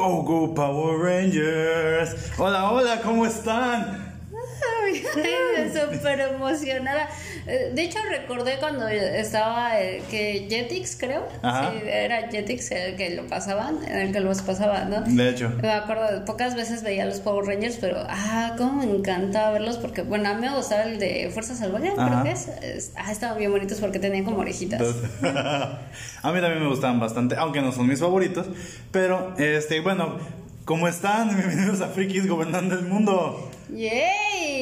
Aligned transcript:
Go 0.00 0.22
Go 0.22 0.54
Power 0.54 0.96
Rangers. 0.96 2.16
Hola, 2.38 2.70
hola, 2.70 3.02
¿cómo 3.02 3.26
están? 3.26 4.16
Súper 5.74 6.20
emocionada. 6.20 7.10
Eh, 7.50 7.72
De 7.74 7.82
hecho, 7.82 7.98
recordé 8.08 8.58
cuando 8.60 8.86
estaba 8.88 9.80
eh, 9.80 10.02
que 10.10 10.46
Jetix, 10.48 10.96
creo. 10.96 11.26
Ajá. 11.42 11.72
Sí, 11.72 11.78
era 11.86 12.28
Jetix 12.30 12.70
el 12.70 12.96
que 12.96 13.10
lo 13.10 13.26
pasaban, 13.26 13.78
el 13.86 14.12
que 14.12 14.20
los 14.20 14.40
pasaban, 14.42 14.88
¿no? 14.90 15.00
De 15.02 15.30
hecho. 15.30 15.50
Me 15.60 15.70
acuerdo, 15.70 16.24
pocas 16.24 16.54
veces 16.54 16.82
veía 16.82 17.04
los 17.06 17.20
Power 17.20 17.44
Rangers, 17.46 17.78
pero 17.80 17.96
ah, 18.08 18.54
cómo 18.56 18.84
me 18.84 18.84
encantaba 18.84 19.50
verlos 19.50 19.78
porque, 19.78 20.02
bueno, 20.02 20.28
a 20.28 20.34
mí 20.34 20.42
me 20.42 20.54
gustaba 20.54 20.84
el 20.84 20.98
de 21.00 21.30
Fuerza 21.32 21.54
Salvaje, 21.54 21.92
creo 21.94 22.22
que 22.22 22.30
es. 22.30 22.48
Es- 22.62 22.92
Ah, 22.96 23.10
estaban 23.12 23.38
bien 23.38 23.50
bonitos 23.50 23.78
porque 23.80 23.98
tenían 23.98 24.24
como 24.24 24.38
orejitas. 24.38 24.80
A 26.22 26.32
mí 26.32 26.40
también 26.40 26.60
me 26.62 26.68
gustaban 26.68 27.00
bastante, 27.00 27.34
aunque 27.36 27.60
no 27.62 27.72
son 27.72 27.86
mis 27.88 27.98
favoritos. 28.00 28.46
Pero, 28.92 29.34
este, 29.38 29.80
bueno, 29.80 30.18
¿cómo 30.64 30.86
están? 30.88 31.28
Bienvenidos 31.36 31.80
a 31.80 31.88
Frikis 31.88 32.26
Gobernando 32.28 32.74
el 32.74 32.82
Mundo. 32.86 33.50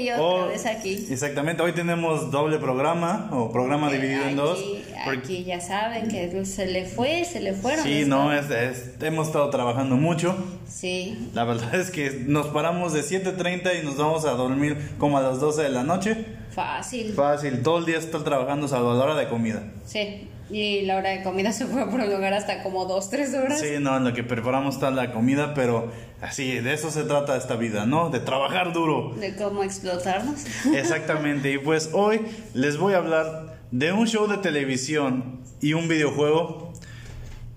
¡Yay! 0.05 0.11
Otra 0.11 0.23
Oh, 0.25 0.48
vez 0.48 0.66
aquí. 0.66 1.07
Exactamente, 1.10 1.63
hoy 1.63 1.73
tenemos 1.73 2.30
doble 2.30 2.59
programa, 2.59 3.29
o 3.32 3.51
programa 3.52 3.91
dividido 3.91 4.24
en 4.24 4.37
dos. 4.37 4.59
Porque- 5.05 5.18
aquí 5.21 5.45
ya 5.45 5.60
saben 5.60 6.09
que 6.09 6.45
se 6.45 6.66
le 6.66 6.85
fue, 6.87 7.24
se 7.24 7.40
le 7.40 7.52
fueron. 7.55 7.85
Sí, 7.85 8.05
no, 8.07 8.32
es, 8.32 8.51
es- 8.51 8.90
hemos 9.01 9.29
estado 9.29 9.49
trabajando 9.51 9.96
mucho. 9.96 10.37
Sí, 10.68 11.30
La 11.35 11.45
verdad 11.45 11.74
es 11.74 11.90
que 11.90 12.24
nos 12.27 12.49
paramos 12.49 12.93
de 12.93 13.02
7.30 13.02 13.73
y 13.80 13.85
nos 13.85 13.96
vamos 13.96 14.24
a 14.24 14.32
dormir 14.32 14.77
como 14.99 15.18
a 15.18 15.23
las 15.23 15.40
12 15.40 15.63
de 15.63 15.71
la 15.71 15.82
noche. 15.85 16.24
fácil. 16.55 17.12
Fácil, 17.12 17.62
todo 17.62 17.79
el 17.79 17.85
día 17.87 17.99
estar 17.99 18.23
trabajando 18.24 18.66
salvo 18.66 18.90
a 18.90 18.95
la 18.95 19.05
hora 19.05 19.15
de 19.15 19.29
comida. 19.29 19.62
Sí, 19.87 20.29
y 20.51 20.82
la 20.82 20.96
hora 20.96 21.10
de 21.10 21.23
comida 21.23 21.52
se 21.52 21.66
fue 21.66 21.82
a 21.82 21.88
prolongar 21.88 22.35
hasta 22.35 22.63
como 22.63 22.85
dos, 22.85 23.10
tres 23.10 23.35
horas. 23.35 23.60
Sí, 23.60 23.77
no, 23.80 23.96
en 23.96 24.04
lo 24.04 24.13
que 24.13 24.24
preparamos 24.24 24.77
está 24.77 24.90
la 24.90 25.13
comida, 25.13 25.55
pero 25.55 25.90
así, 26.21 26.60
de 26.60 26.73
eso 26.73 26.90
se 26.90 27.05
trata 27.05 27.37
esta 27.37 27.57
vida, 27.57 27.87
¿no? 27.87 28.10
De 28.10 28.21
trabajar 28.21 28.73
duro. 28.73 29.15
De 29.18 29.37
cómo 29.37 29.63
explotarnos. 29.63 30.45
Exactamente, 30.74 31.52
y 31.52 31.59
pues 31.59 31.90
hoy 31.93 32.23
les 32.55 32.79
voy 32.79 32.95
a 32.95 32.99
hablar 32.99 33.59
de 33.71 33.93
un 33.93 34.07
show 34.07 34.27
de 34.27 34.38
televisión 34.38 35.40
y 35.60 35.74
un 35.74 35.88
videojuego 35.88 36.68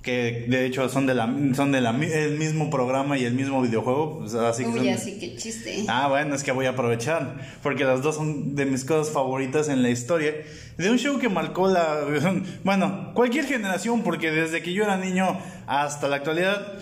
que 0.01 0.45
de 0.47 0.65
hecho 0.65 0.89
son 0.89 1.05
de 1.05 1.13
la 1.13 1.25
son 1.53 1.71
de 1.71 1.79
la 1.79 1.91
el 1.91 2.37
mismo 2.37 2.69
programa 2.71 3.17
y 3.17 3.25
el 3.25 3.33
mismo 3.33 3.61
videojuego, 3.61 4.19
pues, 4.19 4.33
así 4.33 4.63
que 4.63 4.69
Uy, 4.69 4.77
son- 4.79 4.89
así 4.89 5.19
que 5.19 5.35
chiste. 5.35 5.83
Ah, 5.87 6.07
bueno, 6.09 6.33
es 6.35 6.43
que 6.43 6.51
voy 6.51 6.65
a 6.65 6.71
aprovechar, 6.71 7.35
porque 7.61 7.83
las 7.83 8.01
dos 8.01 8.15
son 8.15 8.55
de 8.55 8.65
mis 8.65 8.83
cosas 8.83 9.13
favoritas 9.13 9.69
en 9.69 9.83
la 9.83 9.89
historia. 9.89 10.33
De 10.77 10.89
un 10.89 10.97
show 10.97 11.19
que 11.19 11.29
marcó 11.29 11.67
la... 11.67 11.99
Bueno, 12.63 13.11
cualquier 13.13 13.45
generación, 13.45 14.01
porque 14.01 14.31
desde 14.31 14.61
que 14.63 14.73
yo 14.73 14.83
era 14.83 14.97
niño 14.97 15.37
hasta 15.67 16.07
la 16.07 16.15
actualidad 16.15 16.79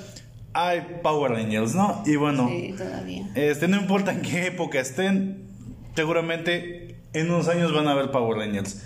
hay 0.54 1.00
Power 1.04 1.32
Rangers, 1.34 1.76
¿no? 1.76 2.02
Y 2.06 2.16
bueno, 2.16 2.48
Sí, 2.50 2.74
todavía. 2.78 3.28
este, 3.36 3.68
no 3.68 3.78
importa 3.78 4.12
en 4.12 4.22
qué 4.22 4.48
época 4.48 4.80
estén, 4.80 5.44
seguramente 5.96 6.96
en 7.14 7.30
unos 7.30 7.48
años 7.50 7.74
van 7.74 7.88
a 7.88 7.94
ver 7.96 8.12
Power 8.12 8.38
Rangers. 8.38 8.82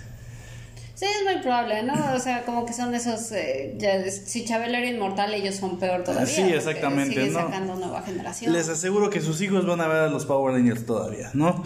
Sí, 0.94 1.06
es 1.06 1.24
muy 1.24 1.42
probable, 1.42 1.82
¿no? 1.82 1.94
O 2.14 2.18
sea, 2.20 2.44
como 2.44 2.64
que 2.64 2.72
son 2.72 2.94
esos. 2.94 3.32
eh, 3.32 3.74
ya, 3.78 4.08
si 4.10 4.44
Chabelo 4.44 4.76
era 4.76 4.86
inmortal, 4.88 5.34
ellos 5.34 5.56
son 5.56 5.78
peor 5.78 6.04
todavía. 6.04 6.26
Sí, 6.26 6.42
exactamente, 6.42 7.14
Siguen 7.14 7.32
¿no? 7.32 7.40
sacando 7.40 7.74
nueva 7.74 8.02
generación. 8.02 8.52
Les 8.52 8.68
aseguro 8.68 9.10
que 9.10 9.20
sus 9.20 9.40
hijos 9.40 9.66
van 9.66 9.80
a 9.80 9.88
ver 9.88 9.96
a 10.02 10.08
los 10.08 10.24
Power 10.24 10.54
Rangers 10.54 10.86
todavía, 10.86 11.30
¿no? 11.34 11.64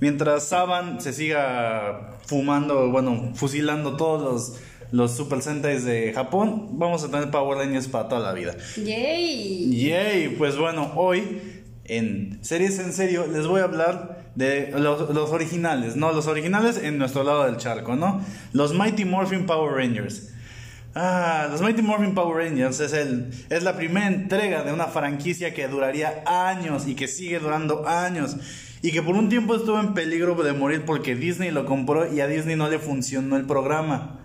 Mientras 0.00 0.44
Saban 0.44 1.00
se 1.00 1.12
siga 1.12 2.18
fumando, 2.26 2.90
bueno, 2.90 3.32
fusilando 3.34 3.96
todos 3.96 4.22
los, 4.22 4.60
los 4.92 5.16
Super 5.16 5.42
Sentais 5.42 5.84
de 5.84 6.12
Japón, 6.12 6.78
vamos 6.78 7.02
a 7.02 7.10
tener 7.10 7.32
Power 7.32 7.58
Rangers 7.58 7.88
para 7.88 8.08
toda 8.08 8.20
la 8.20 8.32
vida. 8.32 8.54
¡Yay! 8.76 9.76
Yay, 9.76 10.28
pues 10.38 10.56
bueno, 10.56 10.92
hoy 10.94 11.40
en 11.84 12.38
Series 12.42 12.78
en 12.78 12.92
Serio 12.92 13.26
les 13.26 13.46
voy 13.48 13.60
a 13.60 13.64
hablar 13.64 14.17
de 14.38 14.70
los, 14.70 15.10
los 15.12 15.30
originales, 15.30 15.96
¿no? 15.96 16.12
Los 16.12 16.28
originales 16.28 16.78
en 16.80 16.96
nuestro 16.96 17.24
lado 17.24 17.44
del 17.46 17.56
charco, 17.56 17.96
¿no? 17.96 18.24
Los 18.52 18.72
Mighty 18.72 19.04
Morphin 19.04 19.46
Power 19.46 19.74
Rangers. 19.74 20.30
Ah, 20.94 21.48
los 21.50 21.60
Mighty 21.60 21.82
Morphin 21.82 22.14
Power 22.14 22.44
Rangers 22.44 22.78
es, 22.78 22.92
el, 22.92 23.30
es 23.50 23.64
la 23.64 23.76
primera 23.76 24.06
entrega 24.06 24.62
de 24.62 24.72
una 24.72 24.86
franquicia 24.86 25.52
que 25.52 25.66
duraría 25.66 26.22
años 26.24 26.86
y 26.86 26.94
que 26.94 27.08
sigue 27.08 27.40
durando 27.40 27.88
años. 27.88 28.36
Y 28.80 28.92
que 28.92 29.02
por 29.02 29.16
un 29.16 29.28
tiempo 29.28 29.56
estuvo 29.56 29.80
en 29.80 29.92
peligro 29.92 30.36
de 30.36 30.52
morir 30.52 30.84
porque 30.86 31.16
Disney 31.16 31.50
lo 31.50 31.66
compró 31.66 32.12
y 32.12 32.20
a 32.20 32.28
Disney 32.28 32.54
no 32.54 32.68
le 32.70 32.78
funcionó 32.78 33.36
el 33.36 33.44
programa. 33.44 34.17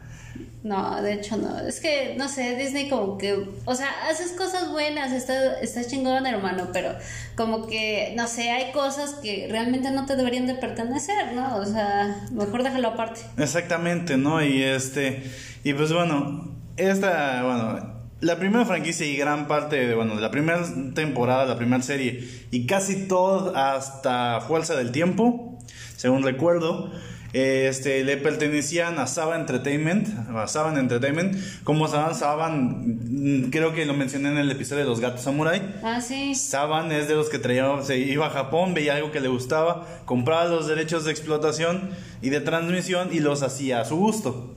No, 0.63 1.01
de 1.01 1.13
hecho 1.13 1.35
no. 1.35 1.59
Es 1.59 1.81
que, 1.81 2.15
no 2.17 2.29
sé, 2.29 2.55
Disney 2.55 2.87
como 2.89 3.17
que, 3.17 3.49
o 3.65 3.75
sea, 3.75 3.89
haces 4.09 4.31
cosas 4.31 4.71
buenas, 4.71 5.11
está, 5.11 5.59
está 5.59 5.83
chingón, 5.85 6.25
hermano, 6.25 6.69
pero 6.71 6.95
como 7.35 7.67
que, 7.67 8.13
no 8.15 8.27
sé, 8.27 8.49
hay 8.49 8.71
cosas 8.71 9.15
que 9.15 9.47
realmente 9.51 9.91
no 9.91 10.05
te 10.05 10.15
deberían 10.15 10.47
de 10.47 10.55
pertenecer, 10.55 11.33
¿no? 11.33 11.57
O 11.57 11.65
sea, 11.65 12.27
mejor 12.31 12.63
déjalo 12.63 12.89
aparte. 12.89 13.19
Exactamente, 13.37 14.15
¿no? 14.15 14.41
Y 14.41 14.63
este, 14.63 15.23
y 15.65 15.73
pues 15.73 15.91
bueno, 15.91 16.49
esta, 16.77 17.43
bueno, 17.43 17.93
la 18.21 18.39
primera 18.39 18.65
franquicia 18.65 19.05
y 19.05 19.17
gran 19.17 19.49
parte 19.49 19.85
de, 19.85 19.95
bueno, 19.95 20.15
la 20.15 20.31
primera 20.31 20.63
temporada, 20.95 21.45
la 21.45 21.57
primera 21.57 21.83
serie 21.83 22.25
y 22.51 22.65
casi 22.67 23.05
todo 23.09 23.53
hasta 23.53 24.39
Fuerza 24.39 24.75
del 24.75 24.93
Tiempo, 24.93 25.59
según 25.97 26.23
recuerdo, 26.23 26.89
este, 27.33 28.03
le 28.03 28.17
pertenecían 28.17 28.99
a 28.99 29.07
Saba 29.07 29.35
Entertainment, 29.35 30.07
a 30.29 30.47
Saban 30.47 30.77
Entertainment, 30.77 31.35
como 31.63 31.87
Saban, 31.87 32.13
Saban, 32.13 32.85
mm, 32.85 33.49
creo 33.49 33.73
que 33.73 33.85
lo 33.85 33.95
mencioné 33.95 34.29
en 34.29 34.37
el 34.37 34.51
episodio 34.51 34.83
de 34.83 34.89
los 34.89 34.99
gatos 34.99 35.21
samurai. 35.21 35.75
Ah, 35.83 35.99
sí. 35.99 36.35
Saban 36.35 36.91
es 36.91 37.07
de 37.07 37.15
los 37.15 37.29
que 37.29 37.39
traía, 37.39 37.81
se 37.81 37.97
iba 37.97 38.27
a 38.27 38.29
Japón, 38.29 38.75
veía 38.75 38.95
algo 38.95 39.11
que 39.11 39.19
le 39.19 39.29
gustaba, 39.29 39.87
compraba 40.05 40.45
los 40.45 40.67
derechos 40.67 41.05
de 41.05 41.11
explotación 41.11 41.89
y 42.21 42.29
de 42.29 42.39
transmisión 42.39 43.09
y 43.11 43.19
los 43.19 43.41
hacía 43.41 43.81
a 43.81 43.85
su 43.85 43.97
gusto. 43.97 44.52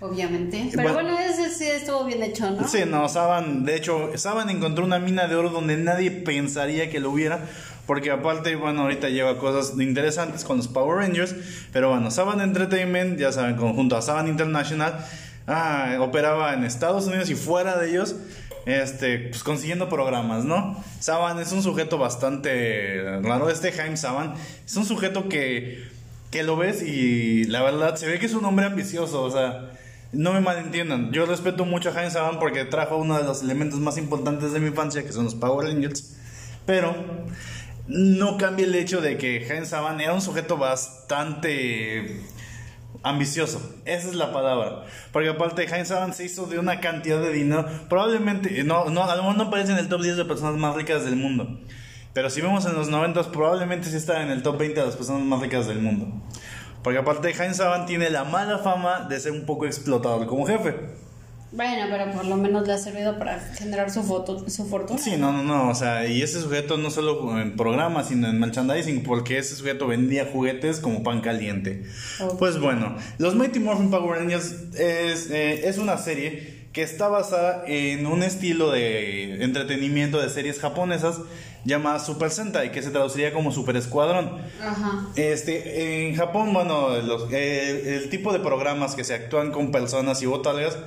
Obviamente. 0.00 0.70
Pero 0.74 0.92
Bueno. 0.94 1.10
bueno, 1.10 1.18
ese 1.18 1.50
sí 1.52 1.66
estuvo 1.66 2.04
bien 2.04 2.22
hecho, 2.22 2.50
¿no? 2.50 2.66
Sí, 2.68 2.80
no, 2.86 3.08
Saban, 3.08 3.64
de 3.64 3.74
hecho, 3.76 4.12
Saban 4.16 4.48
encontró 4.48 4.84
una 4.84 4.98
mina 5.00 5.26
de 5.26 5.34
oro 5.34 5.50
donde 5.50 5.76
nadie 5.76 6.10
pensaría 6.10 6.88
que 6.88 7.00
lo 7.00 7.10
hubiera, 7.10 7.40
porque 7.86 8.10
aparte, 8.12 8.54
bueno, 8.54 8.82
ahorita 8.82 9.08
lleva 9.08 9.38
cosas 9.38 9.78
interesantes 9.80 10.44
con 10.44 10.58
los 10.58 10.68
Power 10.68 10.98
Rangers, 10.98 11.34
pero 11.72 11.90
bueno, 11.90 12.10
Saban 12.12 12.40
Entertainment, 12.40 13.18
ya 13.18 13.32
saben, 13.32 13.56
conjunto 13.56 13.96
a 13.96 14.02
Saban 14.02 14.28
International, 14.28 15.04
ah, 15.48 15.96
operaba 16.00 16.54
en 16.54 16.62
Estados 16.62 17.06
Unidos 17.08 17.28
y 17.30 17.34
fuera 17.34 17.76
de 17.76 17.90
ellos, 17.90 18.14
este, 18.66 19.18
pues 19.18 19.42
consiguiendo 19.42 19.88
programas, 19.88 20.44
¿no? 20.44 20.80
Saban 21.00 21.40
es 21.40 21.50
un 21.50 21.62
sujeto 21.62 21.98
bastante 21.98 23.20
raro, 23.22 23.50
este 23.50 23.72
Jaime 23.72 23.96
Saban 23.96 24.34
es 24.64 24.76
un 24.76 24.84
sujeto 24.84 25.28
que, 25.28 25.82
que 26.30 26.44
lo 26.44 26.56
ves 26.56 26.82
y 26.82 27.44
la 27.46 27.62
verdad 27.62 27.96
se 27.96 28.06
ve 28.06 28.20
que 28.20 28.26
es 28.26 28.34
un 28.34 28.44
hombre 28.44 28.66
ambicioso, 28.66 29.24
o 29.24 29.30
sea... 29.32 29.72
No 30.12 30.32
me 30.32 30.40
malentiendan, 30.40 31.12
yo 31.12 31.26
respeto 31.26 31.66
mucho 31.66 31.90
a 31.90 31.92
Jaime 31.92 32.10
Saban 32.10 32.38
porque 32.38 32.64
trajo 32.64 32.96
uno 32.96 33.18
de 33.18 33.24
los 33.24 33.42
elementos 33.42 33.78
más 33.78 33.98
importantes 33.98 34.52
de 34.52 34.60
mi 34.60 34.68
infancia, 34.68 35.04
que 35.04 35.12
son 35.12 35.24
los 35.24 35.34
Power 35.34 35.68
Rangers. 35.68 36.16
Pero 36.64 36.94
no 37.88 38.38
cambia 38.38 38.64
el 38.64 38.74
hecho 38.74 39.02
de 39.02 39.18
que 39.18 39.44
Jaime 39.46 39.66
Saban 39.66 40.00
era 40.00 40.14
un 40.14 40.22
sujeto 40.22 40.56
bastante 40.56 42.22
ambicioso. 43.02 43.60
Esa 43.84 44.08
es 44.08 44.14
la 44.14 44.32
palabra. 44.32 44.84
Porque 45.12 45.28
aparte 45.28 45.66
Jaime 45.66 45.84
Saban 45.84 46.14
se 46.14 46.24
hizo 46.24 46.46
de 46.46 46.58
una 46.58 46.80
cantidad 46.80 47.20
de 47.20 47.32
dinero. 47.32 47.66
Probablemente, 47.90 48.64
no, 48.64 48.90
no, 48.90 49.04
a 49.04 49.14
lo 49.14 49.22
mejor 49.22 49.36
no 49.36 49.44
aparece 49.44 49.72
en 49.72 49.78
el 49.78 49.88
top 49.88 50.02
10 50.02 50.16
de 50.16 50.24
personas 50.24 50.56
más 50.56 50.74
ricas 50.74 51.04
del 51.04 51.16
mundo. 51.16 51.58
Pero 52.14 52.30
si 52.30 52.40
vemos 52.40 52.64
en 52.66 52.74
los 52.74 52.88
90, 52.88 53.30
probablemente 53.30 53.90
sí 53.90 53.96
está 53.96 54.22
en 54.22 54.30
el 54.30 54.42
top 54.42 54.58
20 54.58 54.80
de 54.80 54.86
las 54.86 54.96
personas 54.96 55.22
más 55.22 55.40
ricas 55.40 55.66
del 55.66 55.80
mundo. 55.80 56.10
Porque 56.88 57.00
aparte 57.00 57.34
Jaime 57.34 57.52
Saban 57.52 57.84
tiene 57.84 58.08
la 58.08 58.24
mala 58.24 58.60
fama 58.60 59.00
de 59.10 59.20
ser 59.20 59.32
un 59.32 59.44
poco 59.44 59.66
explotador 59.66 60.26
como 60.26 60.46
jefe. 60.46 60.74
Bueno, 61.52 61.86
pero 61.90 62.10
por 62.12 62.24
lo 62.24 62.36
menos 62.38 62.66
le 62.66 62.72
ha 62.72 62.78
servido 62.78 63.18
para 63.18 63.40
generar 63.40 63.90
su, 63.90 64.02
foto, 64.02 64.48
su 64.48 64.66
fortuna. 64.66 64.98
Sí, 64.98 65.18
no, 65.18 65.30
no, 65.30 65.42
no, 65.42 65.68
o 65.68 65.74
sea, 65.74 66.06
y 66.06 66.22
ese 66.22 66.40
sujeto 66.40 66.78
no 66.78 66.90
solo 66.90 67.38
en 67.38 67.56
programas, 67.56 68.08
sino 68.08 68.26
en 68.26 68.40
merchandising, 68.40 69.02
porque 69.02 69.36
ese 69.36 69.54
sujeto 69.54 69.86
vendía 69.86 70.30
juguetes 70.32 70.80
como 70.80 71.02
pan 71.02 71.20
caliente. 71.20 71.84
Pues 72.38 72.58
bueno, 72.58 72.96
los 73.18 73.34
Mighty 73.34 73.60
Morphin 73.60 73.90
Power 73.90 74.20
Rangers 74.20 74.74
es, 74.74 75.30
eh, 75.30 75.68
es 75.68 75.76
una 75.76 75.98
serie 75.98 76.70
que 76.72 76.80
está 76.80 77.08
basada 77.08 77.64
en 77.66 78.06
un 78.06 78.22
estilo 78.22 78.70
de 78.70 79.44
entretenimiento 79.44 80.22
de 80.22 80.30
series 80.30 80.58
japonesas 80.58 81.20
llamada 81.64 81.98
Super 81.98 82.30
Sentai, 82.30 82.72
que 82.72 82.82
se 82.82 82.90
traduciría 82.90 83.32
como 83.32 83.52
Super 83.52 83.76
Escuadrón. 83.76 84.38
Ajá. 84.62 85.06
Este, 85.16 86.08
en 86.08 86.14
Japón, 86.16 86.52
bueno, 86.54 86.96
los- 86.98 87.30
eh, 87.32 87.96
el 88.02 88.08
tipo 88.10 88.32
de 88.32 88.38
programas 88.40 88.94
que 88.94 89.04
se 89.04 89.14
actúan 89.14 89.50
con 89.52 89.70
personas 89.70 90.22
y 90.22 90.26
botargas, 90.26 90.78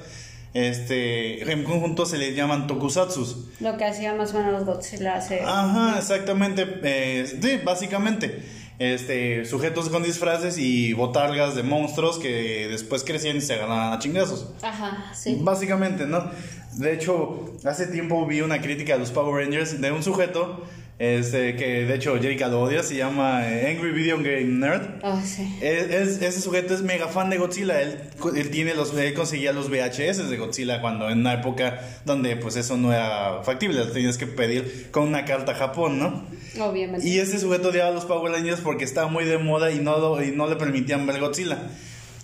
este, 0.54 1.50
en 1.52 1.64
conjunto 1.64 2.06
se 2.06 2.18
les 2.18 2.36
llaman 2.36 2.68
tokusatsus. 2.68 3.38
Lo 3.60 3.78
que 3.78 3.86
hacía 3.86 4.14
más 4.16 4.34
o 4.34 4.40
menos 4.40 4.66
Godzilla 4.66 5.16
hace. 5.16 5.42
Ajá, 5.42 5.98
exactamente. 5.98 6.66
eh, 6.84 7.26
sí, 7.42 7.60
básicamente. 7.64 8.44
Este, 8.80 9.46
sujetos 9.46 9.90
con 9.90 10.02
disfraces 10.02 10.58
y 10.58 10.94
botargas 10.94 11.56
de 11.56 11.62
monstruos 11.62 12.18
que 12.18 12.68
después 12.68 13.04
crecían 13.04 13.38
y 13.38 13.42
se 13.42 13.54
agarraban 13.54 13.94
a 13.94 14.00
chingazos. 14.00 14.48
Ajá, 14.64 15.12
sí. 15.14 15.38
Básicamente, 15.40 16.08
¿no? 16.08 16.32
De 16.74 16.94
hecho, 16.94 17.54
hace 17.66 17.88
tiempo 17.88 18.26
vi 18.26 18.42
una 18.42 18.62
crítica 18.62 18.96
a 18.96 18.98
los 18.98 19.12
Power 19.12 19.44
Rangers 19.46 19.82
de 19.82 19.92
un 19.92 20.04
sujeto 20.04 20.64
este, 21.00 21.56
que 21.56 21.86
de 21.86 21.96
hecho 21.96 22.16
Jerica 22.22 22.48
lo 22.48 22.62
odia, 22.62 22.84
se 22.84 22.96
llama 22.96 23.50
eh, 23.50 23.76
Angry 23.76 23.90
Video 23.92 24.18
Game 24.18 24.44
Nerd. 24.44 25.00
Oh, 25.02 25.20
sí. 25.26 25.58
Es- 25.60 26.22
ese 26.22 26.40
sujeto 26.42 26.76
es 26.76 26.84
mega 26.84 27.08
fan 27.08 27.32
de 27.32 27.38
Godzilla. 27.40 27.82
Él, 27.82 27.98
él 28.36 28.50
tiene 28.52 28.76
los, 28.76 28.94
él 28.96 29.12
conseguía 29.16 29.52
los 29.52 29.68
VHS 29.72 30.30
de 30.30 30.38
Godzilla 30.38 30.80
cuando 30.80 31.10
en 31.10 31.22
una 31.22 31.34
época 31.34 31.80
donde 32.06 32.36
pues 32.36 32.56
eso 32.56 32.78
no 32.78 32.94
era 32.94 33.42
factible, 33.42 33.80
lo 33.80 33.92
tenías 33.92 34.20
que 34.20 34.28
pedir 34.28 34.90
con 34.92 35.08
una 35.08 35.26
carta 35.26 35.54
a 35.54 35.56
Japón, 35.56 35.98
¿no? 35.98 36.24
Obviamente. 36.64 37.08
Y 37.08 37.18
ese 37.18 37.40
sujeto 37.40 37.70
odiaba 37.70 37.90
a 37.90 37.94
los 37.94 38.06
Power 38.06 38.32
Rangers 38.32 38.62
porque 38.62 38.84
estaba 38.84 39.08
muy 39.08 39.26
de 39.26 39.40
moda 39.40 39.72
y 39.72 39.80
no, 39.80 39.98
lo- 39.98 40.24
y 40.24 40.30
no 40.32 40.48
le 40.48 40.56
permitían 40.56 41.08
ver 41.08 41.20
Godzilla. 41.20 41.64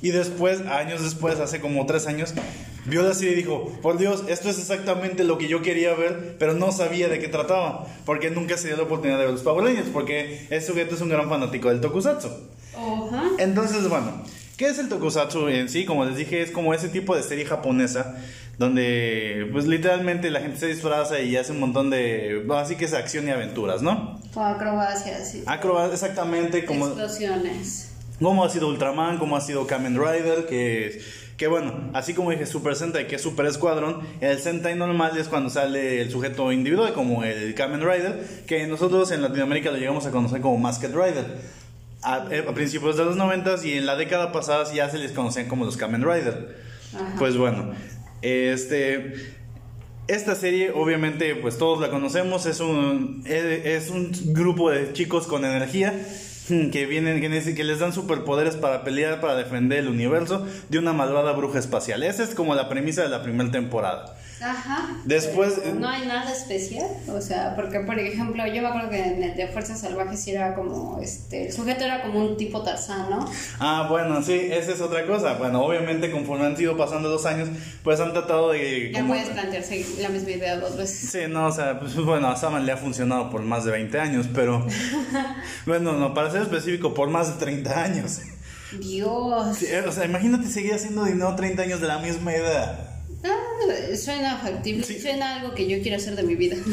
Y 0.04 0.10
después, 0.12 0.62
años 0.68 1.02
después, 1.04 1.40
hace 1.40 1.60
como 1.60 1.84
tres 1.88 2.06
años, 2.06 2.36
vio 2.88 3.04
la 3.04 3.14
serie 3.14 3.34
y 3.34 3.36
dijo, 3.36 3.72
por 3.82 3.98
Dios, 3.98 4.24
esto 4.28 4.50
es 4.50 4.58
exactamente 4.58 5.24
lo 5.24 5.38
que 5.38 5.48
yo 5.48 5.62
quería 5.62 5.94
ver, 5.94 6.36
pero 6.40 6.54
no 6.54 6.72
sabía 6.72 7.10
de 7.10 7.20
qué 7.20 7.28
trataba, 7.28 7.86
porque 8.06 8.32
nunca 8.32 8.58
se 8.58 8.68
dio 8.68 8.78
la 8.78 8.84
oportunidad 8.84 9.20
de 9.20 9.26
ver 9.26 9.34
los 9.34 9.44
Power 9.44 9.66
Rangers, 9.66 9.90
porque 9.90 10.48
ese 10.50 10.68
sujeto 10.68 10.96
es 10.96 11.02
un 11.02 11.10
gran 11.10 11.30
fanático 11.30 11.70
del 11.70 11.82
tokusatsu. 11.82 12.30
Entonces, 13.38 13.88
bueno, 13.90 14.24
¿qué 14.56 14.68
es 14.68 14.80
el 14.80 14.90
tokusatsu 14.90 15.50
en 15.50 15.70
sí? 15.70 15.86
Como 15.86 16.06
les 16.06 16.16
dije, 16.16 16.42
es 16.42 16.52
como 16.52 16.74
ese 16.74 16.90
tipo 16.90 17.16
de 17.16 17.24
serie 17.24 17.46
japonesa 17.46 18.16
donde 18.58 19.48
pues 19.52 19.68
literalmente 19.68 20.32
la 20.32 20.40
gente 20.40 20.58
se 20.58 20.68
disfraza 20.68 21.20
y 21.20 21.36
hace 21.38 21.52
un 21.52 21.60
montón 21.60 21.90
de, 21.90 22.44
así 22.56 22.76
que 22.76 22.86
es 22.86 22.94
acción 22.94 23.28
y 23.28 23.32
aventuras, 23.32 23.82
¿no? 23.82 24.20
O 24.34 24.42
acrobacias, 24.42 25.32
sí. 25.32 25.44
Acrobat, 25.46 25.94
exactamente 25.94 26.66
como, 26.66 26.88
Explosiones. 26.88 27.92
como 28.20 28.44
ha 28.44 28.50
sido 28.50 28.68
Ultraman, 28.68 29.20
como 29.20 29.38
ha 29.38 29.42
sido 29.42 29.68
Kamen 29.68 29.96
Rider, 29.96 30.48
que, 30.48 31.00
que 31.38 31.46
bueno, 31.46 31.92
así 31.94 32.16
como 32.16 32.32
dije 32.32 32.48
Super 32.48 32.76
Sentai, 32.76 33.08
que 33.08 33.16
es 33.16 33.22
Super 33.22 33.46
Escuadrón, 33.46 34.02
el 34.22 34.40
Sentai 34.40 34.76
normal 34.76 35.16
es 35.18 35.28
cuando 35.28 35.52
sale 35.52 36.02
el 36.02 36.10
sujeto 36.10 36.52
individual, 36.52 36.94
como 36.94 37.24
el 37.24 37.54
Kamen 37.54 37.82
Rider, 37.82 38.26
que 38.48 38.66
nosotros 38.66 39.12
en 39.12 39.22
Latinoamérica 39.22 39.70
lo 39.70 39.78
llegamos 39.78 40.08
a 40.08 40.12
conocer 40.12 40.42
como 40.42 40.58
Masked 40.58 40.96
Rider. 40.96 41.26
A, 42.02 42.28
eh, 42.32 42.46
a 42.48 42.54
principios 42.54 42.98
de 42.98 43.06
los 43.06 43.16
90 43.18 43.56
y 43.66 43.74
en 43.74 43.86
la 43.86 43.96
década 43.96 44.32
pasada 44.32 44.72
ya 44.74 44.90
se 44.90 44.98
les 44.98 45.12
conocían 45.12 45.48
como 45.48 45.64
los 45.64 45.78
Kamen 45.78 46.02
Rider. 46.02 46.58
Ajá. 46.96 47.16
Pues 47.20 47.38
bueno, 47.38 47.72
este 48.22 49.14
esta 50.08 50.36
serie 50.36 50.72
obviamente 50.74 51.36
pues 51.36 51.58
todos 51.58 51.82
la 51.82 51.90
conocemos, 51.90 52.46
es 52.46 52.62
un 52.62 53.24
es 53.26 53.66
es 53.84 53.90
un 53.90 54.12
grupo 54.34 54.72
de 54.72 54.94
chicos 54.94 55.28
con 55.28 55.44
energía 55.44 55.94
que 56.72 56.86
vienen 56.86 57.22
que, 57.22 57.64
les 57.64 57.80
dan 57.80 57.94
superpoderes 57.94 58.56
para 58.56 58.84
pelear 58.84 59.20
para 59.20 59.36
defender 59.36 59.80
el 59.80 59.90
universo 59.90 60.46
de 60.70 60.80
una 60.80 60.94
malvada 60.94 61.32
bruja 61.34 61.60
espacial. 61.60 62.04
Esa 62.04 62.24
es 62.24 62.36
como 62.36 62.56
la 62.56 62.70
premisa 62.70 63.04
de 63.04 63.10
la 63.10 63.24
primera 63.24 63.52
temporada. 63.52 64.16
Ajá. 64.42 64.90
Después, 65.06 65.54
Pero 65.58 65.70
eh, 65.76 65.80
No 65.80 65.90
hay 65.90 66.06
nada 66.06 66.32
especial. 66.32 66.88
O 67.10 67.20
sea, 67.22 67.56
porque 67.56 67.80
por 67.80 67.98
ejemplo, 68.00 68.46
yo 68.48 68.62
me 68.62 68.68
acuerdo 68.68 68.90
que 68.90 69.00
en 69.04 69.24
el 69.24 69.36
de 69.36 69.48
Fuerzas 69.48 69.80
Salvajes 69.82 70.28
era 70.28 70.54
como. 70.56 71.00
este 71.02 71.48
El 71.48 71.54
sujeto 71.54 71.84
era 71.86 72.02
como 72.04 72.20
un 72.20 72.38
tipo 72.38 72.62
Tarzán, 72.62 73.10
¿no? 73.10 73.30
Ah, 73.60 73.88
bueno, 73.90 74.22
sí, 74.22 74.34
esa 74.52 74.72
es 74.74 74.82
otra 74.82 75.06
cosa. 75.08 75.34
Bueno, 75.34 75.62
obviamente 75.64 76.12
conforme 76.12 76.46
han 76.46 76.62
ido 76.62 76.78
pasando 76.78 77.10
los 77.10 77.26
años, 77.26 77.50
pues 77.84 78.00
han 78.00 78.14
tratado 78.14 78.52
de 78.52 78.92
Ya 78.92 79.00
como- 79.02 79.14
puedes 79.14 79.30
plantearse 79.30 79.86
la 80.02 80.10
misma 80.10 80.30
idea 80.32 80.58
dos 80.58 80.78
veces. 80.78 81.10
Sí, 81.10 81.20
no, 81.30 81.48
o 81.48 81.52
sea, 81.52 81.80
pues 81.80 81.96
bueno, 81.96 82.28
a 82.30 82.36
Saban 82.36 82.66
le 82.66 82.72
ha 82.72 82.78
funcionado 82.78 83.30
por 83.30 83.42
más 83.42 83.66
de 83.66 83.72
20 83.72 84.00
años, 84.00 84.28
pero 84.34 84.66
bueno, 85.66 85.94
no, 85.94 86.14
para 86.14 86.32
ser 86.32 86.44
específico, 86.44 86.94
por 86.94 87.10
más 87.10 87.28
de 87.28 87.40
30 87.46 87.84
años. 87.84 88.20
Dios. 88.80 89.58
Sí, 89.58 89.66
eh, 89.68 89.84
o 89.88 89.92
sea, 89.92 90.06
imagínate 90.06 90.48
seguir 90.48 90.74
haciendo 90.74 91.06
dinero 91.06 91.36
30 91.36 91.64
años 91.64 91.82
de 91.82 91.88
la 91.88 92.00
misma 92.00 92.34
edad. 92.36 92.80
Ah, 93.24 93.30
suena 93.96 94.38
factible. 94.38 94.84
Sí. 94.84 95.00
Suena 95.00 95.36
algo 95.38 95.54
que 95.56 95.68
yo 95.68 95.82
quiero 95.82 95.98
hacer 95.98 96.16
de 96.16 96.24
mi 96.24 96.36
vida. 96.36 96.56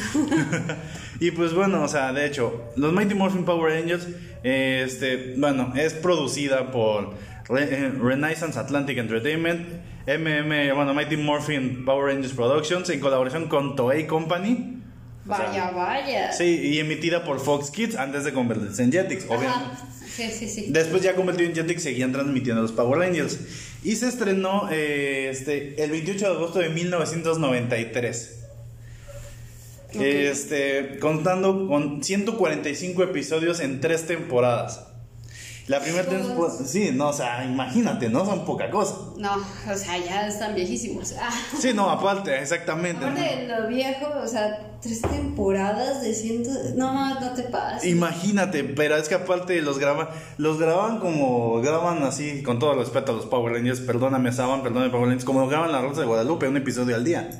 Y 1.21 1.31
pues 1.31 1.55
bueno, 1.55 1.83
o 1.83 1.89
sea, 1.89 2.13
de 2.13 2.27
hecho, 2.27 2.73
los 2.77 2.93
Mighty 2.93 3.15
Morphin 3.15 3.45
Power 3.45 3.73
Rangers, 3.73 4.09
eh, 4.43 4.83
este, 4.85 5.35
bueno, 5.39 5.73
es 5.77 5.95
producida 5.95 6.73
por 6.73 7.15
Re- 7.49 7.69
eh, 7.71 7.91
Renaissance 7.91 8.59
Atlantic 8.59 8.99
Entertainment, 8.99 9.65
MM, 10.07 10.75
bueno, 10.75 10.93
Mighty 10.93 11.17
Morphin 11.17 11.85
Power 11.85 12.13
Rangers 12.13 12.33
Productions, 12.35 12.91
en 12.91 12.99
colaboración 12.99 13.49
con 13.49 13.77
Toei 13.77 14.07
Company. 14.09 14.83
O 15.27 15.35
sea, 15.35 15.47
vaya, 15.47 15.71
vaya. 15.71 16.33
Sí, 16.33 16.61
y 16.75 16.79
emitida 16.81 17.25
por 17.25 17.39
Fox 17.41 17.71
Kids 17.71 17.95
antes 17.97 18.25
de 18.25 18.33
convertirse 18.33 18.83
en 18.83 18.91
Jetix, 18.93 19.25
obviamente. 19.27 19.77
Sí, 20.15 20.31
sí, 20.31 20.49
sí. 20.49 20.67
Después 20.69 21.01
ya 21.03 21.15
convertido 21.15 21.49
en 21.49 21.55
Jetix 21.57 21.83
seguían 21.83 22.13
transmitiendo 22.13 22.61
los 22.61 22.73
Power 22.73 22.99
Rangers. 22.99 23.39
Y 23.85 23.97
se 23.97 24.09
estrenó 24.09 24.69
eh, 24.73 25.29
este, 25.31 25.83
el 25.85 25.91
28 25.91 26.25
de 26.25 26.33
agosto 26.33 26.59
de 26.59 26.71
1993. 26.71 28.45
Ok. 29.95 30.01
Este, 30.01 30.99
contando 30.99 31.69
con 31.69 32.03
145 32.03 33.03
episodios 33.03 33.61
en 33.61 33.81
tres 33.81 34.07
temporadas. 34.07 34.94
La 35.67 35.81
primera 35.81 36.05
temporada, 36.05 36.59
sí, 36.67 36.91
no, 36.93 37.09
o 37.09 37.13
sea, 37.13 37.43
imagínate, 37.43 38.11
no 38.11 38.27
son 38.27 38.45
poca 38.45 38.71
cosa. 38.71 38.97
No, 39.17 39.37
o 39.37 39.77
sea, 39.77 39.97
ya 39.97 40.29
están 40.29 40.55
viejísimos. 40.55 41.15
Ah. 41.19 41.31
Sí, 41.59 41.73
no, 41.73 41.89
aparte, 41.89 42.39
exactamente. 42.39 43.01
¿no? 43.01 43.13
Aparte 43.13 43.37
de 43.37 43.49
lo 43.49 43.67
viejo, 43.69 44.07
o 44.23 44.27
sea, 44.27 44.59
tres 44.83 45.01
temporadas 45.01 46.03
de 46.03 46.13
ciento. 46.13 46.51
No, 46.77 47.19
no 47.19 47.33
te 47.33 47.45
pases. 47.45 47.91
Imagínate, 47.91 48.65
pero 48.65 48.97
es 48.97 49.09
que 49.09 49.15
aparte 49.15 49.63
los 49.63 49.79
graban, 49.79 50.09
los 50.37 50.59
graban 50.59 51.01
como 51.01 51.63
graban 51.63 52.03
así, 52.03 52.43
con 52.43 52.59
todo 52.59 52.75
respeto 52.75 53.13
a 53.13 53.15
los 53.15 53.25
Power 53.25 53.55
Rangers, 53.55 53.81
perdóname 53.81 54.33
Saban, 54.33 54.63
perdóname 54.63 54.91
Power 54.91 55.07
Rangers, 55.07 55.25
como 55.25 55.49
graban 55.49 55.73
la 55.73 55.81
Rosa 55.81 56.03
de 56.03 56.07
Guadalupe, 56.07 56.47
un 56.47 56.59
episodio 56.59 56.95
al 56.95 57.05
día. 57.05 57.31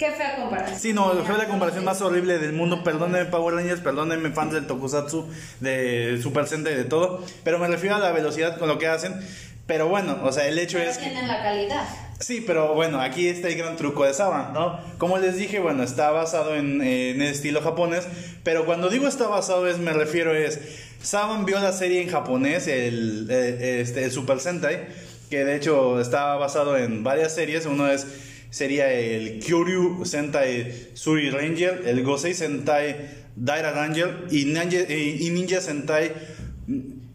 Qué 0.00 0.12
fea 0.12 0.36
comparación. 0.36 0.80
Sí, 0.80 0.94
no, 0.94 1.12
fue 1.26 1.36
la 1.36 1.46
comparación 1.46 1.84
más 1.84 2.00
horrible 2.00 2.38
del 2.38 2.54
mundo, 2.54 2.82
perdónenme 2.82 3.26
Power 3.26 3.56
Rangers, 3.56 3.82
perdónenme 3.82 4.30
fans 4.30 4.54
del 4.54 4.66
Tokusatsu, 4.66 5.28
de 5.60 6.18
Super 6.22 6.46
Sentai, 6.46 6.74
de 6.74 6.84
todo, 6.84 7.22
pero 7.44 7.58
me 7.58 7.68
refiero 7.68 7.96
a 7.96 7.98
la 7.98 8.10
velocidad 8.10 8.56
con 8.58 8.68
lo 8.68 8.78
que 8.78 8.86
hacen, 8.86 9.20
pero 9.66 9.88
bueno, 9.88 10.18
o 10.22 10.32
sea, 10.32 10.48
el 10.48 10.58
hecho 10.58 10.78
Pero 10.78 10.90
es 10.90 10.96
que... 10.96 11.04
tienen 11.04 11.28
la 11.28 11.42
calidad. 11.42 11.84
Sí, 12.18 12.42
pero 12.46 12.72
bueno, 12.72 12.98
aquí 12.98 13.28
está 13.28 13.48
el 13.48 13.58
gran 13.58 13.76
truco 13.76 14.06
de 14.06 14.14
Saban, 14.14 14.54
¿no? 14.54 14.80
Como 14.96 15.18
les 15.18 15.36
dije, 15.36 15.58
bueno, 15.58 15.82
está 15.82 16.10
basado 16.10 16.56
en, 16.56 16.80
eh, 16.80 17.10
en 17.10 17.20
el 17.20 17.28
estilo 17.28 17.60
japonés, 17.60 18.08
pero 18.42 18.64
cuando 18.64 18.88
digo 18.88 19.06
está 19.06 19.28
basado 19.28 19.68
es, 19.68 19.76
me 19.76 19.92
refiero 19.92 20.34
es, 20.34 20.60
Saban 21.02 21.44
vio 21.44 21.60
la 21.60 21.72
serie 21.72 22.00
en 22.00 22.08
japonés, 22.08 22.68
el, 22.68 23.26
eh, 23.30 23.82
este, 23.82 24.04
el 24.04 24.12
Super 24.12 24.40
Sentai, 24.40 24.86
que 25.28 25.44
de 25.44 25.56
hecho 25.56 26.00
está 26.00 26.36
basado 26.36 26.78
en 26.78 27.04
varias 27.04 27.34
series, 27.34 27.66
uno 27.66 27.86
es 27.86 28.06
sería 28.50 28.92
el 28.92 29.40
Kyoryu 29.40 30.04
Sentai 30.04 30.90
Suri 30.94 31.30
Ranger, 31.30 31.82
el 31.86 32.02
Gosei 32.02 32.34
Sentai 32.34 32.96
Daira 33.36 33.72
Ranger 33.72 34.26
y 34.30 34.44
Ninja, 34.44 34.64
y- 34.92 35.18
y 35.26 35.30
Ninja 35.30 35.60
Sentai 35.60 36.12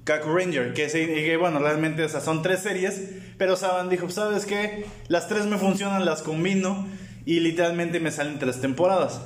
Kaku 0.03 0.29
Ranger, 0.29 0.73
que, 0.73 0.89
se- 0.89 1.05
que, 1.07 1.37
bueno, 1.37 1.59
realmente 1.59 2.03
esas 2.03 2.23
son 2.23 2.41
tres 2.41 2.59
series, 2.61 3.01
pero 3.37 3.55
Saban 3.55 3.89
dijo, 3.89 4.09
¿sabes 4.09 4.45
qué? 4.45 4.85
Las 5.07 5.27
tres 5.27 5.45
me 5.45 5.57
funcionan, 5.57 6.05
las 6.05 6.21
combino 6.21 6.87
y 7.25 7.39
literalmente 7.39 7.99
me 7.99 8.11
salen 8.11 8.37
tres 8.39 8.61
temporadas. 8.61 9.19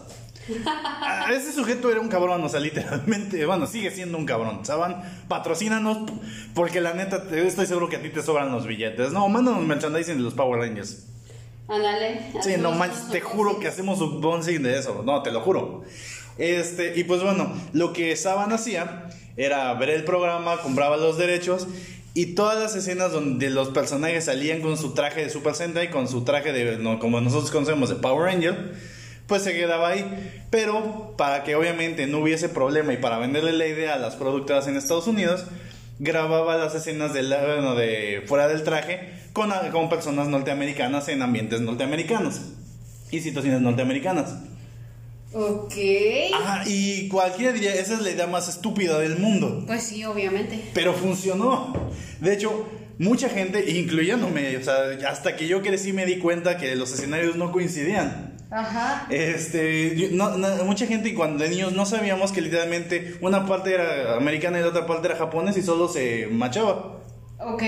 Ese 1.35 1.51
sujeto 1.51 1.91
era 1.91 1.99
un 1.99 2.07
cabrón, 2.07 2.43
o 2.43 2.49
sea, 2.49 2.59
literalmente, 2.59 3.45
bueno, 3.45 3.67
sigue 3.67 3.91
siendo 3.91 4.17
un 4.17 4.25
cabrón. 4.25 4.65
Saban, 4.65 5.03
patrocínanos, 5.27 6.09
porque 6.55 6.81
la 6.81 6.93
neta, 6.93 7.23
estoy 7.31 7.65
seguro 7.67 7.87
que 7.89 7.97
a 7.97 8.01
ti 8.01 8.09
te 8.09 8.23
sobran 8.23 8.51
los 8.51 8.65
billetes. 8.65 9.11
No, 9.11 9.27
mándanos 9.29 9.63
merchandising 9.65 10.17
de 10.17 10.23
los 10.23 10.33
Power 10.33 10.59
Rangers. 10.61 11.05
Ándale. 11.69 12.21
Sí, 12.41 12.55
no 12.57 12.71
manches, 12.71 13.09
te 13.09 13.21
juro 13.21 13.59
que 13.59 13.67
hacemos 13.67 14.01
un 14.01 14.21
bouncing 14.21 14.63
de 14.63 14.79
eso. 14.79 15.03
No, 15.03 15.21
te 15.21 15.31
lo 15.31 15.41
juro. 15.41 15.83
Este, 16.38 16.93
y 16.99 17.03
pues 17.03 17.21
bueno, 17.21 17.53
lo 17.73 17.93
que 17.93 18.15
Saban 18.15 18.51
hacía 18.51 19.09
era 19.38 19.73
ver 19.75 19.89
el 19.89 20.03
programa, 20.03 20.57
compraba 20.61 20.97
los 20.97 21.17
derechos 21.17 21.67
y 22.13 22.27
todas 22.33 22.59
las 22.59 22.75
escenas 22.75 23.11
donde 23.11 23.49
los 23.49 23.69
personajes 23.69 24.25
salían 24.25 24.61
con 24.61 24.77
su 24.77 24.93
traje 24.93 25.23
de 25.23 25.29
Super 25.29 25.53
Sentai, 25.53 25.91
con 25.91 26.07
su 26.07 26.23
traje 26.23 26.51
de, 26.51 26.77
no, 26.77 26.97
como 26.97 27.21
nosotros 27.21 27.51
conocemos, 27.51 27.89
de 27.89 27.95
Power 27.95 28.33
Ranger, 28.33 28.73
pues 29.27 29.43
se 29.43 29.53
quedaba 29.53 29.89
ahí. 29.89 30.05
Pero 30.49 31.13
para 31.17 31.43
que 31.43 31.55
obviamente 31.55 32.07
no 32.07 32.19
hubiese 32.19 32.49
problema 32.49 32.93
y 32.93 32.97
para 32.97 33.19
venderle 33.19 33.53
la 33.53 33.67
idea 33.67 33.93
a 33.93 33.99
las 33.99 34.15
productoras 34.15 34.67
en 34.67 34.75
Estados 34.75 35.07
Unidos, 35.07 35.45
grababa 36.00 36.58
las 36.58 36.74
escenas 36.75 37.13
de, 37.13 37.24
la- 37.24 37.44
bueno, 37.46 37.75
de 37.75 38.24
fuera 38.25 38.48
del 38.48 38.63
traje 38.63 39.13
con, 39.34 39.51
con 39.72 39.89
personas 39.89 40.27
norteamericanas 40.27 41.08
en 41.10 41.22
ambientes 41.22 41.62
norteamericanos 41.62 42.41
y 43.12 43.20
situaciones 43.22 43.62
norteamericanas. 43.62 44.36
Ok. 45.32 45.74
Ajá, 46.34 46.63
y 46.68 47.08
cualquiera 47.08 47.51
diría, 47.53 47.74
esa 47.75 47.94
es 47.94 48.01
la 48.01 48.10
idea 48.10 48.25
más 48.27 48.50
estúpida 48.50 48.98
del 48.98 49.18
mundo. 49.20 49.63
Pues 49.68 49.84
sí, 49.84 50.03
obviamente. 50.03 50.60
Pero 50.74 50.94
funcionó. 50.94 51.91
De 52.20 52.34
hecho, 52.34 52.68
mucha 52.98 53.29
gente, 53.29 53.70
incluyéndome, 53.70 54.58
o 54.58 54.63
sea, 54.63 54.75
hasta 55.08 55.36
que 55.36 55.48
yo 55.48 55.62
crecí 55.62 55.94
me 55.94 56.06
di 56.08 56.18
cuenta 56.18 56.58
que 56.58 56.75
los 56.75 56.91
escenarios 56.94 57.36
no 57.36 57.51
coincidían. 57.51 58.34
Ajá. 58.51 59.06
Este, 59.12 60.10
no- 60.12 60.38
no- 60.38 60.63
mucha 60.65 60.88
gente 60.88 61.13
cuando 61.13 61.44
de 61.44 61.50
niños 61.51 61.74
no 61.74 61.86
sabíamos 61.86 62.32
que 62.32 62.41
literalmente 62.41 63.15
una 63.22 63.46
parte 63.46 63.74
era 63.75 64.15
americana 64.15 64.58
y 64.60 64.62
la 64.62 64.70
otra 64.70 64.88
parte 64.88 65.08
era 65.08 65.15
japonés 65.18 65.56
y 65.58 65.62
solo 65.62 65.88
se 65.88 66.27
machaba. 66.32 66.96
Ok. 67.39 67.63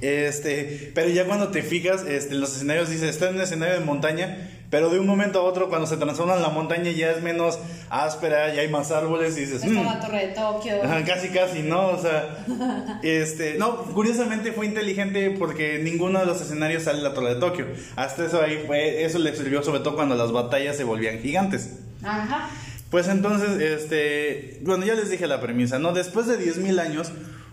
Este, 0.00 0.92
pero 0.94 1.08
ya 1.08 1.24
cuando 1.26 1.48
te 1.48 1.62
fijas, 1.62 2.04
este, 2.06 2.34
los 2.34 2.54
escenarios 2.54 2.88
dice, 2.90 3.08
está 3.08 3.28
en 3.30 3.36
un 3.36 3.40
escenario 3.40 3.74
de 3.78 3.84
montaña, 3.84 4.51
pero 4.72 4.88
de 4.88 4.98
un 4.98 5.06
momento 5.06 5.38
a 5.38 5.42
otro 5.42 5.68
cuando 5.68 5.86
se 5.86 5.98
transforma 5.98 6.34
en 6.34 6.40
la 6.40 6.48
montaña 6.48 6.90
ya 6.92 7.10
es 7.10 7.22
menos 7.22 7.58
áspera, 7.90 8.54
ya 8.54 8.62
hay 8.62 8.68
más 8.70 8.90
árboles 8.90 9.36
y 9.36 9.40
dices, 9.40 9.62
Está 9.62 9.68
"Mm". 9.82 9.84
la 9.84 10.00
torre 10.00 10.28
de 10.28 10.32
Tokio. 10.32 10.74
Casi 11.06 11.28
casi, 11.28 11.62
¿no? 11.62 11.88
O 11.88 11.98
sea, 12.00 12.38
este, 13.02 13.56
no, 13.58 13.76
curiosamente 13.92 14.50
fue 14.52 14.64
inteligente 14.64 15.30
porque 15.38 15.78
ninguno 15.78 16.20
de 16.20 16.24
los 16.24 16.40
escenarios 16.40 16.84
sale 16.84 17.02
la 17.02 17.12
torre 17.12 17.34
de 17.34 17.40
Tokio. 17.40 17.66
Hasta 17.96 18.24
eso 18.24 18.40
ahí 18.40 18.64
fue, 18.66 19.04
eso 19.04 19.18
le 19.18 19.36
sirvió 19.36 19.62
sobre 19.62 19.80
todo 19.80 19.94
cuando 19.94 20.14
las 20.14 20.32
batallas 20.32 20.74
se 20.74 20.84
volvían 20.84 21.18
gigantes. 21.18 21.74
Ajá. 22.02 22.48
Pues 22.90 23.08
entonces, 23.08 23.60
este, 23.60 24.58
bueno, 24.62 24.86
ya 24.86 24.94
les 24.94 25.10
dije 25.10 25.26
la 25.26 25.42
premisa, 25.42 25.78
¿no? 25.78 25.92
Después 25.92 26.26
de 26.26 26.38
10.000 26.38 26.80
años, 26.80 27.12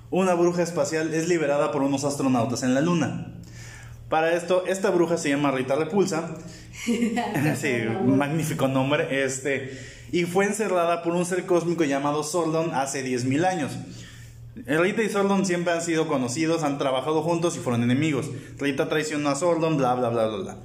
una 0.10 0.36
bruja 0.36 0.64
espacial 0.64 1.14
es 1.14 1.28
liberada 1.28 1.72
por 1.74 1.82
unos 1.84 2.06
astronautas 2.06 2.64
en 2.64 2.74
la 2.76 2.80
Luna. 2.82 3.28
Para 4.10 4.34
esto, 4.34 4.64
esta 4.68 4.90
bruja 4.90 5.18
se 5.18 5.30
llama 5.30 5.52
Rita 5.52 5.76
Repulsa. 5.76 6.36
sí, 7.56 7.74
magnífico 8.06 8.68
nombre. 8.68 9.24
Este, 9.24 9.78
y 10.12 10.24
fue 10.24 10.46
encerrada 10.46 11.04
por 11.04 11.14
un 11.16 11.26
ser 11.26 11.46
cósmico 11.46 11.84
llamado 11.84 12.24
Sordon 12.24 12.72
hace 12.74 13.06
10.000 13.06 13.46
años. 13.46 13.72
Rita 14.66 15.04
y 15.04 15.10
Sordon 15.10 15.46
siempre 15.46 15.74
han 15.74 15.82
sido 15.82 16.08
conocidos, 16.08 16.64
han 16.64 16.78
trabajado 16.78 17.22
juntos 17.22 17.56
y 17.56 17.60
fueron 17.60 17.84
enemigos. 17.84 18.30
Rita 18.58 18.90
traicionó 18.90 19.30
a 19.30 19.36
Sordon, 19.36 19.78
bla, 19.78 19.94
bla, 19.94 20.10
bla, 20.10 20.28
bla, 20.28 20.38
bla. 20.38 20.58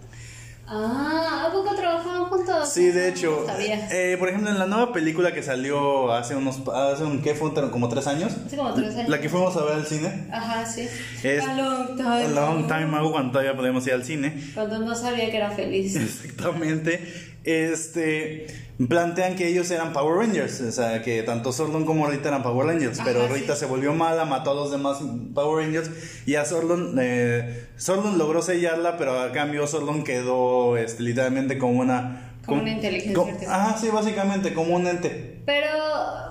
Ah, 0.67 1.47
¿a 1.49 1.53
poco 1.53 1.75
trabajaban 1.75 2.25
juntos? 2.25 2.69
Sí, 2.71 2.87
de 2.87 3.09
hecho, 3.11 3.45
sabía. 3.47 3.87
eh, 3.93 4.17
por 4.19 4.29
ejemplo, 4.29 4.51
en 4.51 4.59
la 4.59 4.67
nueva 4.67 4.93
película 4.95 5.33
que 5.35 5.43
salió 5.43 6.11
hace 6.13 6.35
unos, 6.37 6.61
hace 6.75 7.05
un, 7.05 7.21
¿qué 7.21 7.35
fue? 7.35 7.53
Como 7.71 7.89
tres 7.89 8.07
años, 8.07 8.33
Hace 8.47 8.57
como 8.57 8.73
tres 8.73 8.95
años. 8.97 9.09
la 9.11 9.21
que 9.21 9.29
fuimos 9.29 9.55
a 9.57 9.65
ver 9.65 9.75
al 9.75 9.87
cine. 9.87 10.29
Ajá, 10.33 10.65
sí. 10.65 10.89
Es- 11.23 11.45
A 11.45 11.55
long 11.55 11.97
time. 11.97 12.09
A 12.25 12.29
long 12.29 12.67
time 12.67 12.97
ago, 12.97 13.13
cuando 13.13 13.33
todavía 13.33 13.55
podíamos 13.55 13.87
ir 13.87 13.93
al 13.93 14.05
cine. 14.05 14.43
Cuando 14.55 14.79
no 14.79 14.95
sabía 14.95 15.31
que 15.31 15.37
era 15.37 15.51
feliz. 15.51 15.95
Exactamente. 16.45 17.34
Este, 17.45 18.47
plantean 18.89 19.37
que 19.37 19.49
ellos 19.49 19.71
eran 19.71 19.93
Power 19.93 20.17
Rangers, 20.17 20.61
o 20.63 20.73
sea, 20.73 21.03
que 21.03 21.23
tanto 21.23 21.53
Sordon 21.53 21.85
como 21.85 22.07
Rita 22.07 22.29
eran 22.29 22.43
Power 22.43 22.67
Rangers, 22.67 22.99
Ajá, 22.99 23.11
pero 23.11 23.29
sí. 23.29 23.35
Rita 23.35 23.55
se 23.55 23.67
volvió 23.67 23.93
mala, 23.93 24.25
mató 24.25 24.53
a 24.53 24.55
los 24.55 24.71
demás 24.71 24.99
Power 25.35 25.65
Rangers 25.65 25.91
y 26.27 26.37
a 26.37 26.45
Sordon, 26.45 26.97
eh, 26.99 27.67
Sordon 27.77 28.17
logró 28.17 28.41
sellarla, 28.41 28.97
pero 28.97 29.21
a 29.21 29.33
cambio 29.33 29.67
Sordon 29.67 30.05
quedó 30.05 30.77
este, 30.77 31.03
literalmente 31.03 31.59
como 31.59 31.81
una... 31.81 32.31
Como 32.47 32.63
una 32.63 32.71
inteligencia 32.71 33.23
artificial. 33.23 33.53
Ajá, 33.53 33.79
sí, 33.79 33.89
básicamente, 33.89 34.55
como 34.55 34.75
un 34.77 34.87
ente. 34.87 35.43
Pero, 35.47 35.69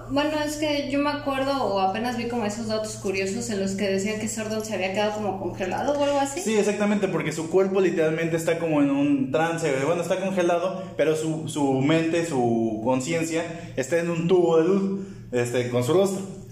bueno, 0.09 0.31
es 0.43 0.57
que 0.57 0.89
yo 0.89 0.99
me 0.99 1.09
acuerdo 1.09 1.63
o 1.63 1.79
apenas 1.79 2.17
vi 2.17 2.27
como 2.27 2.45
esos 2.45 2.67
datos 2.67 2.95
curiosos 2.95 3.49
en 3.49 3.59
los 3.59 3.71
que 3.71 3.89
decían 3.89 4.19
que 4.19 4.27
Sordon 4.27 4.65
se 4.65 4.73
había 4.73 4.93
quedado 4.93 5.13
como 5.13 5.39
congelado 5.39 5.99
o 5.99 6.03
algo 6.03 6.19
así. 6.19 6.41
Sí, 6.41 6.55
exactamente, 6.55 7.07
porque 7.07 7.31
su 7.31 7.49
cuerpo 7.49 7.79
literalmente 7.79 8.35
está 8.37 8.59
como 8.59 8.81
en 8.81 8.89
un 8.89 9.31
trance, 9.31 9.71
bueno, 9.85 10.01
está 10.01 10.19
congelado, 10.19 10.83
pero 10.97 11.15
su, 11.15 11.47
su 11.47 11.73
mente, 11.81 12.25
su 12.25 12.81
conciencia 12.83 13.43
está 13.75 13.99
en 13.99 14.09
un 14.09 14.27
tubo 14.27 14.57
de 14.57 14.63
luz, 14.63 15.07
este, 15.31 15.69
con 15.69 15.83
su 15.83 15.93
rostro. 15.93 16.43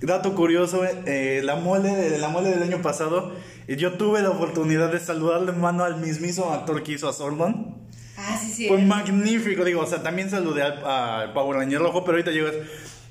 Dato 0.00 0.34
curioso, 0.36 0.82
eh, 1.06 1.40
la, 1.42 1.56
mole 1.56 1.88
de, 1.88 2.18
la 2.18 2.28
mole 2.28 2.50
del 2.50 2.62
año 2.62 2.82
pasado, 2.82 3.32
eh, 3.66 3.76
yo 3.76 3.94
tuve 3.94 4.22
la 4.22 4.30
oportunidad 4.30 4.92
de 4.92 5.00
saludarle 5.00 5.50
mano 5.52 5.82
al 5.82 6.00
mismísimo 6.00 6.52
actor 6.52 6.84
que 6.84 6.92
hizo 6.92 7.08
a 7.08 7.12
Sordon. 7.12 7.74
Ah, 8.18 8.36
sí, 8.42 8.50
sí. 8.52 8.66
Fue 8.68 8.78
magnífico, 8.82 9.64
digo, 9.64 9.80
o 9.82 9.86
sea, 9.86 10.02
también 10.02 10.28
saludé 10.28 10.62
al, 10.62 10.84
al 10.84 11.32
Power 11.32 11.58
Ranger 11.58 11.78
rojo, 11.80 12.04
pero 12.04 12.16
ahorita 12.16 12.32
llegas. 12.32 12.54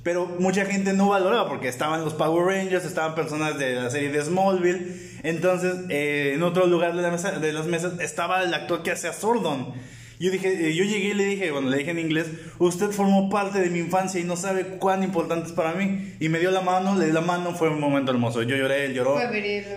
Pero 0.03 0.25
mucha 0.39 0.65
gente 0.65 0.93
no 0.93 1.09
valoraba 1.09 1.47
porque 1.49 1.67
estaban 1.69 2.03
los 2.03 2.13
Power 2.13 2.45
Rangers, 2.45 2.85
estaban 2.85 3.15
personas 3.15 3.57
de 3.57 3.75
la 3.75 3.89
serie 3.89 4.09
de 4.09 4.21
Smallville. 4.23 4.95
Entonces, 5.23 5.73
eh, 5.89 6.33
en 6.35 6.43
otro 6.43 6.65
lugar 6.67 6.95
de, 6.95 7.01
la 7.01 7.11
mesa, 7.11 7.31
de 7.31 7.51
las 7.53 7.65
mesas 7.67 7.99
estaba 7.99 8.43
el 8.43 8.53
actor 8.53 8.83
que 8.83 8.91
hacía 8.91 9.11
Sordon. 9.13 9.73
Yo 10.19 10.31
dije, 10.31 10.69
eh, 10.69 10.73
yo 10.75 10.83
llegué 10.83 11.09
y 11.09 11.13
le 11.13 11.25
dije, 11.25 11.51
bueno, 11.51 11.69
le 11.69 11.77
dije 11.77 11.91
en 11.91 11.99
inglés, 11.99 12.25
usted 12.57 12.89
formó 12.89 13.29
parte 13.29 13.59
de 13.59 13.69
mi 13.69 13.79
infancia 13.79 14.19
y 14.19 14.23
no 14.23 14.35
sabe 14.35 14.63
cuán 14.79 15.03
importante 15.03 15.47
es 15.47 15.53
para 15.53 15.73
mí. 15.73 16.13
Y 16.19 16.29
me 16.29 16.39
dio 16.39 16.49
la 16.51 16.61
mano, 16.61 16.95
le 16.95 17.05
di 17.07 17.11
la 17.11 17.21
mano, 17.21 17.53
fue 17.53 17.69
un 17.69 17.79
momento 17.79 18.11
hermoso. 18.11 18.41
Yo 18.43 18.55
lloré, 18.55 18.85
él 18.85 18.93
lloró. 18.93 19.13
Fue 19.13 19.27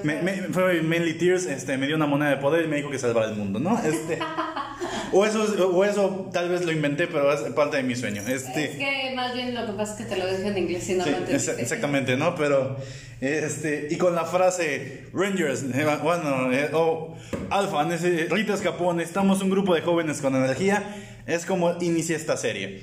Me- 0.04 0.22
me- 0.22 0.32
fue 0.50 0.80
mainly 0.82 1.14
tears, 1.14 1.44
este, 1.46 1.76
me 1.76 1.86
dio 1.86 1.96
una 1.96 2.06
moneda 2.06 2.30
de 2.30 2.36
poder 2.38 2.64
y 2.64 2.68
me 2.68 2.76
dijo 2.76 2.88
que 2.90 2.98
salvara 2.98 3.28
el 3.28 3.36
mundo, 3.36 3.58
¿no? 3.58 3.78
Este, 3.82 4.18
o, 5.12 5.24
eso, 5.26 5.42
o 5.68 5.84
eso 5.84 6.30
tal 6.32 6.48
vez 6.48 6.64
lo 6.64 6.72
inventé, 6.72 7.06
pero 7.06 7.32
es 7.32 7.40
parte 7.52 7.76
de 7.78 7.82
mi 7.82 7.96
sueño. 7.96 8.22
Este, 8.26 8.64
Es 8.64 8.76
que 8.76 9.12
más 9.14 9.34
bien 9.34 9.54
lo 9.54 9.66
que 9.66 9.72
pasa 9.72 9.92
es 9.92 9.98
que 10.06 10.14
te 10.14 10.16
lo 10.20 10.26
dije 10.26 10.48
en 10.48 10.58
inglés 10.58 10.88
y 10.88 10.94
no 10.94 11.04
Sí, 11.04 11.10
lo 11.10 11.16
exa- 11.26 11.58
exactamente, 11.58 12.16
¿no? 12.16 12.34
Pero, 12.34 12.76
este, 13.20 13.88
y 13.90 13.96
con 13.96 14.14
la 14.14 14.24
frase 14.24 15.06
Rangers, 15.12 15.64
eh, 15.74 15.86
bueno, 16.02 16.52
eh, 16.52 16.70
o 16.72 17.16
Alpha, 17.50 17.84
nece- 17.84 18.28
Rita 18.30 18.54
escapó, 18.54 18.92
necesitamos 18.92 19.42
un 19.42 19.50
grupo 19.50 19.74
de 19.74 19.82
jóvenes 19.82 20.20
con 20.20 20.34
energía, 20.36 20.94
es 21.26 21.44
como 21.46 21.76
inicia 21.80 22.16
esta 22.16 22.36
serie. 22.36 22.82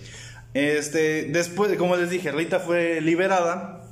Este, 0.54 1.24
después, 1.26 1.76
como 1.78 1.96
les 1.98 2.10
dije, 2.10 2.32
Rita 2.32 2.60
fue 2.60 3.02
liberada. 3.02 3.84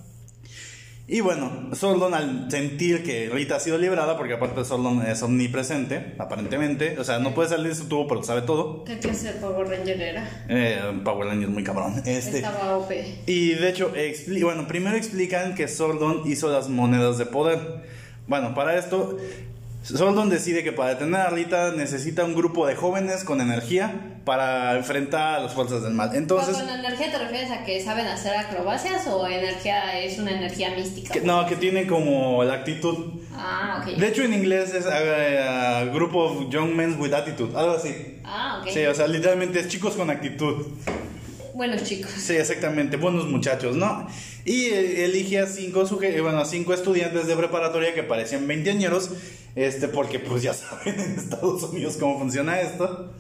Y 1.08 1.20
bueno, 1.22 1.70
Sordon 1.74 2.16
al 2.16 2.50
sentir 2.50 3.04
que 3.04 3.30
Rita 3.30 3.58
ha 3.58 3.60
sido 3.60 3.78
liberada, 3.78 4.18
porque 4.18 4.34
aparte 4.34 4.66
Sordon 4.66 5.06
es 5.06 5.22
omnipresente, 5.22 6.16
aparentemente, 6.18 6.98
o 6.98 7.04
sea, 7.04 7.20
no 7.20 7.36
puede 7.36 7.50
salir 7.50 7.68
de 7.68 7.76
su 7.76 7.88
tubo, 7.88 8.08
pero 8.08 8.24
sabe 8.24 8.42
todo. 8.42 8.84
¿Qué 8.86 8.98
clase 8.98 9.34
de 9.34 9.40
Power 9.40 9.68
Ranger 9.68 10.02
era? 10.02 10.46
Eh, 10.50 10.80
Power 11.04 11.28
Ranger 11.28 11.50
muy 11.50 11.64
cabrón. 11.64 12.02
Este, 12.06 12.38
Estaba 12.38 12.78
OP. 12.78 12.92
y 13.28 13.50
de 13.54 13.70
hecho, 13.70 13.94
expli- 13.96 14.44
bueno, 14.44 14.68
primero 14.68 14.98
explican 14.98 15.54
que 15.54 15.68
Sordon 15.68 16.24
hizo 16.26 16.50
las 16.52 16.70
monedas 16.70 17.20
de 17.20 17.28
poder. 17.28 17.60
Bueno, 18.28 18.56
para 18.56 18.76
esto, 18.76 19.16
Sordon 19.86 20.30
decide 20.30 20.64
que 20.64 20.72
para 20.72 20.90
detener 20.92 21.22
a 21.22 21.30
Rita 21.30 21.72
necesita 21.72 22.24
un 22.24 22.34
grupo 22.34 22.66
de 22.66 22.76
jóvenes 22.76 23.24
con 23.24 23.40
energía 23.40 24.18
para 24.26 24.76
enfrentar 24.78 25.36
a 25.36 25.40
las 25.44 25.54
fuerzas 25.54 25.84
del 25.84 25.94
mal. 25.94 26.16
Entonces, 26.16 26.58
¿Con 26.58 26.68
energía 26.68 27.12
te 27.12 27.20
refieres 27.20 27.52
a 27.52 27.64
que 27.64 27.84
saben 27.84 28.08
hacer 28.08 28.36
acrobacias 28.36 29.06
o 29.08 29.28
energía 29.28 30.00
es 30.02 30.18
una 30.18 30.32
energía 30.32 30.72
mística? 30.76 31.14
que- 31.14 31.22
no, 31.22 31.46
que 31.46 31.56
tiene 31.56 31.86
como 31.86 32.44
la 32.44 32.56
actitud. 32.56 33.22
Ah, 33.38 33.82
ok. 33.84 33.96
De 33.96 34.08
hecho, 34.08 34.24
en 34.24 34.34
inglés 34.34 34.74
es 34.74 34.86
uh, 34.86 35.94
Group 35.94 36.16
of 36.16 36.50
Young 36.50 36.74
Men 36.74 37.00
with 37.00 37.14
Attitude, 37.14 37.56
algo 37.56 37.74
así. 37.76 38.20
Ah, 38.24 38.62
ok. 38.62 38.70
Sí, 38.74 38.84
o 38.86 38.96
sea, 38.96 39.08
literalmente 39.08 39.60
es 39.60 39.68
chicos 39.68 39.94
con 39.96 40.10
actitud. 40.10 40.66
Buenos 41.56 41.84
chicos. 41.84 42.12
Sí, 42.12 42.34
exactamente, 42.36 42.98
buenos 42.98 43.28
muchachos, 43.28 43.78
¿no? 43.78 44.08
Y 44.44 44.66
eh, 44.66 45.06
elige 45.06 45.40
a 45.40 45.48
cinco, 45.48 45.88
suje- 45.88 46.14
eh, 46.14 46.20
bueno, 46.22 46.40
a 46.40 46.46
cinco 46.46 46.74
estudiantes 46.74 47.28
de 47.28 47.36
preparatoria 47.38 47.94
que 47.94 48.04
parecían 48.04 48.46
veinteañeros, 48.46 49.10
este, 49.56 49.88
porque 49.88 50.20
pues 50.20 50.44
ya 50.44 50.54
saben 50.54 51.00
en 51.00 51.12
Estados 51.18 51.64
Unidos 51.64 51.96
cómo 51.98 52.20
funciona 52.20 52.60
esto. 52.60 53.14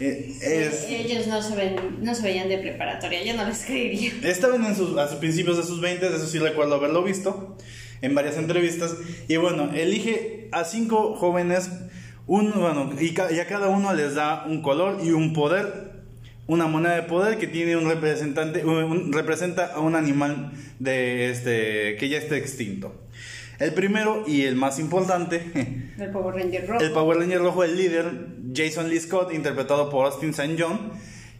Eh, 0.00 0.32
es- 0.40 0.84
Ellos 0.88 1.26
no 1.26 1.42
se, 1.42 1.54
ven, 1.56 1.76
no 2.00 2.14
se 2.14 2.22
veían 2.22 2.48
de 2.48 2.56
preparatoria, 2.56 3.22
yo 3.22 3.34
no 3.34 3.44
les 3.46 3.58
creería. 3.66 4.12
Estaban 4.22 4.64
en 4.64 4.74
sus, 4.74 4.96
a 4.96 5.06
sus 5.08 5.18
principios 5.18 5.58
de 5.58 5.62
sus 5.64 5.82
20, 5.82 6.06
eso 6.06 6.26
sí 6.26 6.38
recuerdo 6.38 6.76
haberlo 6.76 7.02
visto 7.02 7.56
en 8.00 8.14
varias 8.14 8.38
entrevistas. 8.38 8.94
Y 9.28 9.36
bueno, 9.36 9.70
elige 9.74 10.48
a 10.52 10.64
cinco 10.64 11.14
jóvenes, 11.16 11.68
un, 12.26 12.50
bueno, 12.52 12.90
y, 12.98 13.12
ca- 13.12 13.30
y 13.30 13.40
a 13.40 13.46
cada 13.46 13.68
uno 13.68 13.92
les 13.92 14.14
da 14.14 14.46
un 14.48 14.62
color 14.62 15.00
y 15.04 15.10
un 15.10 15.34
poder, 15.34 15.83
una 16.46 16.66
moneda 16.66 16.96
de 16.96 17.02
poder 17.04 17.38
que 17.38 17.46
tiene 17.46 17.76
un 17.76 17.88
representante, 17.88 18.64
un- 18.64 18.84
un- 18.84 19.12
representa 19.12 19.66
a 19.74 19.80
un 19.80 19.94
animal 19.96 20.52
de 20.78 21.30
este, 21.30 21.96
que 21.96 22.08
ya 22.08 22.18
está 22.18 22.36
extinto. 22.36 22.94
El 23.58 23.72
primero 23.72 24.24
y 24.26 24.42
el 24.42 24.56
más 24.56 24.78
importante 24.78 25.40
El 25.98 26.10
Power 26.10 26.34
Ranger 26.34 26.66
rojo. 26.66 26.84
el 26.84 26.90
Power 26.92 27.18
Ranger 27.18 27.38
rojo, 27.38 27.64
el 27.64 27.76
líder, 27.76 28.04
Jason 28.54 28.90
Lee 28.90 28.98
Scott, 29.00 29.32
interpretado 29.32 29.88
por 29.90 30.06
Austin 30.06 30.30
St. 30.30 30.56
John, 30.58 30.90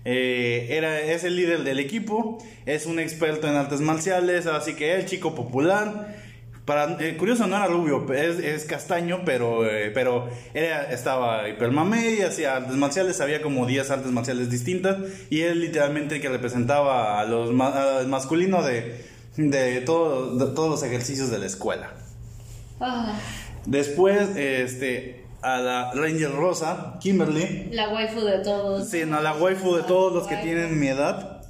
eh, 0.04 0.68
era, 0.70 1.00
es 1.00 1.25
el 1.25 1.34
líder 1.37 1.64
del 1.64 1.78
equipo, 1.80 2.38
es 2.66 2.87
un 2.87 2.99
experto 3.00 3.49
en 3.49 3.54
artes 3.56 3.80
marciales, 3.80 4.46
así 4.46 4.75
que 4.75 4.94
el 4.94 5.06
chico 5.06 5.34
popular. 5.34 6.24
Para, 6.64 6.97
eh, 6.99 7.16
curioso, 7.18 7.47
no 7.47 7.56
era 7.56 7.66
rubio, 7.66 8.11
es, 8.14 8.38
es 8.38 8.64
castaño, 8.64 9.21
pero, 9.26 9.68
eh, 9.68 9.90
pero 9.92 10.28
era, 10.54 10.90
estaba 10.90 11.47
hipermamé 11.49 12.12
y 12.14 12.23
hacía 12.23 12.56
artes 12.56 12.75
marciales, 12.76 13.21
había 13.21 13.42
como 13.42 13.66
10 13.66 13.90
artes 13.90 14.11
marciales 14.12 14.49
distintas, 14.50 14.97
y 15.28 15.42
él 15.42 15.61
literalmente 15.61 16.23
que 16.23 16.28
representaba 16.30 17.21
a 17.21 17.25
los 17.26 17.50
al 17.61 18.09
masculino 18.09 18.62
de, 18.62 19.04
de, 19.37 19.80
todo- 19.83 20.37
de 20.38 20.54
todos 20.54 20.71
los 20.71 20.83
ejercicios 20.83 21.30
de 21.30 21.38
la 21.38 21.47
escuela. 21.47 21.90
Ah, 22.80 23.14
Después, 23.66 24.35
este, 24.37 25.25
a 25.42 25.59
la 25.59 25.92
Ranger 25.92 26.33
Rosa, 26.33 26.94
Kimberly. 27.00 27.68
la 27.73 27.90
waifu 27.90 28.21
de 28.21 28.38
todos. 28.38 28.88
Sí, 28.88 29.02
no, 29.06 29.21
la 29.21 29.35
waifu 29.35 29.76
de 29.76 29.83
todos 29.83 30.14
los 30.14 30.26
que 30.26 30.37
tienen 30.37 30.80
mi 30.80 30.88
edad. 30.88 31.42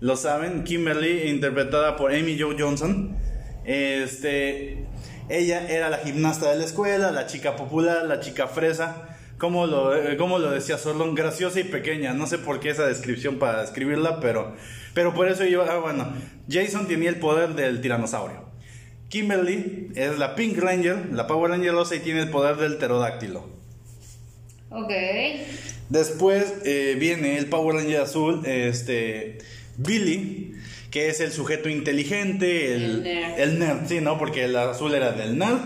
Lo 0.00 0.16
saben, 0.16 0.64
Kimberly, 0.64 1.28
interpretada 1.30 1.96
por 1.96 2.12
Amy 2.12 2.38
Jo 2.38 2.50
Johnson. 2.58 3.16
Este, 3.64 4.84
ella 5.28 5.68
era 5.68 5.88
la 5.88 5.98
gimnasta 5.98 6.50
de 6.50 6.58
la 6.58 6.64
escuela, 6.64 7.10
la 7.12 7.26
chica 7.26 7.56
popular, 7.56 8.04
la 8.04 8.20
chica 8.20 8.48
fresa. 8.48 9.08
Como 9.38 9.66
lo, 9.66 9.96
eh, 9.96 10.16
como 10.16 10.38
lo 10.38 10.50
decía 10.50 10.78
Sorlon, 10.78 11.14
graciosa 11.14 11.58
y 11.58 11.64
pequeña. 11.64 12.12
No 12.14 12.26
sé 12.26 12.38
por 12.38 12.60
qué 12.60 12.70
esa 12.70 12.86
descripción 12.86 13.38
para 13.38 13.60
describirla, 13.62 14.20
pero, 14.20 14.54
pero 14.94 15.14
por 15.14 15.28
eso 15.28 15.44
yo, 15.44 15.62
ah, 15.62 15.78
bueno, 15.78 16.12
Jason 16.48 16.86
tenía 16.86 17.08
el 17.08 17.16
poder 17.16 17.54
del 17.54 17.80
tiranosaurio. 17.80 18.52
Kimberly 19.08 19.90
es 19.94 20.18
la 20.18 20.34
Pink 20.36 20.58
Ranger, 20.58 21.12
la 21.12 21.26
Power 21.26 21.50
Ranger 21.50 21.72
rosa 21.72 21.96
y 21.96 22.00
tiene 22.00 22.20
el 22.20 22.30
poder 22.30 22.56
del 22.56 22.76
pterodáctilo. 22.76 23.46
Ok. 24.70 24.90
Después 25.90 26.54
eh, 26.64 26.96
viene 26.98 27.36
el 27.36 27.46
Power 27.46 27.76
Ranger 27.76 28.00
azul, 28.00 28.42
este, 28.46 29.38
Billy, 29.76 30.54
que 30.92 31.08
es 31.08 31.18
el 31.20 31.32
sujeto 31.32 31.68
inteligente, 31.68 32.74
el, 32.76 32.82
El 32.84 33.02
nerd. 33.02 33.38
el 33.40 33.58
nerd, 33.58 33.86
sí, 33.88 34.00
¿no? 34.00 34.16
Porque 34.18 34.44
el 34.44 34.54
azul 34.54 34.94
era 34.94 35.10
del 35.10 35.36
nerd. 35.38 35.58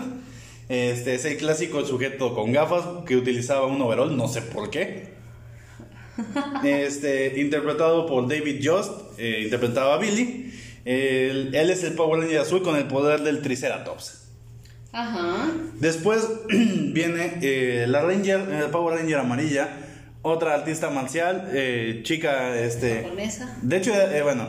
Este 0.69 1.13
es 1.15 1.23
el 1.25 1.37
clásico 1.37 1.85
sujeto 1.85 2.33
con 2.33 2.51
gafas 2.51 2.83
que 3.05 3.15
utilizaba 3.15 3.67
un 3.67 3.79
overall, 3.81 4.17
no 4.17 4.27
sé 4.27 4.41
por 4.41 4.69
qué. 4.71 5.15
Este, 6.63 7.39
interpretado 7.39 8.07
por 8.07 8.27
David 8.27 8.59
Jost, 8.63 8.91
eh, 9.19 9.41
interpretaba 9.43 9.95
a 9.95 9.97
Billy. 9.97 10.51
El- 10.85 11.53
él 11.53 11.69
es 11.69 11.83
el 11.83 11.93
Power 11.93 12.21
Ranger 12.21 12.39
azul 12.39 12.63
con 12.63 12.75
el 12.75 12.85
poder 12.85 13.21
del 13.21 13.41
Triceratops. 13.41 14.23
Ajá. 14.93 15.51
Después 15.75 16.27
viene 16.49 17.37
eh, 17.41 17.85
la 17.87 18.01
Ranger, 18.01 18.39
eh, 18.51 18.63
Power 18.71 18.97
Ranger 18.97 19.17
amarilla, 19.19 19.69
otra 20.23 20.55
artista 20.55 20.89
marcial, 20.89 21.49
eh, 21.53 21.99
chica, 22.03 22.57
este... 22.59 23.03
Japonesa. 23.03 23.57
De 23.61 23.77
hecho, 23.77 23.93
eh, 23.93 24.23
bueno, 24.23 24.47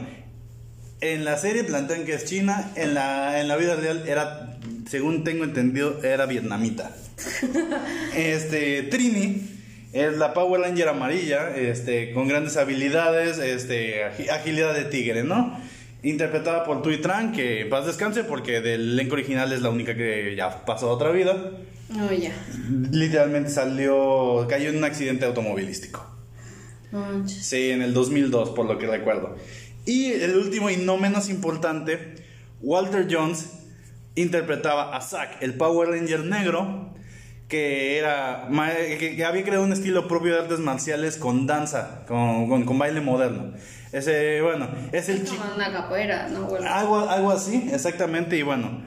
en 1.01 1.25
la 1.25 1.37
serie 1.37 1.65
plantean 1.65 2.05
que 2.05 2.15
es 2.15 2.25
china, 2.25 2.71
en 2.77 2.95
la, 2.95 3.41
en 3.41 3.49
la 3.49 3.57
vida 3.57 3.77
real 3.77 4.05
era, 4.07 4.57
según 4.89 5.25
tengo 5.25 5.45
entendido, 5.45 6.03
era 6.03 6.27
vietnamita. 6.27 6.91
Este, 8.17 8.83
Trini 8.85 9.43
es 9.93 10.17
la 10.17 10.35
Power 10.35 10.61
Ranger 10.61 10.89
amarilla, 10.89 11.55
este, 11.57 12.13
con 12.13 12.29
grandes 12.29 12.57
habilidades, 12.57 13.39
este, 13.39 14.05
agi- 14.05 14.31
agilidad 14.31 14.75
de 14.75 14.85
tigre, 14.85 15.25
¿no? 15.25 15.59
Interpretada 16.03 16.65
por 16.65 16.83
Tui 16.83 16.99
Tran, 16.99 17.33
que 17.33 17.67
paz 17.67 17.87
descanse 17.87 18.23
porque 18.25 18.61
del 18.61 18.93
elenco 18.93 19.15
original 19.15 19.53
es 19.53 19.63
la 19.63 19.71
única 19.71 19.97
que 19.97 20.35
ya 20.37 20.65
pasó 20.65 20.91
a 20.91 20.93
otra 20.93 21.11
vida. 21.11 21.53
Oh, 21.99 22.13
ya. 22.13 22.33
Literalmente 22.93 23.51
salió, 23.51 24.47
cayó 24.49 24.69
en 24.71 24.77
un 24.77 24.85
accidente 24.85 25.25
automovilístico. 25.25 26.07
Manches. 26.93 27.45
Sí, 27.47 27.71
en 27.71 27.83
el 27.83 27.93
2002, 27.95 28.51
por 28.51 28.67
lo 28.67 28.79
que 28.79 28.87
recuerdo. 28.87 29.37
Y 29.89 30.13
el 30.13 30.37
último 30.37 30.69
y 30.69 30.77
no 30.77 30.99
menos 30.99 31.31
importante, 31.31 32.17
Walter 32.61 33.07
Jones 33.11 33.53
interpretaba 34.17 34.95
a 34.95 35.01
Zack, 35.01 35.41
el 35.43 35.55
Power 35.55 35.89
Ranger 35.89 36.25
negro, 36.25 36.95
que 37.49 37.97
era 37.99 38.49
que, 38.99 39.25
había 39.25 39.45
creado 39.45 39.65
un 39.65 39.73
estilo 39.73 40.07
propio 40.07 40.35
de 40.35 40.41
artes 40.43 40.59
marciales 40.59 41.17
con 41.17 41.47
danza, 41.47 42.05
con, 42.07 42.49
con- 42.49 42.65
con 42.65 42.79
baile 42.79 43.01
moderno. 43.01 43.53
Ese, 43.91 44.43
bueno, 44.43 44.69
es 44.93 45.09
el 45.09 45.25
chico. 45.27 45.43
una 45.57 45.73
capoeira, 45.73 46.29
¿no? 46.29 46.47
Algo, 46.69 47.09
algo 47.09 47.31
así, 47.31 47.71
exactamente, 47.73 48.37
y 48.37 48.43
bueno, 48.43 48.83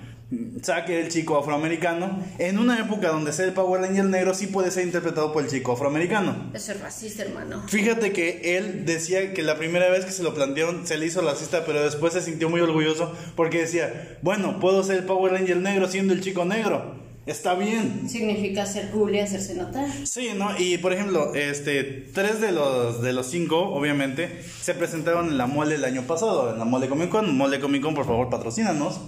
Zack 0.64 0.90
el 0.90 1.10
chico 1.10 1.38
afroamericano, 1.38 2.24
en 2.38 2.58
una 2.58 2.80
época 2.80 3.10
donde 3.10 3.34
ser 3.34 3.50
el 3.50 3.54
Power 3.54 3.82
Ranger 3.82 4.06
negro 4.06 4.34
sí 4.34 4.48
puede 4.48 4.72
ser 4.72 4.86
interpretado 4.86 5.34
por 5.34 5.44
el 5.44 5.50
chico 5.50 5.74
afroamericano. 5.74 6.52
Eso 6.54 6.72
es 6.72 6.80
racista, 6.80 7.24
hermano. 7.24 7.64
Fíjate 7.68 8.14
que 8.14 8.58
él 8.58 8.86
decía 8.86 9.34
que 9.34 9.44
la 9.44 9.58
primera 9.58 9.90
vez 9.90 10.06
que 10.06 10.12
se 10.12 10.24
lo 10.24 10.34
plantearon 10.34 10.88
se 10.88 10.98
le 10.98 11.06
hizo 11.06 11.22
racista, 11.22 11.66
pero 11.66 11.84
después 11.84 12.14
se 12.14 12.22
sintió 12.22 12.50
muy 12.50 12.62
orgulloso 12.62 13.14
porque 13.36 13.60
decía, 13.60 14.18
bueno, 14.22 14.60
puedo 14.60 14.84
ser 14.84 14.98
el 14.98 15.04
Power 15.04 15.34
Ranger 15.34 15.58
negro 15.58 15.88
siendo 15.90 16.14
el 16.14 16.22
chico 16.22 16.46
negro. 16.46 17.02
Está 17.26 17.54
bien. 17.54 18.10
Significa 18.10 18.66
ser 18.66 18.90
cool 18.90 19.14
y 19.14 19.20
hacerse 19.20 19.54
notar. 19.54 19.88
Sí, 20.06 20.30
¿no? 20.36 20.58
Y 20.58 20.80
por 20.80 20.92
ejemplo, 20.92 21.36
este, 21.36 21.84
tres 22.14 22.42
de 22.42 22.52
los, 22.52 23.02
de 23.02 23.14
los 23.14 23.28
cinco, 23.28 23.60
obviamente, 23.60 24.42
se 24.62 24.74
presentaron 24.74 25.28
en 25.28 25.38
la 25.38 25.46
mole 25.46 25.76
el 25.76 25.86
año 25.86 26.04
pasado, 26.04 26.52
en 26.52 26.58
la 26.58 26.66
mole 26.66 26.90
Comic 26.90 27.10
Con. 27.10 27.38
Mole 27.38 27.60
Comic 27.60 27.84
Con, 27.84 27.94
por 27.94 28.06
favor, 28.06 28.30
patrocínanos. 28.30 29.02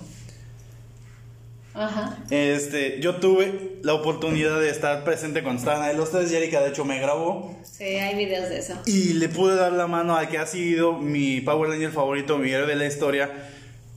Ajá. 1.74 2.18
Este, 2.30 3.00
yo 3.00 3.16
tuve 3.16 3.80
la 3.82 3.94
oportunidad 3.94 4.60
de 4.60 4.70
estar 4.70 5.04
presente 5.04 5.42
cuando 5.42 5.60
estaban 5.60 5.82
ahí 5.82 5.96
los 5.96 6.12
tres 6.12 6.32
y 6.32 6.36
Erika, 6.36 6.62
de 6.62 6.70
hecho, 6.70 6.86
me 6.86 7.00
grabó. 7.00 7.58
Sí, 7.64 7.84
hay 7.84 8.16
videos 8.16 8.50
de 8.50 8.60
eso. 8.60 8.76
Y 8.86 9.14
le 9.14 9.30
pude 9.30 9.56
dar 9.56 9.72
la 9.72 9.88
mano 9.88 10.16
al 10.16 10.30
que 10.30 10.38
ha 10.38 10.46
sido 10.46 10.94
mi 10.94 11.42
Power 11.42 11.72
Ranger 11.72 11.92
favorito, 11.92 12.38
mi 12.38 12.52
héroe 12.52 12.68
de 12.68 12.76
la 12.76 12.86
historia, 12.86 13.32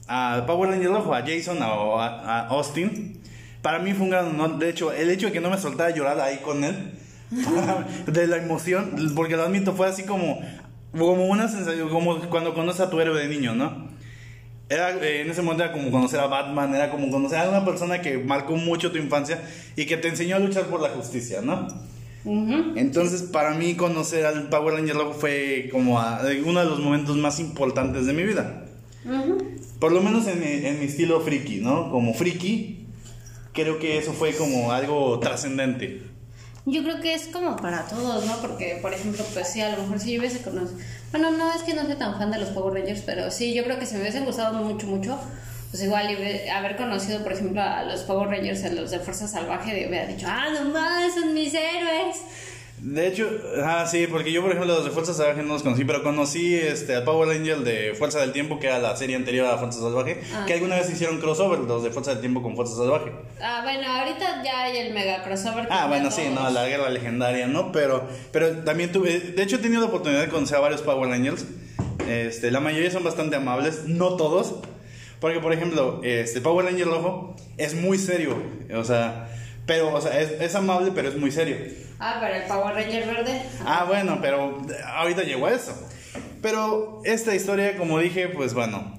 al 0.07 0.45
Power 0.45 0.71
Ranger 0.71 0.89
rojo, 0.89 1.13
a 1.13 1.21
Jason 1.21 1.61
o 1.61 1.99
a, 1.99 2.07
a 2.07 2.47
Austin. 2.47 3.21
Para 3.61 3.79
mí 3.79 3.93
fue 3.93 4.05
un 4.05 4.09
gran 4.09 4.27
honor. 4.27 4.57
De 4.57 4.69
hecho, 4.69 4.91
el 4.91 5.09
hecho 5.09 5.27
de 5.27 5.33
que 5.33 5.41
no 5.41 5.49
me 5.49 5.57
soltara 5.57 5.89
a 5.89 5.95
llorar 5.95 6.19
ahí 6.19 6.37
con 6.37 6.63
él, 6.63 6.93
de 8.07 8.27
la 8.27 8.37
emoción, 8.37 9.11
porque 9.15 9.35
lo 9.35 9.43
admito, 9.43 9.73
fue 9.73 9.87
así 9.87 10.03
como, 10.03 10.41
como 10.97 11.25
una 11.25 11.47
sensación, 11.47 11.89
como 11.89 12.19
cuando 12.29 12.53
conoces 12.53 12.81
a 12.81 12.89
tu 12.89 12.99
héroe 12.99 13.19
de 13.21 13.27
niño, 13.27 13.53
¿no? 13.53 13.86
Era, 14.69 14.91
eh, 15.03 15.21
en 15.21 15.29
ese 15.31 15.41
momento 15.41 15.63
era 15.63 15.71
como 15.71 15.89
conocer 15.91 16.19
a 16.19 16.27
Batman, 16.27 16.75
era 16.75 16.89
como 16.91 17.09
conocer 17.09 17.39
a 17.39 17.49
una 17.49 17.63
persona 17.63 18.01
que 18.01 18.17
marcó 18.17 18.55
mucho 18.57 18.91
tu 18.91 18.97
infancia 18.97 19.41
y 19.77 19.85
que 19.85 19.95
te 19.97 20.09
enseñó 20.09 20.35
a 20.35 20.39
luchar 20.39 20.65
por 20.65 20.81
la 20.81 20.89
justicia, 20.89 21.41
¿no? 21.41 21.67
Ujú. 22.25 22.73
Entonces, 22.75 23.21
para 23.23 23.53
mí 23.53 23.75
conocer 23.75 24.25
al 24.25 24.49
Power 24.49 24.73
Ranger 24.75 24.95
Rojo 24.95 25.13
fue 25.13 25.69
como 25.71 26.01
a- 26.01 26.21
de 26.21 26.41
uno 26.41 26.59
de 26.59 26.65
los 26.65 26.79
momentos 26.79 27.15
más 27.15 27.39
importantes 27.39 28.05
de 28.05 28.13
mi 28.13 28.23
vida. 28.23 28.65
Por 29.79 29.93
lo 29.93 30.01
menos 30.01 30.27
en 30.27 30.43
en 30.43 30.79
mi 30.79 30.85
estilo 30.85 31.21
friki, 31.21 31.57
¿no? 31.61 31.89
Como 31.89 32.13
friki, 32.13 32.87
creo 33.53 33.79
que 33.79 33.97
eso 33.97 34.11
fue 34.11 34.33
como 34.33 34.71
algo 34.73 35.17
trascendente. 35.19 36.01
Yo 36.65 36.83
creo 36.83 36.99
que 36.99 37.13
es 37.13 37.27
como 37.27 37.55
para 37.55 37.87
todos, 37.87 38.25
¿no? 38.25 38.35
Porque, 38.41 38.79
por 38.81 38.93
ejemplo, 38.93 39.23
pues 39.33 39.47
sí, 39.53 39.61
a 39.61 39.73
lo 39.77 39.83
mejor 39.83 39.99
si 40.01 40.11
yo 40.13 40.19
hubiese 40.19 40.41
conocido... 40.41 40.77
Bueno, 41.11 41.31
no 41.31 41.53
es 41.53 41.63
que 41.63 41.73
no 41.73 41.85
soy 41.85 41.95
tan 41.95 42.17
fan 42.17 42.31
de 42.31 42.39
los 42.39 42.49
Power 42.49 42.73
Rangers, 42.73 43.01
pero 43.05 43.31
sí, 43.31 43.53
yo 43.53 43.63
creo 43.63 43.79
que 43.79 43.85
si 43.85 43.95
me 43.95 44.01
hubiesen 44.01 44.25
gustado 44.25 44.53
mucho, 44.53 44.87
mucho, 44.87 45.17
pues 45.71 45.83
igual 45.83 46.07
haber 46.53 46.75
conocido, 46.75 47.23
por 47.23 47.33
ejemplo, 47.33 47.61
a 47.61 47.83
los 47.83 48.01
Power 48.01 48.29
Rangers, 48.29 48.65
a 48.65 48.69
los 48.69 48.91
de 48.91 48.99
Fuerza 48.99 49.27
Salvaje, 49.27 49.87
hubiera 49.87 50.05
dicho, 50.05 50.27
ah, 50.29 50.47
no 50.53 50.69
más, 50.69 51.13
son 51.13 51.33
mis 51.33 51.53
héroes. 51.53 52.17
De 52.79 53.07
hecho, 53.07 53.27
ah, 53.63 53.87
sí, 53.89 54.05
porque 54.07 54.31
yo, 54.31 54.41
por 54.43 54.51
ejemplo, 54.51 54.71
los 54.75 54.85
de 54.85 54.91
Fuerza 54.91 55.11
Salvaje 55.11 55.41
no 55.41 55.53
los 55.53 55.63
conocí, 55.63 55.83
pero 55.83 56.03
conocí 56.03 56.53
este, 56.55 56.95
al 56.95 57.03
Power 57.03 57.27
Ranger 57.27 57.57
de 57.59 57.95
Fuerza 57.95 58.19
del 58.19 58.31
Tiempo, 58.33 58.59
que 58.59 58.67
era 58.67 58.77
la 58.77 58.95
serie 58.95 59.15
anterior 59.15 59.47
a 59.47 59.57
Fuerza 59.57 59.79
Salvaje, 59.79 60.21
Ah. 60.33 60.43
que 60.45 60.53
alguna 60.53 60.75
vez 60.75 60.87
hicieron 60.91 61.19
crossover, 61.19 61.59
los 61.59 61.81
de 61.83 61.89
Fuerza 61.89 62.11
del 62.11 62.19
Tiempo 62.19 62.43
con 62.43 62.55
Fuerza 62.55 62.75
Salvaje. 62.75 63.11
Ah, 63.41 63.61
bueno, 63.63 63.81
ahorita 63.91 64.43
ya 64.43 64.63
hay 64.65 64.77
el 64.77 64.93
mega 64.93 65.23
crossover. 65.23 65.67
que 65.67 65.73
Ah, 65.73 65.87
bueno, 65.87 66.11
sí, 66.11 66.21
no, 66.31 66.47
la 66.51 66.67
guerra 66.67 66.89
legendaria, 66.91 67.47
¿no? 67.47 67.71
Pero, 67.71 68.07
pero 68.31 68.57
también 68.59 68.91
tuve, 68.91 69.19
de 69.21 69.41
hecho 69.41 69.55
he 69.55 69.59
tenido 69.59 69.81
la 69.81 69.87
oportunidad 69.87 70.21
de 70.21 70.27
conocer 70.29 70.57
a 70.57 70.59
varios 70.59 70.81
Power 70.83 71.09
Rangers. 71.09 71.45
Este, 72.07 72.51
la 72.51 72.59
mayoría 72.59 72.91
son 72.91 73.03
bastante 73.03 73.35
amables, 73.37 73.85
no 73.87 74.15
todos. 74.17 74.53
Porque, 75.19 75.39
por 75.39 75.51
ejemplo, 75.51 75.99
este 76.03 76.41
Power 76.41 76.63
Ranger 76.67 76.85
rojo 76.85 77.35
es 77.57 77.73
muy 77.73 77.97
serio, 77.97 78.35
o 78.75 78.83
sea, 78.83 79.27
pero, 79.67 79.93
o 79.93 80.01
sea, 80.01 80.19
es, 80.19 80.31
es 80.41 80.55
amable, 80.55 80.91
pero 80.95 81.09
es 81.09 81.15
muy 81.17 81.29
serio. 81.31 81.57
Ah, 81.99 82.17
pero 82.19 82.33
el 82.35 82.43
Power 82.43 82.73
Ranger 82.73 83.05
verde. 83.07 83.41
Ah, 83.65 83.85
bueno, 83.87 84.17
pero 84.21 84.59
ahorita 84.95 85.21
llegó 85.23 85.45
a 85.45 85.53
eso. 85.53 85.73
Pero 86.41 87.01
esta 87.05 87.35
historia, 87.35 87.77
como 87.77 87.99
dije, 87.99 88.29
pues 88.29 88.53
bueno, 88.55 88.97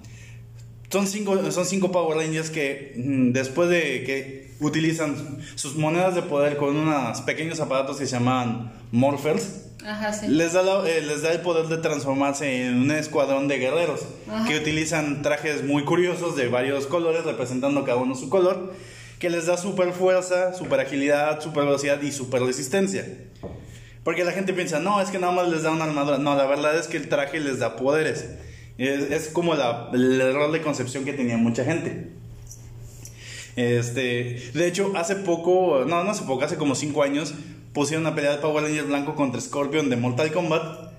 son 0.91 1.07
cinco, 1.07 1.51
son 1.51 1.67
cinco 1.67 1.91
Power 1.93 2.17
Rangers 2.19 2.51
que 2.51 2.95
mm, 2.97 3.33
después 3.33 3.69
de 3.69 4.05
que 4.05 4.49
utilizan 4.61 5.39
sus 5.55 5.77
monedas 5.77 6.15
de 6.15 6.23
poder 6.23 6.57
con 6.57 6.77
unos 6.77 7.21
pequeños 7.23 7.61
aparatos 7.61 7.97
que 7.99 8.07
se 8.07 8.13
llaman 8.13 8.73
Morphers, 8.91 9.67
Ajá, 9.87 10.13
sí. 10.13 10.27
les 10.29 10.53
da, 10.55 10.63
la- 10.63 10.89
eh, 10.91 11.01
les 11.01 11.23
da 11.23 11.31
el 11.33 11.41
poder 11.43 11.67
de 11.67 11.77
transformarse 11.79 12.67
en 12.67 12.75
un 12.83 12.91
escuadrón 12.91 13.47
de 13.47 13.59
guerreros 13.59 14.01
Ajá. 14.29 14.49
que 14.49 14.57
utilizan 14.57 15.23
trajes 15.23 15.63
muy 15.65 15.85
curiosos 15.85 16.35
de 16.37 16.49
varios 16.49 16.87
colores, 16.89 17.25
representando 17.25 17.85
cada 17.85 17.99
uno 17.99 18.17
su 18.17 18.29
color, 18.29 18.75
que 19.19 19.31
les 19.31 19.47
da 19.47 19.57
super 19.57 19.93
fuerza, 19.93 20.55
super 20.55 20.81
agilidad, 20.81 21.41
super 21.41 21.65
velocidad 21.65 22.01
y 22.03 22.13
super 22.13 22.43
resistencia. 22.43 23.07
Porque 24.05 24.25
la 24.25 24.33
gente 24.33 24.53
piensa, 24.55 24.79
no, 24.79 25.01
es 25.01 25.11
que 25.11 25.19
nada 25.19 25.33
más 25.33 25.49
les 25.49 25.63
da 25.65 25.71
una 25.71 25.85
armadura. 25.85 26.19
No, 26.19 26.35
la 26.37 26.47
verdad 26.47 26.79
es 26.79 26.87
que 26.87 26.97
el 26.97 27.09
traje 27.09 27.41
les 27.41 27.59
da 27.59 27.77
poderes. 27.77 28.27
Es, 28.79 29.29
como 29.29 29.55
la- 29.55 29.91
el 29.93 30.21
error 30.21 30.53
de 30.53 30.63
concepción 30.63 31.05
que 31.05 31.13
tenía 31.13 31.37
mucha 31.37 31.65
gente. 31.65 32.11
Este, 33.57 34.51
de 34.55 34.67
hecho, 34.69 34.93
hace 34.97 35.17
poco, 35.17 35.85
no, 35.87 36.05
no 36.05 36.11
hace 36.11 36.23
poco, 36.25 36.45
hace 36.45 36.57
como 36.57 36.75
5 36.77 37.03
años, 37.03 37.35
pusieron 37.73 38.07
una 38.07 38.15
pelea 38.15 38.33
de 38.33 38.39
Power 38.39 38.63
Ranger 38.65 38.85
blanco 38.85 39.15
contra 39.17 39.41
Scorpion 39.41 39.91
de 39.91 39.97
Mortal 39.97 40.31
Kombat. 40.33 40.93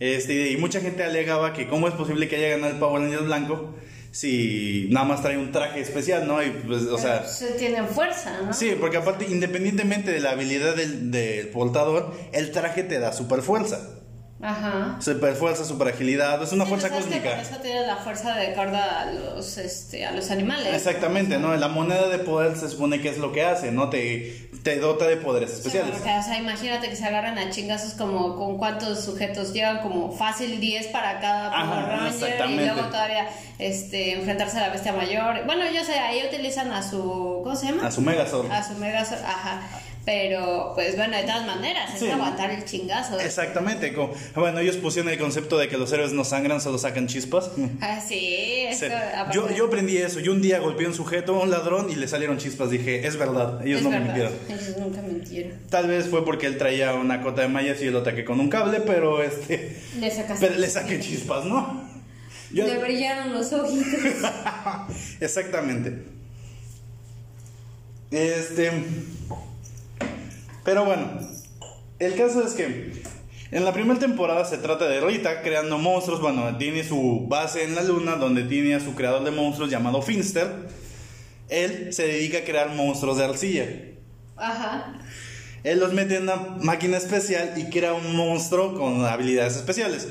Este, 0.00 0.50
y 0.52 0.56
mucha 0.56 0.80
gente 0.80 1.04
alegaba 1.04 1.52
que 1.52 1.68
cómo 1.68 1.86
es 1.86 1.94
posible 1.94 2.28
que 2.28 2.36
haya 2.36 2.48
ganado 2.50 2.72
el 2.72 2.78
Power 2.78 3.22
blanco 3.24 3.74
si 4.10 4.88
nada 4.90 5.06
más 5.06 5.22
trae 5.22 5.36
un 5.36 5.52
traje 5.52 5.80
especial, 5.80 6.26
¿no? 6.26 6.42
Y 6.42 6.50
pues, 6.50 6.82
o 6.84 6.98
sea, 6.98 7.24
Se 7.24 7.52
tienen 7.52 7.86
fuerza, 7.86 8.40
¿no? 8.42 8.52
sí, 8.52 8.76
porque 8.78 8.96
aparte, 8.96 9.26
independientemente 9.28 10.10
de 10.10 10.20
la 10.20 10.30
habilidad 10.30 10.74
del, 10.76 11.10
del 11.10 11.48
portador, 11.48 12.14
el 12.32 12.50
traje 12.52 12.82
te 12.82 12.98
da 12.98 13.12
super 13.12 13.42
fuerza. 13.42 13.97
Ajá. 14.40 14.96
Super 15.00 15.34
fuerza, 15.34 15.64
super 15.64 15.88
agilidad, 15.88 16.40
es 16.42 16.52
una 16.52 16.64
Sí, 16.64 16.68
fuerza 16.70 16.90
cósmica. 16.90 17.30
por 17.30 17.38
eso 17.40 17.56
tienes 17.60 17.86
la 17.88 17.96
fuerza 17.96 18.36
de 18.36 18.48
acuerdo 18.48 18.76
a 18.76 19.06
los, 19.06 19.58
este, 19.58 20.06
a 20.06 20.12
los 20.12 20.30
animales. 20.30 20.68
Exactamente, 20.72 21.38
¿no? 21.38 21.56
La 21.56 21.66
moneda 21.68 22.08
de 22.08 22.18
poder 22.20 22.56
se 22.56 22.68
supone 22.68 23.00
que 23.00 23.08
es 23.08 23.18
lo 23.18 23.32
que 23.32 23.44
hace, 23.44 23.72
¿no? 23.72 23.90
Te, 23.90 24.48
te 24.62 24.78
dota 24.78 25.06
de 25.08 25.16
poderes 25.16 25.50
Sí, 25.50 25.56
especiales. 25.58 25.90
porque, 25.96 26.10
o 26.16 26.22
sea, 26.22 26.38
imagínate 26.38 26.88
que 26.88 26.94
se 26.94 27.04
agarran 27.04 27.36
a 27.36 27.50
chingazos 27.50 27.94
como 27.94 28.36
con 28.36 28.58
cuántos 28.58 29.04
sujetos 29.04 29.52
llevan, 29.52 29.78
como 29.80 30.12
fácil 30.12 30.60
10 30.60 30.86
para 30.88 31.18
cada 31.18 31.48
Ajá, 31.48 31.64
Power 31.66 31.88
Ranger 31.88 32.12
exactamente. 32.12 32.62
y 32.62 32.66
luego 32.66 32.82
todavía 32.88 33.28
este, 33.58 34.12
enfrentarse 34.14 34.58
a 34.58 34.68
la 34.68 34.68
bestia 34.68 34.92
mayor. 34.92 35.46
Bueno, 35.46 35.64
yo 35.74 35.82
sé, 35.84 35.98
ahí 35.98 36.22
utilizan 36.26 36.70
a 36.72 36.82
su, 36.88 37.40
¿cómo 37.42 37.56
se 37.56 37.66
llama? 37.66 37.88
A 37.88 37.90
su 37.90 38.02
Megazord. 38.02 38.50
A 38.52 38.62
su 38.62 38.74
Megazord, 38.74 39.24
ajá. 39.24 39.62
Pero, 40.10 40.72
pues 40.74 40.96
bueno, 40.96 41.18
de 41.18 41.24
todas 41.24 41.44
maneras, 41.46 41.92
es 41.92 42.00
Sí. 42.00 42.08
aguantar 42.08 42.50
el 42.50 42.64
chingazo. 42.64 43.20
Exactamente. 43.20 43.92
como- 43.92 44.14
bueno, 44.34 44.58
ellos 44.60 44.76
pusieron 44.78 45.12
el 45.12 45.18
concepto 45.18 45.58
de 45.58 45.68
que 45.68 45.76
los 45.76 45.92
héroes 45.92 46.12
no 46.12 46.24
sangran, 46.24 46.62
solo 46.62 46.78
sacan 46.78 47.08
chispas. 47.08 47.50
Ah, 47.82 48.00
sí, 48.00 48.64
eso, 48.70 48.86
Yo, 49.34 49.50
yo 49.54 49.66
aprendí 49.66 49.98
eso. 49.98 50.18
Yo 50.20 50.32
un 50.32 50.40
día 50.40 50.60
golpeé 50.60 50.86
a 50.86 50.88
un 50.88 50.94
sujeto, 50.94 51.36
a 51.38 51.42
un 51.42 51.50
ladrón, 51.50 51.90
y 51.90 51.94
le 51.94 52.08
salieron 52.08 52.38
chispas. 52.38 52.70
Dije, 52.70 53.06
es 53.06 53.18
verdad, 53.18 53.60
ellos 53.66 53.80
es 53.80 53.84
no 53.84 53.90
me 53.90 54.00
mintieron. 54.00 54.32
Ellos 54.48 54.76
nunca 54.78 55.02
mintieron. 55.02 55.52
Tal 55.68 55.88
vez 55.88 56.06
fue 56.06 56.24
porque 56.24 56.46
él 56.46 56.56
traía 56.56 56.94
una 56.94 57.20
cota 57.22 57.42
de 57.42 57.48
mallas 57.48 57.78
y 57.82 57.84
yo 57.84 57.90
lo 57.90 57.98
ataqué 57.98 58.24
con 58.24 58.40
un 58.40 58.48
cable, 58.48 58.80
pero 58.80 59.22
este. 59.22 59.76
Le. 60.00 60.10
Pero 60.40 60.54
le 60.54 60.70
saqué 60.70 61.00
chispas, 61.00 61.44
¿no? 61.44 61.82
Yo- 62.50 62.66
Le 62.66 62.78
brillaron 62.78 63.34
los 63.34 63.52
ojitos. 63.52 63.84
Exactamente. 65.20 66.02
Este. 68.10 68.72
Pero 70.68 70.84
bueno, 70.84 71.06
el 71.98 72.14
caso 72.14 72.46
es 72.46 72.52
que 72.52 72.92
en 73.52 73.64
la 73.64 73.72
primera 73.72 73.98
temporada 73.98 74.44
se 74.44 74.58
trata 74.58 74.86
de 74.86 75.00
Rita 75.00 75.40
creando 75.40 75.78
monstruos. 75.78 76.20
Bueno, 76.20 76.58
tiene 76.58 76.84
su 76.84 77.24
base 77.26 77.64
en 77.64 77.74
la 77.74 77.82
luna 77.82 78.16
donde 78.16 78.42
tiene 78.42 78.74
a 78.74 78.80
su 78.80 78.94
creador 78.94 79.24
de 79.24 79.30
monstruos 79.30 79.70
llamado 79.70 80.02
Finster. 80.02 80.68
Él 81.48 81.94
se 81.94 82.06
dedica 82.06 82.40
a 82.40 82.44
crear 82.44 82.68
monstruos 82.74 83.16
de 83.16 83.24
arcilla. 83.24 83.64
Ajá. 84.36 85.00
Él 85.64 85.80
los 85.80 85.94
mete 85.94 86.16
en 86.16 86.24
una 86.24 86.36
máquina 86.36 86.98
especial 86.98 87.54
y 87.56 87.70
crea 87.70 87.94
un 87.94 88.14
monstruo 88.14 88.74
con 88.74 89.06
habilidades 89.06 89.56
especiales. 89.56 90.06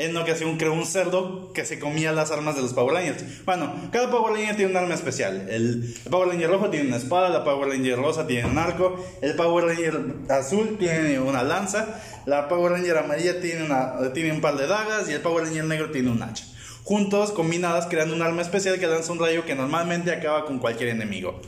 En 0.00 0.16
ocasión 0.16 0.56
creó 0.56 0.72
un 0.72 0.86
cerdo 0.86 1.52
que 1.52 1.66
se 1.66 1.78
comía 1.78 2.10
las 2.12 2.30
armas 2.30 2.56
de 2.56 2.62
los 2.62 2.72
Power 2.72 2.94
Rangers. 2.94 3.44
Bueno, 3.44 3.70
cada 3.92 4.10
Power 4.10 4.32
Ranger 4.32 4.56
tiene 4.56 4.70
un 4.70 4.76
arma 4.78 4.94
especial. 4.94 5.46
El, 5.50 5.94
el 6.02 6.10
Power 6.10 6.30
Ranger 6.30 6.48
rojo 6.48 6.70
tiene 6.70 6.88
una 6.88 6.96
espada, 6.96 7.28
la 7.28 7.44
Power 7.44 7.68
Ranger 7.68 7.98
rosa 7.98 8.26
tiene 8.26 8.48
un 8.48 8.56
arco, 8.56 8.98
el 9.20 9.34
Power 9.34 9.66
Ranger 9.66 10.00
azul 10.30 10.78
tiene 10.78 11.20
una 11.20 11.42
lanza, 11.42 12.00
la 12.24 12.48
Power 12.48 12.72
Ranger 12.72 12.96
amarilla 12.96 13.42
tiene, 13.42 13.68
tiene 14.14 14.32
un 14.32 14.40
par 14.40 14.56
de 14.56 14.66
dagas 14.66 15.06
y 15.10 15.12
el 15.12 15.20
Power 15.20 15.44
Ranger 15.44 15.64
negro 15.64 15.90
tiene 15.90 16.10
un 16.10 16.22
hacha. 16.22 16.46
Juntos, 16.82 17.32
combinadas, 17.32 17.86
crean 17.86 18.10
un 18.10 18.22
arma 18.22 18.40
especial 18.40 18.78
que 18.78 18.86
lanza 18.86 19.12
un 19.12 19.18
rayo 19.18 19.44
que 19.44 19.54
normalmente 19.54 20.12
acaba 20.12 20.46
con 20.46 20.60
cualquier 20.60 20.88
enemigo. 20.88 21.42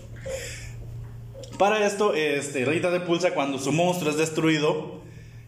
Para 1.56 1.86
esto, 1.86 2.12
este, 2.12 2.66
Rita 2.66 2.90
repulsa 2.90 3.30
cuando 3.30 3.58
su 3.58 3.72
monstruo 3.72 4.10
es 4.10 4.18
destruido. 4.18 5.00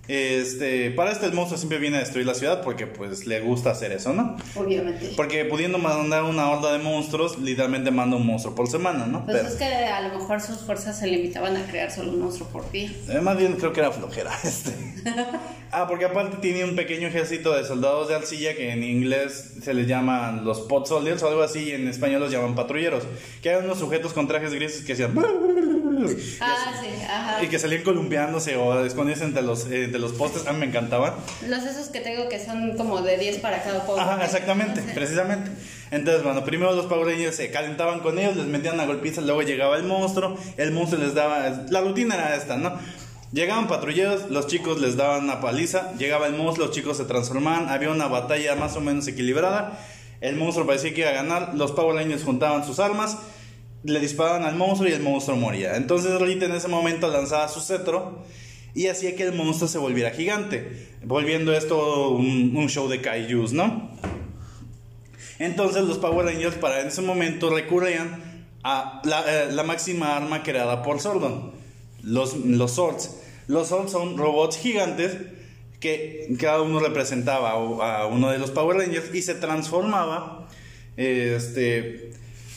Este, 0.06 0.90
para 0.90 1.10
esto 1.12 1.24
el 1.26 1.32
monstruo 1.32 1.58
siempre 1.58 1.78
viene 1.78 1.96
a 1.96 2.00
destruir 2.00 2.26
la 2.26 2.34
ciudad 2.34 2.62
porque 2.62 2.86
pues 2.86 3.26
le 3.26 3.40
gusta 3.40 3.70
hacer 3.70 3.92
eso, 3.92 4.12
¿no? 4.12 4.36
Obviamente. 4.54 5.12
Porque 5.16 5.44
pudiendo 5.46 5.78
mandar 5.78 6.24
una 6.24 6.50
horda 6.50 6.72
de 6.72 6.78
monstruos, 6.78 7.38
literalmente 7.38 7.90
manda 7.90 8.16
un 8.16 8.26
monstruo 8.26 8.54
por 8.54 8.68
semana, 8.68 9.06
¿no? 9.06 9.24
Pues 9.24 9.38
Pero- 9.38 9.48
es 9.48 9.54
que 9.54 9.64
a 9.64 10.00
lo 10.08 10.18
mejor 10.18 10.40
sus 10.40 10.58
fuerzas 10.58 10.98
se 10.98 11.06
limitaban 11.06 11.56
a 11.56 11.64
crear 11.66 11.90
solo 11.90 12.12
un 12.12 12.20
monstruo 12.20 12.48
por 12.48 12.70
día. 12.70 12.90
Eh, 13.08 13.20
más 13.20 13.36
bien 13.38 13.54
creo 13.54 13.72
que 13.72 13.80
era 13.80 13.90
flojera 13.92 14.32
este. 14.44 14.72
ah, 15.72 15.86
porque 15.88 16.04
aparte 16.04 16.36
tiene 16.38 16.64
un 16.64 16.76
pequeño 16.76 17.08
ejército 17.08 17.54
de 17.54 17.64
soldados 17.64 18.08
de 18.08 18.14
arcilla 18.16 18.54
que 18.54 18.72
en 18.72 18.82
inglés 18.84 19.54
se 19.62 19.72
les 19.72 19.86
llaman 19.86 20.44
los 20.44 20.60
pot 20.62 20.86
soldiers 20.86 21.22
o 21.22 21.28
algo 21.28 21.42
así 21.42 21.60
y 21.64 21.72
en 21.72 21.88
español 21.88 22.20
los 22.20 22.30
llaman 22.30 22.54
patrulleros. 22.54 23.04
Que 23.42 23.50
eran 23.50 23.64
unos 23.64 23.78
sujetos 23.78 24.12
con 24.12 24.28
trajes 24.28 24.52
grises 24.52 24.84
que 24.84 24.92
hacían... 24.92 25.14
Ah, 26.40 26.74
sí, 26.82 26.88
ajá. 27.08 27.42
Y 27.42 27.48
que 27.48 27.58
salían 27.58 27.82
columpiándose 27.82 28.56
o 28.56 28.84
escondiéndose 28.84 29.24
entre 29.26 29.42
los, 29.42 29.66
eh, 29.70 29.88
los 29.98 30.12
postes. 30.12 30.46
A 30.46 30.52
mí 30.52 30.58
me 30.60 30.66
encantaban. 30.66 31.14
Los 31.48 31.64
esos 31.64 31.88
que 31.88 32.00
tengo 32.00 32.28
que 32.28 32.44
son 32.44 32.76
como 32.76 33.02
de 33.02 33.16
10 33.18 33.38
para 33.38 33.62
cada 33.62 33.84
pobre. 33.86 34.02
Ajá, 34.02 34.24
exactamente, 34.24 34.80
No 34.80 34.86
sé. 34.88 34.92
precisamente. 34.94 35.50
Entonces, 35.90 36.22
bueno, 36.22 36.44
primero 36.44 36.72
los 36.72 36.86
Power 36.86 37.06
Rangers 37.06 37.36
se 37.36 37.50
calentaban 37.50 38.00
con 38.00 38.18
ellos, 38.18 38.36
les 38.36 38.46
metían 38.46 38.80
a 38.80 38.86
golpizas, 38.86 39.24
luego 39.24 39.42
llegaba 39.42 39.76
el 39.76 39.84
monstruo, 39.84 40.36
el 40.56 40.72
monstruo 40.72 41.00
les 41.02 41.14
daba... 41.14 41.48
La 41.70 41.80
rutina 41.80 42.14
era 42.14 42.34
esta, 42.34 42.56
¿no? 42.56 42.78
Llegaban 43.32 43.66
patrulleros, 43.66 44.30
los 44.30 44.46
chicos 44.46 44.80
les 44.80 44.96
daban 44.96 45.24
una 45.24 45.40
paliza, 45.40 45.92
llegaba 45.98 46.26
el 46.28 46.34
monstruo, 46.34 46.66
los 46.68 46.74
chicos 46.74 46.96
se 46.96 47.04
transformaban, 47.04 47.68
había 47.68 47.90
una 47.90 48.06
batalla 48.06 48.54
más 48.54 48.76
o 48.76 48.80
menos 48.80 49.08
equilibrada, 49.08 49.78
el 50.20 50.36
monstruo 50.36 50.66
parecía 50.66 50.94
que 50.94 51.00
iba 51.00 51.10
a 51.10 51.14
ganar, 51.14 51.54
los 51.54 51.72
Power 51.72 51.96
Rangers 51.96 52.22
juntaban 52.22 52.64
sus 52.64 52.78
armas, 52.78 53.18
le 53.82 53.98
disparaban 54.00 54.44
al 54.44 54.54
monstruo 54.56 54.88
y 54.88 54.92
el 54.92 55.02
monstruo 55.02 55.36
moría. 55.36 55.76
Entonces 55.76 56.18
Rita 56.20 56.46
en 56.46 56.52
ese 56.54 56.68
momento 56.68 57.08
lanzaba 57.08 57.48
su 57.48 57.60
cetro 57.60 58.24
y 58.74 58.88
hacía 58.88 59.14
que 59.16 59.22
el 59.22 59.32
monstruo 59.32 59.68
se 59.68 59.78
volviera 59.78 60.10
gigante, 60.10 60.88
volviendo 61.04 61.54
esto 61.54 62.10
un, 62.10 62.68
show 62.68 62.88
de 62.88 63.00
kaijus, 63.00 63.52
¿no? 63.52 63.90
Entonces 65.38 65.84
los 65.84 65.98
Power 65.98 66.26
Rangers 66.26 66.56
para 66.56 66.80
en 66.80 66.88
ese 66.88 67.02
momento 67.02 67.50
recurrían 67.50 68.46
a 68.62 69.00
la, 69.04 69.24
eh, 69.28 69.62
máxima 69.64 70.16
arma 70.16 70.42
creada 70.42 70.82
por 70.82 71.00
Sordon, 71.00 71.52
los, 72.02 72.36
los 72.36 72.72
Swords. 72.72 73.16
Los 73.46 73.68
Swords 73.68 73.92
son 73.92 74.16
robots 74.16 74.56
gigantes 74.56 75.16
que 75.80 76.34
cada 76.40 76.62
uno 76.62 76.80
representaba 76.80 77.50
a 77.50 78.06
uno 78.06 78.30
de 78.30 78.38
los 78.38 78.50
Power 78.50 78.78
Rangers 78.78 79.14
y 79.14 79.22
se 79.22 79.34
transformaba 79.34 80.48
este, 80.96 82.12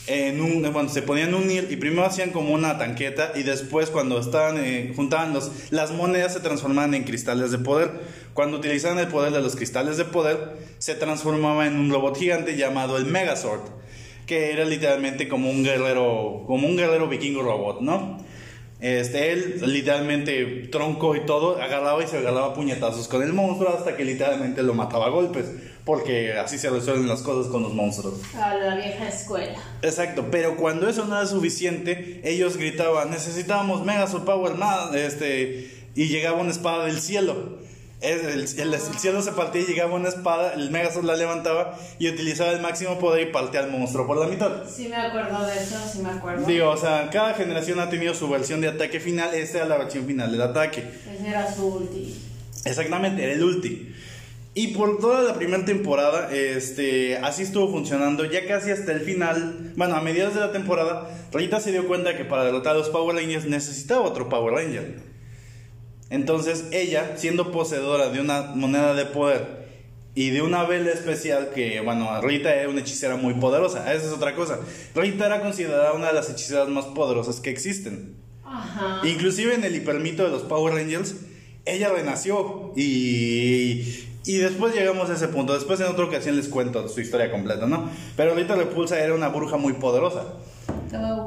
en 0.08 0.40
un, 0.40 0.88
se 0.88 1.02
ponían 1.02 1.34
unir 1.34 1.68
y 1.70 1.76
primero 1.76 2.04
hacían 2.04 2.30
como 2.30 2.54
una 2.54 2.78
tanqueta 2.78 3.32
y 3.34 3.42
después 3.42 3.90
cuando 3.90 4.18
estaban 4.18 4.56
eh, 4.58 4.92
juntaban 4.96 5.38
las 5.70 5.90
monedas 5.92 6.32
se 6.32 6.40
transformaban 6.40 6.94
en 6.94 7.04
cristales 7.04 7.50
de 7.50 7.58
poder. 7.58 7.90
Cuando 8.32 8.56
utilizaban 8.56 8.98
el 8.98 9.08
poder 9.08 9.32
de 9.32 9.40
los 9.40 9.54
cristales 9.54 9.96
de 9.96 10.04
poder 10.06 10.56
se 10.78 10.94
transformaba 10.94 11.66
en 11.66 11.76
un 11.76 11.90
robot 11.90 12.16
gigante 12.16 12.56
llamado 12.56 12.96
el 12.96 13.04
Megazord, 13.04 13.62
que 14.26 14.52
era 14.52 14.64
literalmente 14.64 15.28
como 15.28 15.50
un 15.50 15.62
guerrero, 15.62 16.44
como 16.46 16.66
un 16.66 16.76
guerrero 16.76 17.08
vikingo 17.08 17.42
robot, 17.42 17.80
¿no? 17.80 18.18
Este, 18.80 19.32
él 19.32 19.60
literalmente 19.66 20.68
tronco 20.70 21.16
y 21.16 21.26
todo, 21.26 21.60
agarraba 21.60 22.02
y 22.04 22.06
se 22.06 22.18
agarraba 22.18 22.54
puñetazos 22.54 23.08
con 23.08 23.22
el 23.22 23.32
monstruo 23.32 23.74
hasta 23.76 23.96
que 23.96 24.04
literalmente 24.04 24.62
lo 24.62 24.72
mataba 24.72 25.06
a 25.06 25.08
golpes, 25.08 25.46
porque 25.84 26.34
así 26.34 26.58
se 26.58 26.70
resuelven 26.70 27.08
las 27.08 27.22
cosas 27.22 27.50
con 27.50 27.62
los 27.62 27.74
monstruos. 27.74 28.14
A 28.36 28.54
la 28.54 28.76
vieja 28.76 29.08
escuela. 29.08 29.58
Exacto, 29.82 30.26
pero 30.30 30.56
cuando 30.56 30.88
eso 30.88 31.06
no 31.06 31.16
era 31.16 31.26
suficiente, 31.26 32.20
ellos 32.22 32.56
gritaban, 32.56 33.10
necesitábamos 33.10 33.84
Megazord 33.84 34.24
Power, 34.24 34.56
nada, 34.56 34.96
este, 34.96 35.88
y 35.96 36.06
llegaba 36.06 36.40
una 36.40 36.50
espada 36.50 36.84
del 36.84 37.00
cielo. 37.00 37.58
El, 38.00 38.20
el- 38.20 38.40
el- 38.60 38.74
el 38.74 38.80
cielo 38.98 39.20
se 39.22 39.32
partía 39.32 39.62
y 39.62 39.64
llegaba 39.66 39.94
una 39.94 40.08
espada, 40.08 40.54
el 40.54 40.70
Megazord 40.70 41.04
la 41.04 41.16
levantaba 41.16 41.76
y 41.98 42.08
utilizaba 42.08 42.52
el 42.52 42.60
máximo 42.60 42.96
poder 43.00 43.26
y 43.28 43.32
partía 43.32 43.58
al 43.60 43.70
monstruo 43.72 44.06
por 44.06 44.16
la 44.18 44.26
mitad. 44.28 44.62
Sí 44.72 44.88
me 44.88 44.94
acuerdo 44.96 45.44
de 45.44 45.54
eso, 45.60 45.76
sí 45.92 45.98
me 46.00 46.10
acuerdo. 46.10 46.46
Digo, 46.46 46.70
o 46.70 46.76
sea, 46.76 47.10
cada 47.10 47.34
generación 47.34 47.80
ha 47.80 47.90
tenido 47.90 48.14
su 48.14 48.28
versión 48.28 48.60
de 48.60 48.68
ataque 48.68 49.00
final, 49.00 49.34
esta 49.34 49.58
era 49.58 49.66
la 49.66 49.78
versión 49.78 50.06
final 50.06 50.30
del 50.30 50.42
ataque. 50.42 50.84
Ese 51.12 51.28
era 51.28 51.52
su 51.52 51.66
ulti. 51.66 52.14
Exactamente, 52.64 53.24
era 53.24 53.32
el 53.32 53.42
ulti. 53.42 53.92
Y 54.54 54.68
por 54.68 54.98
toda 54.98 55.22
la 55.22 55.34
primera 55.34 55.64
temporada, 55.64 56.30
este, 56.32 57.16
así 57.18 57.42
estuvo 57.42 57.70
funcionando, 57.70 58.24
ya 58.24 58.46
casi 58.46 58.70
hasta 58.70 58.92
el 58.92 59.00
final, 59.00 59.72
bueno, 59.76 59.96
a 59.96 60.00
mediados 60.00 60.34
de 60.34 60.40
la 60.40 60.52
temporada, 60.52 61.08
Rita 61.32 61.60
se 61.60 61.70
dio 61.72 61.86
cuenta 61.86 62.16
que 62.16 62.24
para 62.24 62.44
derrotar 62.44 62.74
a 62.74 62.78
los 62.78 62.88
Power 62.88 63.16
Rangers 63.16 63.44
necesitaba 63.46 64.02
otro 64.02 64.28
Power 64.28 64.54
Ranger. 64.54 65.07
Entonces 66.10 66.66
ella, 66.72 67.16
siendo 67.16 67.52
poseedora 67.52 68.08
de 68.08 68.20
una 68.20 68.42
moneda 68.54 68.94
de 68.94 69.04
poder 69.06 69.68
y 70.14 70.30
de 70.30 70.42
una 70.42 70.64
vela 70.64 70.90
especial 70.90 71.50
que, 71.54 71.80
bueno, 71.80 72.20
Rita 72.20 72.54
era 72.54 72.68
una 72.68 72.80
hechicera 72.80 73.16
muy 73.16 73.34
poderosa, 73.34 73.92
esa 73.92 74.06
es 74.06 74.12
otra 74.12 74.34
cosa. 74.34 74.58
Rita 74.94 75.26
era 75.26 75.40
considerada 75.40 75.92
una 75.92 76.08
de 76.08 76.14
las 76.14 76.30
hechiceras 76.30 76.68
más 76.68 76.86
poderosas 76.86 77.40
que 77.40 77.50
existen. 77.50 78.16
Ajá. 78.44 79.06
Inclusive 79.06 79.54
en 79.54 79.64
el 79.64 79.76
hipermito 79.76 80.24
de 80.24 80.30
los 80.30 80.42
Power 80.42 80.74
Rangers, 80.74 81.14
ella 81.66 81.90
renació 81.90 82.72
y, 82.74 84.06
y 84.24 84.38
después 84.38 84.74
llegamos 84.74 85.10
a 85.10 85.14
ese 85.14 85.28
punto. 85.28 85.52
Después 85.54 85.78
en 85.80 85.86
otra 85.86 86.06
ocasión 86.06 86.36
les 86.36 86.48
cuento 86.48 86.88
su 86.88 87.00
historia 87.00 87.30
completa, 87.30 87.66
¿no? 87.66 87.90
Pero 88.16 88.34
Rita 88.34 88.56
Repulsa 88.56 88.98
era 88.98 89.14
una 89.14 89.28
bruja 89.28 89.58
muy 89.58 89.74
poderosa. 89.74 90.24
Estaba 90.86 91.22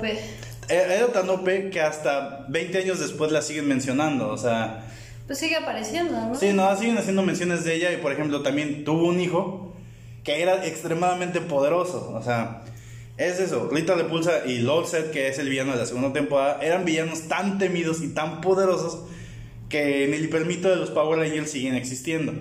Era 0.72 1.08
tan 1.08 1.30
OP 1.30 1.70
que 1.72 1.82
hasta 1.82 2.46
20 2.48 2.78
años 2.78 3.00
después 3.00 3.32
la 3.32 3.42
siguen 3.42 3.68
mencionando, 3.68 4.30
o 4.30 4.38
sea... 4.38 4.86
Pues 5.28 5.40
sigue 5.40 5.56
apareciendo, 5.56 6.14
¿no? 6.14 6.36
Sí, 6.36 6.54
no, 6.54 6.76
siguen 6.78 6.98
haciendo 6.98 7.22
menciones 7.24 7.64
de 7.64 7.76
ella 7.76 7.92
y 7.92 7.98
por 7.98 8.12
ejemplo 8.12 8.42
también 8.42 8.84
tuvo 8.84 9.08
un 9.08 9.20
hijo 9.20 9.74
que 10.24 10.42
era 10.42 10.66
extremadamente 10.66 11.42
poderoso, 11.42 12.14
o 12.16 12.24
sea, 12.24 12.64
es 13.18 13.40
eso, 13.40 13.70
Rita 13.72 13.96
Repulsa 13.96 14.46
y 14.46 14.60
Lolset, 14.60 15.12
que 15.12 15.28
es 15.28 15.40
el 15.40 15.50
villano 15.50 15.74
de 15.74 15.80
la 15.80 15.86
segunda 15.86 16.14
temporada, 16.14 16.60
eran 16.62 16.86
villanos 16.86 17.28
tan 17.28 17.58
temidos 17.58 18.02
y 18.02 18.10
tan 18.10 18.42
poderosos 18.42 19.04
que 19.70 20.06
en 20.06 20.14
el 20.14 20.26
hipermito 20.26 20.70
de 20.70 20.76
los 20.76 20.92
Power 20.92 21.20
Rangers 21.20 21.52
siguen 21.52 21.76
existiendo. 21.76 22.34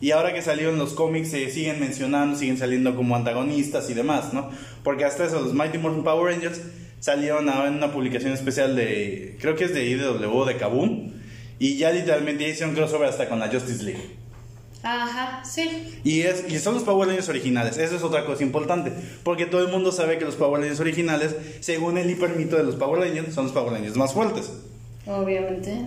Y 0.00 0.12
ahora 0.12 0.32
que 0.32 0.42
salieron 0.42 0.78
los 0.78 0.92
cómics 0.92 1.30
se 1.30 1.50
siguen 1.50 1.80
mencionando, 1.80 2.36
siguen 2.36 2.56
saliendo 2.56 2.94
como 2.94 3.16
antagonistas 3.16 3.90
y 3.90 3.94
demás, 3.94 4.32
¿no? 4.32 4.50
Porque 4.84 5.04
hasta 5.04 5.24
eso, 5.24 5.40
los 5.40 5.54
Mighty 5.54 5.78
Morphin 5.78 6.04
Power 6.04 6.32
Rangers 6.32 6.60
salieron 7.00 7.48
ahora 7.48 7.68
en 7.68 7.74
una 7.74 7.92
publicación 7.92 8.32
especial 8.32 8.76
de, 8.76 9.36
creo 9.40 9.56
que 9.56 9.64
es 9.64 9.74
de 9.74 9.84
IDW, 9.84 10.44
de 10.44 10.56
Kaboom, 10.56 11.12
y 11.58 11.76
ya 11.76 11.90
literalmente 11.90 12.44
ya 12.44 12.50
hicieron 12.50 12.74
crossover 12.74 13.08
hasta 13.08 13.28
con 13.28 13.38
la 13.38 13.48
Justice 13.48 13.82
League. 13.82 14.18
Ajá, 14.82 15.44
sí. 15.44 15.98
Y, 16.04 16.22
es, 16.22 16.44
y 16.48 16.58
son 16.58 16.74
los 16.74 16.84
Power 16.84 17.08
Rangers 17.08 17.28
originales, 17.28 17.78
eso 17.78 17.96
es 17.96 18.02
otra 18.02 18.24
cosa 18.24 18.44
importante, 18.44 18.92
porque 19.24 19.46
todo 19.46 19.62
el 19.62 19.72
mundo 19.72 19.90
sabe 19.90 20.18
que 20.18 20.24
los 20.24 20.36
Power 20.36 20.60
Rangers 20.60 20.80
originales, 20.80 21.34
según 21.60 21.98
el 21.98 22.08
hipermito 22.10 22.56
de 22.56 22.62
los 22.62 22.76
Power 22.76 23.00
Rangers, 23.00 23.34
son 23.34 23.44
los 23.44 23.52
Power 23.52 23.72
Rangers 23.72 23.96
más 23.96 24.12
fuertes. 24.12 24.52
Obviamente. 25.06 25.86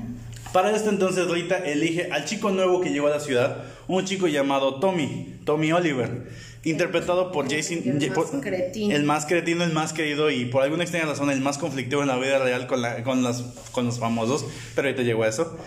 Para 0.52 0.76
esto 0.76 0.90
entonces 0.90 1.30
Rita 1.30 1.58
elige 1.58 2.12
al 2.12 2.26
chico 2.26 2.50
nuevo 2.50 2.82
que 2.82 2.90
llegó 2.90 3.08
a 3.08 3.12
la 3.12 3.20
ciudad, 3.22 3.64
un 3.88 4.04
chico 4.04 4.28
llamado 4.28 4.82
Tommy, 4.82 5.40
Tommy 5.46 5.72
Oliver, 5.72 6.28
interpretado 6.64 7.32
por 7.32 7.50
Jason, 7.52 7.80
El 7.86 7.96
más 8.10 8.16
por- 8.30 8.42
cretino. 8.42 8.96
el 8.96 9.04
más 9.04 9.26
cretino, 9.26 9.64
el 9.64 9.74
más 9.74 9.94
querido 9.94 10.30
y 10.30 10.46
por 10.46 10.62
alguna 10.64 10.84
extraña 10.84 11.06
razón 11.08 11.30
el 11.32 11.42
más 11.42 11.58
conflictivo 11.58 12.02
en 12.02 12.08
la 12.08 12.18
vida 12.18 12.38
real 12.40 12.68
con, 12.68 12.82
la- 12.82 13.04
con, 13.04 13.24
las, 13.24 13.42
con 13.72 13.86
los 13.86 14.00
famosos, 14.00 14.46
pero 14.76 14.88
ahorita 14.88 15.04
llegó 15.04 15.24
a 15.24 15.28
eso. 15.30 15.58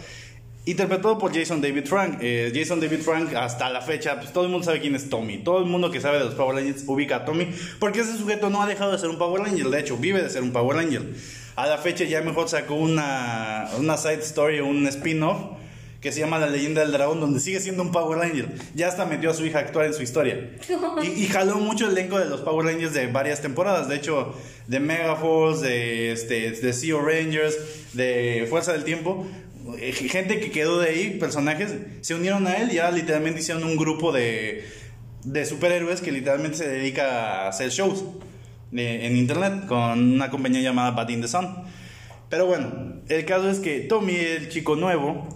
Interpretado 0.66 1.18
por 1.18 1.34
Jason 1.36 1.60
David 1.60 1.84
Frank. 1.84 2.18
Eh, 2.22 2.50
Jason 2.54 2.80
David 2.80 3.00
Frank, 3.00 3.34
hasta 3.34 3.68
la 3.68 3.82
fecha, 3.82 4.18
pues 4.18 4.32
todo 4.32 4.44
el 4.44 4.50
mundo 4.50 4.64
sabe 4.64 4.80
quién 4.80 4.94
es 4.94 5.10
Tommy. 5.10 5.36
Todo 5.38 5.58
el 5.58 5.66
mundo 5.66 5.90
que 5.90 6.00
sabe 6.00 6.18
de 6.18 6.24
los 6.24 6.34
Power 6.34 6.56
Rangers 6.56 6.84
ubica 6.86 7.16
a 7.16 7.24
Tommy, 7.26 7.48
porque 7.78 8.00
ese 8.00 8.16
sujeto 8.16 8.48
no 8.48 8.62
ha 8.62 8.66
dejado 8.66 8.92
de 8.92 8.98
ser 8.98 9.10
un 9.10 9.18
Power 9.18 9.42
Ranger. 9.42 9.66
De 9.68 9.80
hecho, 9.80 9.98
vive 9.98 10.22
de 10.22 10.30
ser 10.30 10.42
un 10.42 10.52
Power 10.52 10.78
Ranger. 10.78 11.02
A 11.56 11.66
la 11.66 11.76
fecha 11.76 12.04
ya 12.04 12.22
mejor 12.22 12.48
sacó 12.48 12.76
una, 12.76 13.68
una 13.78 13.98
side 13.98 14.20
story, 14.20 14.60
un 14.60 14.86
spin-off, 14.86 15.38
que 16.04 16.12
se 16.12 16.20
llama 16.20 16.38
La 16.38 16.46
leyenda 16.48 16.82
del 16.82 16.92
dragón, 16.92 17.18
donde 17.18 17.40
sigue 17.40 17.58
siendo 17.60 17.82
un 17.82 17.90
Power 17.90 18.18
Ranger. 18.18 18.46
Ya 18.74 18.86
hasta 18.88 19.06
metió 19.06 19.30
a 19.30 19.34
su 19.34 19.44
hija 19.46 19.58
a 19.58 19.62
actuar 19.62 19.86
en 19.86 19.94
su 19.94 20.02
historia. 20.02 20.50
Y, 21.02 21.06
y 21.24 21.26
jaló 21.26 21.56
mucho 21.56 21.86
el 21.86 21.92
elenco 21.92 22.18
de 22.18 22.26
los 22.26 22.42
Power 22.42 22.66
Rangers 22.66 22.92
de 22.94 23.06
varias 23.08 23.40
temporadas. 23.40 23.88
De 23.88 23.96
hecho, 23.96 24.34
de 24.68 24.80
Megaforce, 24.80 25.66
de, 25.66 26.12
este, 26.12 26.50
de 26.52 26.72
Sea 26.74 26.96
Rangers, 26.96 27.56
de 27.94 28.46
Fuerza 28.50 28.72
del 28.74 28.84
Tiempo. 28.84 29.26
eh, 29.78 29.92
Gente 29.92 30.40
que 30.40 30.50
quedó 30.50 30.78
de 30.78 30.90
ahí, 30.90 31.16
personajes, 31.18 31.72
se 32.02 32.14
unieron 32.14 32.46
a 32.46 32.58
él 32.58 32.70
y 32.70 32.74
ya 32.74 32.90
literalmente 32.90 33.40
hicieron 33.40 33.64
un 33.64 33.76
grupo 33.78 34.12
de, 34.12 34.62
de 35.24 35.46
superhéroes 35.46 36.02
que 36.02 36.12
literalmente 36.12 36.58
se 36.58 36.68
dedica 36.68 37.46
a 37.46 37.48
hacer 37.48 37.70
shows 37.70 38.04
de- 38.70 39.06
en 39.06 39.16
internet 39.16 39.64
con 39.66 40.12
una 40.14 40.28
compañía 40.30 40.60
llamada 40.60 40.90
Bat 40.90 41.08
in 41.10 41.22
the 41.22 41.28
Sun. 41.28 41.48
Pero 42.28 42.44
bueno, 42.46 43.00
el 43.08 43.24
caso 43.24 43.48
es 43.48 43.58
que 43.60 43.80
Tommy, 43.80 44.16
el 44.16 44.50
chico 44.50 44.76
nuevo, 44.76 45.26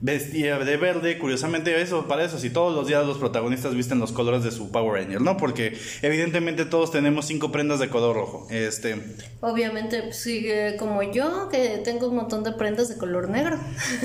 vestía 0.00 0.58
de 0.58 0.76
verde, 0.76 1.18
curiosamente 1.18 1.80
eso, 1.80 2.06
para 2.06 2.22
eso, 2.24 2.38
si 2.38 2.50
todos 2.50 2.74
los 2.74 2.86
días 2.86 3.06
los 3.06 3.16
protagonistas 3.18 3.74
visten 3.74 3.98
los 3.98 4.12
colores 4.12 4.44
de 4.44 4.50
su 4.50 4.70
Power 4.70 5.02
Ranger, 5.02 5.22
¿no? 5.22 5.36
Porque 5.38 5.76
evidentemente 6.02 6.66
todos 6.66 6.90
tenemos 6.90 7.26
cinco 7.26 7.50
prendas 7.50 7.80
de 7.80 7.88
color 7.88 8.14
rojo. 8.14 8.46
Este, 8.50 8.96
Obviamente, 9.40 10.02
pues, 10.02 10.18
sigue 10.18 10.76
como 10.78 11.02
yo, 11.02 11.48
que 11.50 11.80
tengo 11.82 12.08
un 12.08 12.16
montón 12.16 12.44
de 12.44 12.52
prendas 12.52 12.88
de 12.90 12.96
color 12.98 13.30
negro. 13.30 13.58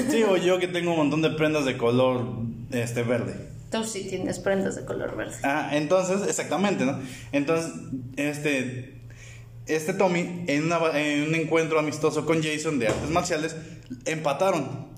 sí, 0.10 0.24
o 0.24 0.38
yo 0.38 0.60
que 0.60 0.68
tengo 0.70 0.92
un 0.92 0.98
montón 0.98 1.22
de 1.22 1.32
prendas 1.32 1.66
de 1.66 1.78
color 1.78 2.26
este 2.72 3.04
verde. 3.04 3.50
Tú 3.70 3.84
sí 3.84 4.06
tienes 4.08 4.40
prendas 4.40 4.76
de 4.78 4.86
color 4.86 5.16
verde. 5.18 5.36
Ah, 5.44 5.70
entonces, 5.74 6.22
exactamente, 6.28 6.86
¿no? 6.86 7.00
Entonces, 7.32 7.72
este, 8.18 9.02
este 9.66 9.94
Tommy, 9.94 10.44
en, 10.48 10.66
una- 10.66 10.98
en 11.00 11.24
un 11.30 11.36
encuentro 11.36 11.80
amistoso 11.80 12.26
con 12.26 12.42
Jason 12.44 12.80
de 12.80 12.88
artes 12.88 13.10
marciales, 13.10 13.56
empataron. 14.06 14.91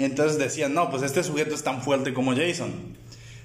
Entonces 0.00 0.38
decían, 0.38 0.72
no, 0.72 0.90
pues 0.90 1.02
este 1.02 1.22
sujeto 1.22 1.54
es 1.54 1.62
tan 1.62 1.82
fuerte 1.82 2.14
como 2.14 2.34
Jason. 2.34 2.72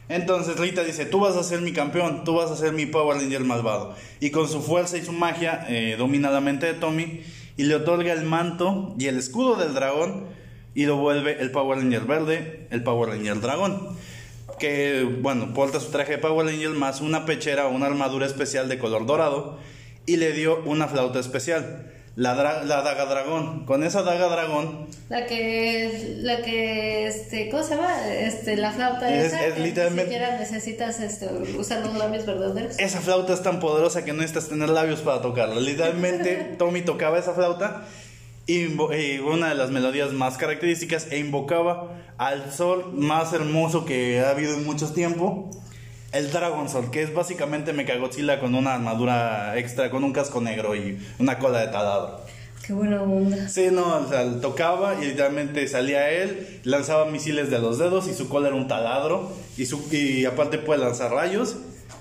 Entonces 0.07 0.57
Rita 0.57 0.85
dice, 0.85 1.05
tú 1.05 1.19
vas 1.19 1.35
a 1.35 1.43
ser 1.43 1.59
mi 1.59 1.73
campeón, 1.73 2.23
tú 2.23 2.35
vas 2.35 2.49
a 2.49 2.55
ser 2.55 2.71
mi 2.71 2.85
Power 2.85 3.17
Ranger 3.17 3.41
malvado. 3.41 3.93
Y 4.21 4.29
con 4.29 4.47
su 4.47 4.61
fuerza 4.61 4.97
y 4.97 5.03
su 5.03 5.11
magia 5.11 5.65
eh, 5.67 5.95
domina 5.97 6.31
la 6.31 6.39
mente 6.39 6.65
de 6.65 6.73
Tommy 6.75 7.23
y 7.57 7.63
le 7.63 7.75
otorga 7.75 8.13
el 8.13 8.23
manto 8.23 8.95
y 8.97 9.07
el 9.07 9.17
escudo 9.17 9.57
del 9.57 9.73
dragón 9.73 10.27
y 10.73 10.85
lo 10.85 10.95
vuelve 10.95 11.41
el 11.41 11.51
Power 11.51 11.79
Ranger 11.79 12.05
verde, 12.05 12.67
el 12.71 12.83
Power 12.83 13.09
Ranger 13.09 13.41
dragón. 13.41 13.97
Que, 14.57 15.03
bueno, 15.21 15.53
porta 15.53 15.81
su 15.81 15.91
traje 15.91 16.13
de 16.13 16.17
Power 16.19 16.45
Ranger 16.45 16.69
más 16.69 17.01
una 17.01 17.25
pechera 17.25 17.67
o 17.67 17.71
una 17.71 17.87
armadura 17.87 18.25
especial 18.25 18.69
de 18.69 18.79
color 18.79 19.05
dorado 19.05 19.59
y 20.05 20.15
le 20.17 20.31
dio 20.31 20.61
una 20.63 20.87
flauta 20.87 21.19
especial, 21.19 21.91
la, 22.15 22.35
dra- 22.35 22.63
la 22.63 22.81
daga 22.81 23.05
dragón. 23.05 23.65
Con 23.65 23.83
esa 23.83 24.01
daga 24.03 24.27
dragón 24.27 24.87
La 25.09 25.25
que, 25.25 26.15
la 26.21 26.41
que, 26.41 27.07
este, 27.07 27.49
¿cómo 27.49 27.61
se 27.63 27.75
llama? 27.75 28.07
Este, 28.09 28.55
la 28.55 28.71
flauta 28.71 29.13
Es- 29.13 29.25
esa. 29.33 29.45
es 29.45 29.53
que 29.55 29.59
literalmente- 29.61 30.05
Ni 30.09 30.15
siquiera 30.17 30.39
necesitas, 30.39 30.99
este, 31.01 31.27
usar 31.59 31.85
los 31.85 31.95
labios 31.95 32.25
verdaderos. 32.25 32.79
Esa 32.79 33.01
flauta 33.01 33.33
es 33.33 33.43
tan 33.43 33.59
poderosa 33.59 34.05
que 34.05 34.13
no 34.13 34.21
necesitas 34.21 34.47
tener 34.49 34.69
labios 34.69 35.01
para 35.01 35.21
tocarla. 35.21 35.55
Literalmente, 35.59 36.35
Tommy 36.57 36.81
tocaba 36.83 37.19
esa 37.19 37.33
flauta 37.33 37.83
y, 38.47 38.65
invo- 38.67 38.91
y 38.97 39.19
una 39.19 39.49
de 39.49 39.55
las 39.55 39.71
melodías 39.71 40.11
más 40.13 40.37
características 40.37 41.07
e 41.11 41.17
invocaba 41.19 41.91
al 42.17 42.51
sol 42.53 42.93
más 42.93 43.33
hermoso 43.33 43.83
que 43.85 44.21
ha 44.21 44.29
habido 44.29 44.53
en 44.53 44.63
mucho 44.65 44.91
tiempo, 44.93 45.49
el 46.15 46.31
Dragon 46.31 46.67
Sol, 46.69 46.89
que 46.91 47.03
es 47.03 47.13
básicamente 47.13 47.73
Mechagodzilla 47.73 48.39
con 48.39 48.55
una 48.55 48.73
armadura 48.75 49.57
extra, 49.57 49.89
con 49.89 50.03
un 50.03 50.13
casco 50.13 50.41
negro 50.41 50.75
y 50.75 50.97
una 51.19 51.37
cola 51.39 51.59
de 51.59 51.67
taladro. 51.67 52.21
Qué 52.65 52.73
buena 52.73 53.01
onda. 53.03 53.47
Sí, 53.47 53.67
no, 53.71 53.97
o 53.97 54.07
sea, 54.09 54.41
tocaba 54.41 54.95
y 54.99 55.05
literalmente 55.05 55.67
salía 55.67 56.09
él, 56.09 56.61
lanzaba 56.63 57.05
misiles 57.05 57.51
de 57.51 57.59
los 57.59 57.77
dedos 57.77 58.07
y 58.07 58.13
su 58.15 58.27
cola 58.27 58.47
era 58.47 58.55
un 58.55 58.67
taladro 58.67 59.31
y, 59.57 59.65
su, 59.67 59.85
y 59.91 60.25
aparte 60.25 60.57
puede 60.57 60.79
lanzar 60.79 61.11
rayos. 61.11 61.57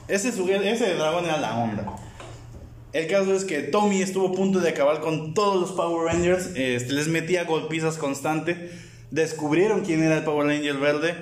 Ese, 0.08 0.32
su- 0.32 0.48
ese 0.48 0.94
dragón 0.94 1.26
era 1.26 1.36
la 1.38 1.58
onda. 1.58 1.96
El 2.94 3.08
caso 3.08 3.34
es 3.34 3.44
que 3.44 3.60
Tommy 3.62 4.00
estuvo 4.00 4.28
a 4.28 4.32
punto 4.32 4.60
de 4.60 4.70
acabar 4.70 5.00
con 5.00 5.34
todos 5.34 5.60
los 5.60 5.72
Power 5.72 6.06
Rangers, 6.14 6.50
este, 6.54 6.92
les 6.92 7.08
metía 7.08 7.44
golpizas 7.44 7.96
constante, 7.98 8.70
descubrieron 9.10 9.80
quién 9.84 10.02
era 10.02 10.18
el 10.18 10.22
Power 10.24 10.46
Ranger 10.46 10.76
verde, 10.78 11.14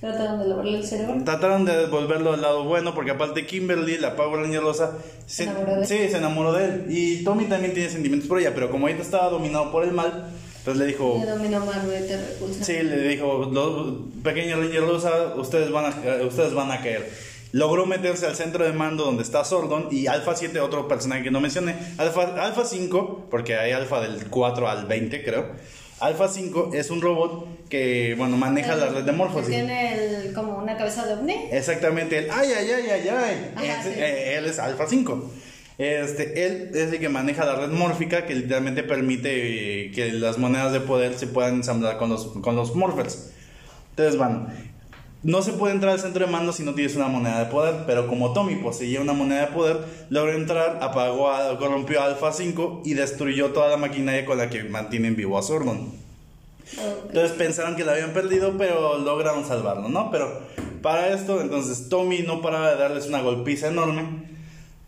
Trataron 0.00 0.38
de 0.40 0.46
lavarle 0.48 0.78
el 0.78 0.84
cerebro. 0.86 1.16
trataron 1.24 1.64
de 1.64 1.76
devolverlo 1.76 2.34
al 2.34 2.42
lado 2.42 2.64
bueno 2.64 2.94
porque 2.94 3.12
aparte 3.12 3.46
Kimberly, 3.46 3.96
la 3.98 4.16
Power 4.16 4.42
Ranger 4.42 4.60
rosa, 4.60 4.92
se, 5.26 5.44
Se 5.44 5.50
enamoró 5.50 5.72
de 5.76 5.80
él. 5.80 5.86
sí, 5.86 5.98
se 6.10 6.16
enamoró 6.18 6.52
de 6.52 6.64
él 6.64 6.86
y 6.90 7.24
Tommy 7.24 7.44
también 7.46 7.72
tiene 7.72 7.88
sentimientos 7.88 8.28
por 8.28 8.38
ella, 8.38 8.52
pero 8.54 8.70
como 8.70 8.86
ahorita 8.86 9.02
estaba 9.02 9.30
dominado 9.30 9.72
por 9.72 9.82
el 9.84 9.92
mal, 9.92 10.26
pues 10.64 10.76
le 10.76 10.86
dijo... 10.86 11.18
Le 11.24 11.30
dominó 11.30 11.62
y 11.64 12.06
te 12.06 12.16
repulsa. 12.18 12.64
Sí, 12.64 12.82
le 12.82 13.08
dijo, 13.08 13.48
"Los- 13.50 13.94
pequeña 14.22 14.56
Ranger 14.56 14.80
Rosa, 14.86 15.34
ustedes 15.36 15.70
van, 15.70 15.86
a, 15.86 16.22
ustedes 16.26 16.52
van 16.52 16.70
a 16.70 16.78
caer. 16.82 17.10
Logró 17.52 17.86
meterse 17.86 18.26
al 18.26 18.34
centro 18.34 18.64
de 18.64 18.72
mando 18.72 19.04
donde 19.04 19.22
está 19.22 19.44
Sordon 19.44 19.86
y 19.90 20.06
Alpha 20.08 20.34
7, 20.34 20.58
otro 20.60 20.88
personaje 20.88 21.22
que 21.22 21.30
no 21.30 21.40
mencioné. 21.40 21.76
Alpha, 21.98 22.22
Alpha 22.44 22.64
5, 22.64 23.28
porque 23.30 23.56
hay 23.56 23.72
Alpha 23.72 24.00
del 24.00 24.26
4 24.28 24.68
al 24.68 24.86
20 24.86 25.22
creo. 25.24 25.46
Alpha 26.04 26.28
5 26.28 26.70
es 26.74 26.90
un 26.90 27.00
robot 27.00 27.68
que, 27.68 28.14
bueno, 28.18 28.36
maneja 28.36 28.76
la 28.76 28.88
red 28.88 29.04
de 29.04 29.12
Morphosis. 29.12 29.48
Tiene 29.48 29.94
el- 30.26 30.32
como 30.34 30.58
una 30.58 30.76
cabeza 30.76 31.06
de 31.06 31.14
ovni. 31.14 31.34
Exactamente, 31.50 32.18
el 32.18 32.30
ay, 32.30 32.48
ay, 32.58 32.70
ay, 32.70 32.90
ay, 32.90 33.08
ay. 33.08 33.50
Ajá, 33.54 33.80
Ese- 33.80 33.94
sí. 33.94 34.00
eh, 34.00 34.36
él 34.36 34.44
es 34.46 34.58
Alpha 34.58 34.86
5. 34.86 35.30
Este, 35.78 36.46
él 36.46 36.70
es 36.74 36.92
el 36.92 37.00
que 37.00 37.08
maneja 37.08 37.44
la 37.44 37.56
red 37.56 37.68
mórfica 37.70 38.26
que 38.26 38.34
literalmente 38.34 38.82
permite 38.84 39.86
eh, 39.86 39.90
que 39.92 40.12
las 40.12 40.38
monedas 40.38 40.72
de 40.72 40.80
poder 40.80 41.14
se 41.18 41.26
puedan 41.26 41.54
ensamblar 41.56 41.96
con 41.98 42.10
los, 42.10 42.26
con 42.26 42.54
los 42.54 42.74
morphers. 42.76 43.30
Entonces, 43.90 44.16
bueno, 44.16 44.46
no 45.24 45.40
se 45.40 45.54
puede 45.54 45.74
entrar 45.74 45.94
al 45.94 46.00
centro 46.00 46.26
de 46.26 46.30
mando 46.30 46.52
si 46.52 46.62
no 46.62 46.74
tienes 46.74 46.94
una 46.96 47.08
moneda 47.08 47.38
de 47.38 47.50
poder, 47.50 47.84
pero 47.86 48.06
como 48.06 48.34
Tommy 48.34 48.56
poseía 48.56 49.00
una 49.00 49.14
moneda 49.14 49.46
de 49.46 49.52
poder, 49.52 49.78
logró 50.10 50.32
entrar, 50.32 50.78
apagó, 50.82 51.30
a, 51.30 51.58
corrompió 51.58 52.02
a 52.02 52.06
Alpha 52.06 52.30
5 52.30 52.82
y 52.84 52.92
destruyó 52.92 53.50
toda 53.52 53.68
la 53.68 53.78
maquinaria 53.78 54.26
con 54.26 54.36
la 54.36 54.50
que 54.50 54.64
mantienen 54.64 55.16
vivo 55.16 55.38
a 55.38 55.42
Sordon. 55.42 55.78
Ok. 56.76 57.06
Entonces 57.08 57.32
pensaron 57.32 57.74
que 57.74 57.84
la 57.84 57.92
habían 57.92 58.12
perdido, 58.12 58.56
pero 58.58 58.98
lograron 58.98 59.46
salvarlo, 59.46 59.88
¿no? 59.88 60.10
Pero 60.10 60.40
para 60.82 61.08
esto, 61.08 61.40
entonces 61.40 61.88
Tommy 61.88 62.18
no 62.18 62.42
paraba 62.42 62.72
de 62.72 62.76
darles 62.76 63.06
una 63.06 63.22
golpiza 63.22 63.68
enorme. 63.68 64.34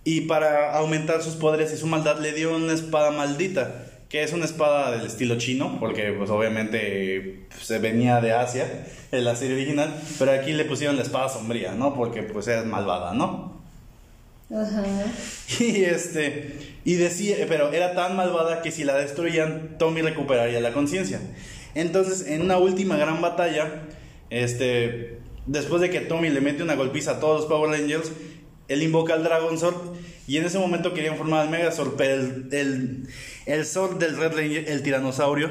Y 0.04 0.22
para 0.22 0.76
aumentar 0.76 1.22
sus 1.22 1.34
poderes 1.34 1.72
y 1.72 1.78
su 1.78 1.86
maldad, 1.86 2.20
le 2.20 2.32
dio 2.32 2.54
una 2.54 2.74
espada 2.74 3.10
maldita, 3.10 3.85
que 4.08 4.22
es 4.22 4.32
una 4.32 4.44
espada 4.44 4.92
del 4.96 5.06
estilo 5.06 5.36
chino, 5.36 5.78
porque 5.80 6.12
pues 6.12 6.30
obviamente 6.30 7.46
pues, 7.48 7.64
se 7.64 7.78
venía 7.78 8.20
de 8.20 8.32
Asia, 8.32 8.86
en 9.12 9.24
la 9.24 9.34
serie 9.36 9.56
original, 9.56 9.94
pero 10.18 10.32
aquí 10.32 10.52
le 10.52 10.64
pusieron 10.64 10.96
la 10.96 11.02
espada 11.02 11.28
sombría, 11.28 11.72
¿no? 11.72 11.94
Porque 11.94 12.22
pues 12.22 12.48
es 12.48 12.64
malvada, 12.64 13.14
¿no? 13.14 13.60
Ajá. 14.50 14.84
Y 15.58 15.84
este, 15.84 16.76
y 16.84 16.94
decía, 16.94 17.36
pero 17.48 17.72
era 17.72 17.94
tan 17.94 18.16
malvada 18.16 18.62
que 18.62 18.70
si 18.70 18.84
la 18.84 18.96
destruían, 18.96 19.76
Tommy 19.78 20.02
recuperaría 20.02 20.60
la 20.60 20.72
conciencia. 20.72 21.20
Entonces, 21.74 22.26
en 22.26 22.42
una 22.42 22.58
última 22.58 22.96
gran 22.96 23.20
batalla, 23.20 23.82
este, 24.30 25.18
después 25.46 25.80
de 25.80 25.90
que 25.90 26.00
Tommy 26.00 26.30
le 26.30 26.40
mete 26.40 26.62
una 26.62 26.74
golpiza 26.74 27.12
a 27.12 27.20
todos 27.20 27.40
los 27.40 27.46
Power 27.46 27.70
Rangers, 27.70 28.12
él 28.68 28.82
invoca 28.82 29.14
al 29.14 29.22
Dragon 29.22 29.58
Sword 29.58 29.76
y 30.26 30.38
en 30.38 30.44
ese 30.44 30.58
momento 30.58 30.92
querían 30.92 31.16
formar 31.16 31.42
al 31.42 31.50
Megazord, 31.50 31.94
pero 31.96 32.14
el, 32.14 32.48
el, 32.52 33.08
el 33.46 33.64
Sword 33.64 33.98
del 33.98 34.16
Red 34.16 34.32
Ranger, 34.34 34.68
el 34.68 34.82
tiranosaurio, 34.82 35.50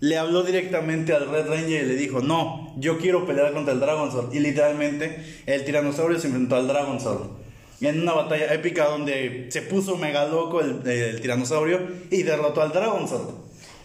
le 0.00 0.16
habló 0.16 0.42
directamente 0.42 1.12
al 1.12 1.30
Red 1.30 1.46
Ranger 1.48 1.84
y 1.84 1.86
le 1.86 1.94
dijo, 1.94 2.20
no, 2.20 2.74
yo 2.78 2.98
quiero 2.98 3.26
pelear 3.26 3.52
contra 3.52 3.74
el 3.74 3.80
Dragon 3.80 4.10
Sword. 4.10 4.34
Y 4.34 4.40
literalmente 4.40 5.42
el 5.46 5.64
tiranosaurio 5.64 6.18
se 6.18 6.28
enfrentó 6.28 6.56
al 6.56 6.68
Dragon 6.68 7.00
Sword. 7.00 7.28
En 7.80 8.02
una 8.02 8.12
batalla 8.12 8.52
épica 8.52 8.86
donde 8.86 9.48
se 9.50 9.62
puso 9.62 9.96
mega 9.96 10.26
loco 10.28 10.60
el, 10.60 10.86
el 10.86 11.20
tiranosaurio 11.20 11.80
y 12.10 12.22
derrotó 12.22 12.62
al 12.62 12.72
Dragon 12.72 13.08
Sword. 13.08 13.34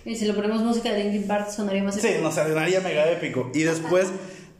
Y 0.05 0.15
si 0.15 0.25
le 0.25 0.33
ponemos 0.33 0.61
música 0.61 0.93
de 0.93 1.03
Linkin 1.03 1.27
Park 1.27 1.49
sonaría 1.49 1.83
más 1.83 1.95
Sí, 1.95 2.09
nos 2.21 2.35
sonaría 2.35 2.79
mega 2.81 3.09
épico. 3.09 3.51
Y 3.53 3.63
después 3.63 4.07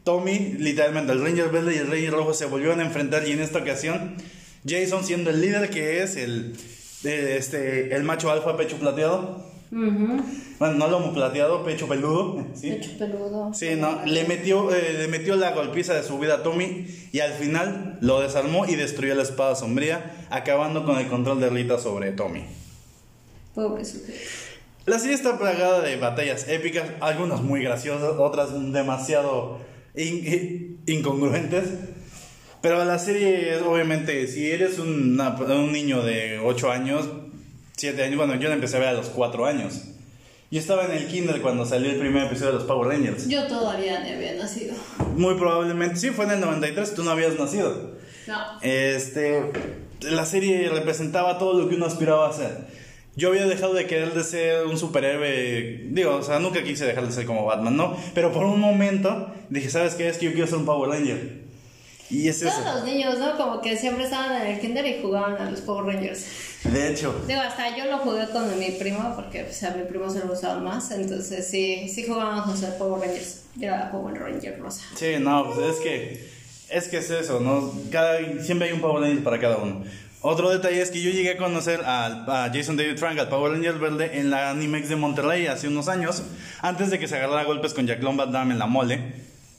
Tommy, 0.04 0.54
literalmente, 0.58 1.12
el 1.12 1.20
Ranger 1.20 1.48
Verde 1.50 1.74
y 1.74 1.78
el 1.78 1.88
Ranger 1.88 2.12
Rojo 2.12 2.34
se 2.34 2.46
volvieron 2.46 2.80
a 2.80 2.84
enfrentar 2.84 3.26
y 3.26 3.32
en 3.32 3.40
esta 3.40 3.58
ocasión 3.58 4.16
Jason 4.66 5.04
siendo 5.04 5.30
el 5.30 5.40
líder 5.40 5.70
que 5.70 6.02
es 6.02 6.16
el, 6.16 6.54
este, 7.06 7.94
el 7.94 8.02
macho 8.04 8.30
alfa 8.30 8.56
pecho 8.56 8.76
plateado. 8.76 9.44
Bueno, 9.70 10.74
no 10.76 10.88
lomo 10.88 11.12
plateado, 11.12 11.64
pecho 11.64 11.88
peludo. 11.88 12.44
¿sí? 12.54 12.70
Pecho 12.70 12.90
peludo. 12.98 13.52
Sí, 13.52 13.70
no, 13.76 14.04
le 14.06 14.24
metió, 14.24 14.72
eh, 14.74 14.94
le 14.98 15.08
metió 15.08 15.34
la 15.36 15.50
golpiza 15.52 15.92
de 15.94 16.02
su 16.02 16.18
vida 16.18 16.34
a 16.36 16.42
Tommy 16.42 16.86
y 17.12 17.18
al 17.20 17.32
final 17.32 17.98
lo 18.00 18.20
desarmó 18.20 18.64
y 18.66 18.76
destruyó 18.76 19.14
la 19.14 19.22
espada 19.22 19.54
sombría, 19.56 20.26
acabando 20.30 20.84
con 20.84 20.96
el 20.98 21.08
control 21.08 21.40
de 21.40 21.50
Rita 21.50 21.78
sobre 21.78 22.12
Tommy. 22.12 22.44
Pobre 23.54 23.84
sujeto. 23.84 24.18
La 24.86 24.98
serie 25.00 25.14
está 25.16 25.36
plagada 25.36 25.80
de 25.80 25.96
batallas 25.96 26.46
épicas, 26.48 26.84
algunas 27.00 27.42
muy 27.42 27.60
graciosas, 27.62 28.12
otras 28.18 28.50
demasiado 28.72 29.58
in- 29.96 30.80
incongruentes. 30.86 31.64
Pero 32.62 32.84
la 32.84 32.98
serie 32.98 33.58
obviamente, 33.58 34.26
si 34.26 34.50
eres 34.50 34.78
una- 34.78 35.30
un 35.36 35.72
niño 35.72 36.02
de 36.02 36.38
8 36.42 36.70
años, 36.70 37.08
7 37.76 38.02
años, 38.04 38.16
bueno, 38.16 38.34
yo 38.36 38.48
la 38.48 38.54
empecé 38.54 38.76
a 38.76 38.80
ver 38.80 38.88
a 38.88 38.92
los 38.94 39.08
4 39.08 39.46
años. 39.46 39.82
Yo 40.50 40.60
estaba 40.60 40.84
en 40.86 40.92
el 40.92 41.06
kinder 41.08 41.40
cuando 41.42 41.66
salió 41.66 41.90
el 41.90 41.98
primer 41.98 42.26
episodio 42.26 42.52
de 42.52 42.58
los 42.58 42.64
Power 42.64 42.88
Rangers. 42.88 43.28
Yo 43.28 43.46
todavía 43.46 44.00
ni 44.04 44.10
había 44.10 44.34
nacido. 44.34 44.74
Muy 45.16 45.34
probablemente, 45.34 45.96
sí, 45.96 46.10
fue 46.10 46.24
en 46.24 46.32
el 46.32 46.40
93, 46.40 46.94
tú 46.94 47.02
no 47.02 47.10
habías 47.10 47.38
nacido. 47.38 47.96
No. 48.28 48.34
Este, 48.62 49.42
la 50.02 50.24
serie 50.24 50.68
representaba 50.68 51.38
todo 51.38 51.58
lo 51.60 51.68
que 51.68 51.74
uno 51.74 51.86
aspiraba 51.86 52.28
a 52.28 52.32
ser. 52.32 52.58
Yo 53.16 53.28
había 53.30 53.46
dejado 53.46 53.74
de 53.74 53.86
querer 53.86 54.12
de 54.14 54.22
ser 54.22 54.66
un 54.66 54.78
superhéroe, 54.78 55.86
digo, 55.90 56.16
o 56.16 56.22
sea, 56.22 56.38
nunca 56.38 56.62
quise 56.62 56.84
dejar 56.84 57.06
de 57.06 57.12
ser 57.12 57.24
como 57.26 57.44
Batman, 57.44 57.76
¿no? 57.76 57.96
Pero 58.14 58.30
por 58.30 58.44
un 58.44 58.60
momento 58.60 59.32
dije, 59.50 59.68
¿sabes 59.70 59.94
qué? 59.94 60.08
Es 60.08 60.18
que 60.18 60.26
yo 60.26 60.32
quiero 60.32 60.46
ser 60.46 60.58
un 60.58 60.66
Power 60.66 60.90
Ranger. 60.90 61.45
Y 62.10 62.28
es 62.28 62.40
Todos 62.40 62.54
eso. 62.54 62.64
los 62.74 62.84
niños, 62.84 63.18
¿no? 63.18 63.36
Como 63.36 63.60
que 63.60 63.76
siempre 63.76 64.04
estaban 64.04 64.40
en 64.40 64.46
el 64.54 64.60
kinder 64.60 64.86
y 64.86 65.02
jugaban 65.02 65.36
a 65.36 65.50
los 65.50 65.60
Power 65.60 65.94
Rangers. 65.94 66.24
De 66.64 66.90
hecho, 66.92 67.24
Digo, 67.26 67.40
hasta 67.40 67.76
yo 67.76 67.84
lo 67.86 67.98
jugué 67.98 68.26
con 68.28 68.58
mi 68.58 68.70
primo 68.72 69.12
porque 69.16 69.44
pues, 69.44 69.62
a 69.64 69.70
mi 69.72 69.82
primo 69.84 70.08
se 70.10 70.20
lo 70.20 70.28
gustaban 70.28 70.62
más. 70.64 70.90
Entonces 70.90 71.46
sí, 71.48 71.88
sí 71.88 72.04
jugábamos 72.06 72.48
a 72.48 72.56
ser 72.56 72.78
Power 72.78 73.00
Rangers. 73.06 73.42
Yo 73.56 73.66
era 73.68 73.90
Power 73.90 74.14
Ranger 74.18 74.58
rosa. 74.60 74.82
sí, 74.94 75.14
no, 75.20 75.50
pues 75.52 75.76
es 75.76 75.76
que, 75.82 76.28
es 76.70 76.88
que 76.88 76.98
es 76.98 77.10
eso, 77.10 77.40
¿no? 77.40 77.72
Cada, 77.90 78.18
siempre 78.42 78.68
hay 78.68 78.74
un 78.74 78.80
Power 78.80 79.02
Ranger 79.02 79.24
para 79.24 79.38
cada 79.40 79.56
uno. 79.58 79.82
Otro 80.22 80.50
detalle 80.50 80.82
es 80.82 80.90
que 80.90 81.00
yo 81.00 81.10
llegué 81.10 81.32
a 81.32 81.36
conocer 81.36 81.80
al- 81.84 82.28
a, 82.28 82.50
Jason 82.52 82.76
David 82.76 82.98
Frank, 82.98 83.18
al 83.18 83.28
Power 83.28 83.52
Ranger 83.52 83.74
verde, 83.78 84.18
en 84.18 84.30
la 84.30 84.50
Animex 84.50 84.88
de 84.88 84.96
Monterrey 84.96 85.46
hace 85.46 85.68
unos 85.68 85.88
años, 85.88 86.22
antes 86.62 86.90
de 86.90 86.98
que 86.98 87.06
se 87.06 87.16
agarrara 87.16 87.42
a 87.42 87.44
golpes 87.44 87.74
con 87.74 87.86
Jack 87.86 88.00
Van 88.02 88.16
Damme 88.32 88.52
en 88.54 88.58
la 88.58 88.66
mole. 88.66 89.12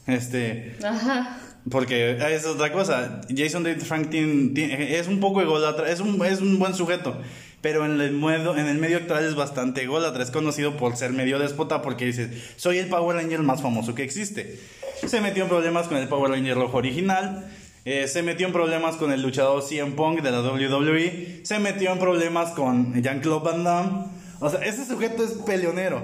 Este, 0.08 0.76
Ajá. 0.84 1.40
Porque 1.70 2.18
es 2.36 2.46
otra 2.46 2.72
cosa. 2.72 3.22
Jason 3.36 3.64
David 3.64 3.82
Frank 3.82 4.10
tiene- 4.10 4.50
tiene- 4.54 4.98
es 4.98 5.08
un 5.08 5.20
poco 5.20 5.42
ególatra, 5.42 5.90
es 5.92 6.00
un, 6.00 6.24
es 6.26 6.40
un 6.42 6.60
buen 6.60 6.74
sujeto. 6.74 7.18
Pero 7.62 7.86
en 7.86 8.00
el, 8.00 8.12
medio, 8.14 8.56
en 8.56 8.68
el 8.68 8.78
medio 8.78 8.98
actual 8.98 9.26
es 9.26 9.36
bastante 9.36 9.82
ególatra. 9.84 10.22
Es 10.24 10.32
conocido 10.32 10.78
por 10.78 10.96
ser 10.96 11.12
medio 11.12 11.40
déspota 11.40 11.82
porque 11.82 12.06
dice: 12.06 12.30
Soy 12.56 12.78
el 12.78 12.88
Power 12.88 13.18
Ranger 13.18 13.40
más 13.42 13.62
famoso 13.62 13.96
que 13.96 14.04
existe. 14.04 14.60
Se 15.06 15.22
metió 15.22 15.44
en 15.44 15.50
problemas 15.50 15.88
con 15.88 15.98
el 15.98 16.08
Power 16.08 16.32
Ranger 16.32 16.56
rojo 16.56 16.78
original. 16.78 17.48
eh, 17.90 18.08
se 18.10 18.22
metió 18.22 18.46
en 18.48 18.52
problemas 18.54 18.98
con 18.98 19.14
el 19.14 19.22
luchador 19.22 19.64
CM 19.64 19.94
Punk 19.96 20.22
de 20.22 20.30
la 20.32 20.42
WWE. 20.42 21.40
Se 21.44 21.58
metió 21.58 21.92
en 21.94 22.00
problemas 22.00 22.50
con 22.52 23.02
Jean-Claude 23.02 23.46
Van 23.46 23.64
Damme. 23.64 24.06
O 24.42 24.50
sea, 24.50 24.60
ese 24.60 24.86
sujeto 24.86 25.24
es 25.24 25.32
peleonero. 25.46 26.04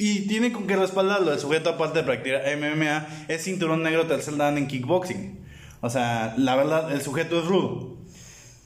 Y 0.00 0.20
tiene 0.20 0.50
con 0.50 0.66
qué 0.66 0.76
respaldarlo. 0.76 1.30
El 1.30 1.38
sujeto, 1.38 1.68
aparte 1.68 1.98
de 1.98 2.04
practicar 2.04 2.42
MMA, 2.56 3.06
es 3.28 3.44
cinturón 3.44 3.82
negro 3.82 4.06
tercer 4.06 4.34
dan 4.38 4.56
en 4.56 4.66
kickboxing. 4.66 5.38
O 5.82 5.90
sea, 5.90 6.32
la 6.38 6.56
verdad, 6.56 6.90
el 6.90 7.02
sujeto 7.02 7.38
es 7.38 7.44
rudo. 7.44 7.98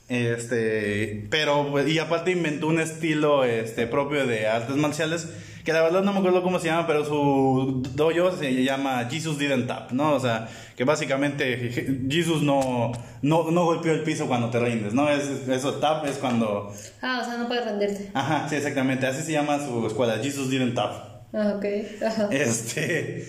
Este, 0.09 1.27
pero, 1.31 1.73
pues, 1.73 1.89
y 1.89 1.99
aparte 1.99 2.31
inventó 2.31 2.69
un 2.69 2.79
estilo 2.79 3.43
este, 3.43 3.89
propio 3.89 4.29
de 4.29 4.47
artes 4.47 4.77
marciales, 4.77 5.29
que 5.65 5.73
la 5.73 5.83
verdad 5.83 6.05
no 6.05 6.13
me 6.13 6.21
acuerdo 6.21 6.45
cómo 6.45 6.61
se 6.61 6.69
llama, 6.69 6.87
pero 6.87 7.05
su 7.05 7.83
dojo 7.97 8.31
se 8.37 8.63
llama 8.63 9.09
Jesus 9.11 9.37
Didn't 9.37 9.67
Tap, 9.67 9.91
¿no? 9.91 10.13
O 10.13 10.21
sea, 10.21 10.47
que 10.77 10.85
básicamente 10.85 12.05
Jesus 12.09 12.43
no, 12.43 12.93
no, 13.23 13.51
no 13.51 13.65
golpeó 13.65 13.93
el 13.93 14.05
piso 14.05 14.29
cuando 14.29 14.51
te 14.51 14.61
rindes, 14.61 14.95
¿no? 14.95 15.11
Es, 15.11 15.49
eso 15.49 15.75
tap 15.75 16.07
es 16.07 16.19
cuando... 16.19 16.73
Ah, 17.03 17.19
o 17.21 17.25
sea, 17.25 17.39
no 17.39 17.49
puedes 17.49 17.65
rendirte. 17.65 18.13
Ajá, 18.15 18.49
sí, 18.49 18.55
exactamente, 18.55 19.05
así 19.09 19.25
se 19.25 19.33
llama 19.33 19.59
su 19.59 19.85
escuela, 19.85 20.19
Jesus 20.23 20.49
Didn't 20.49 20.77
Tap. 20.77 21.14
Ah, 21.35 21.55
ok. 21.57 21.65
Ajá. 22.03 22.29
Este. 22.31 23.27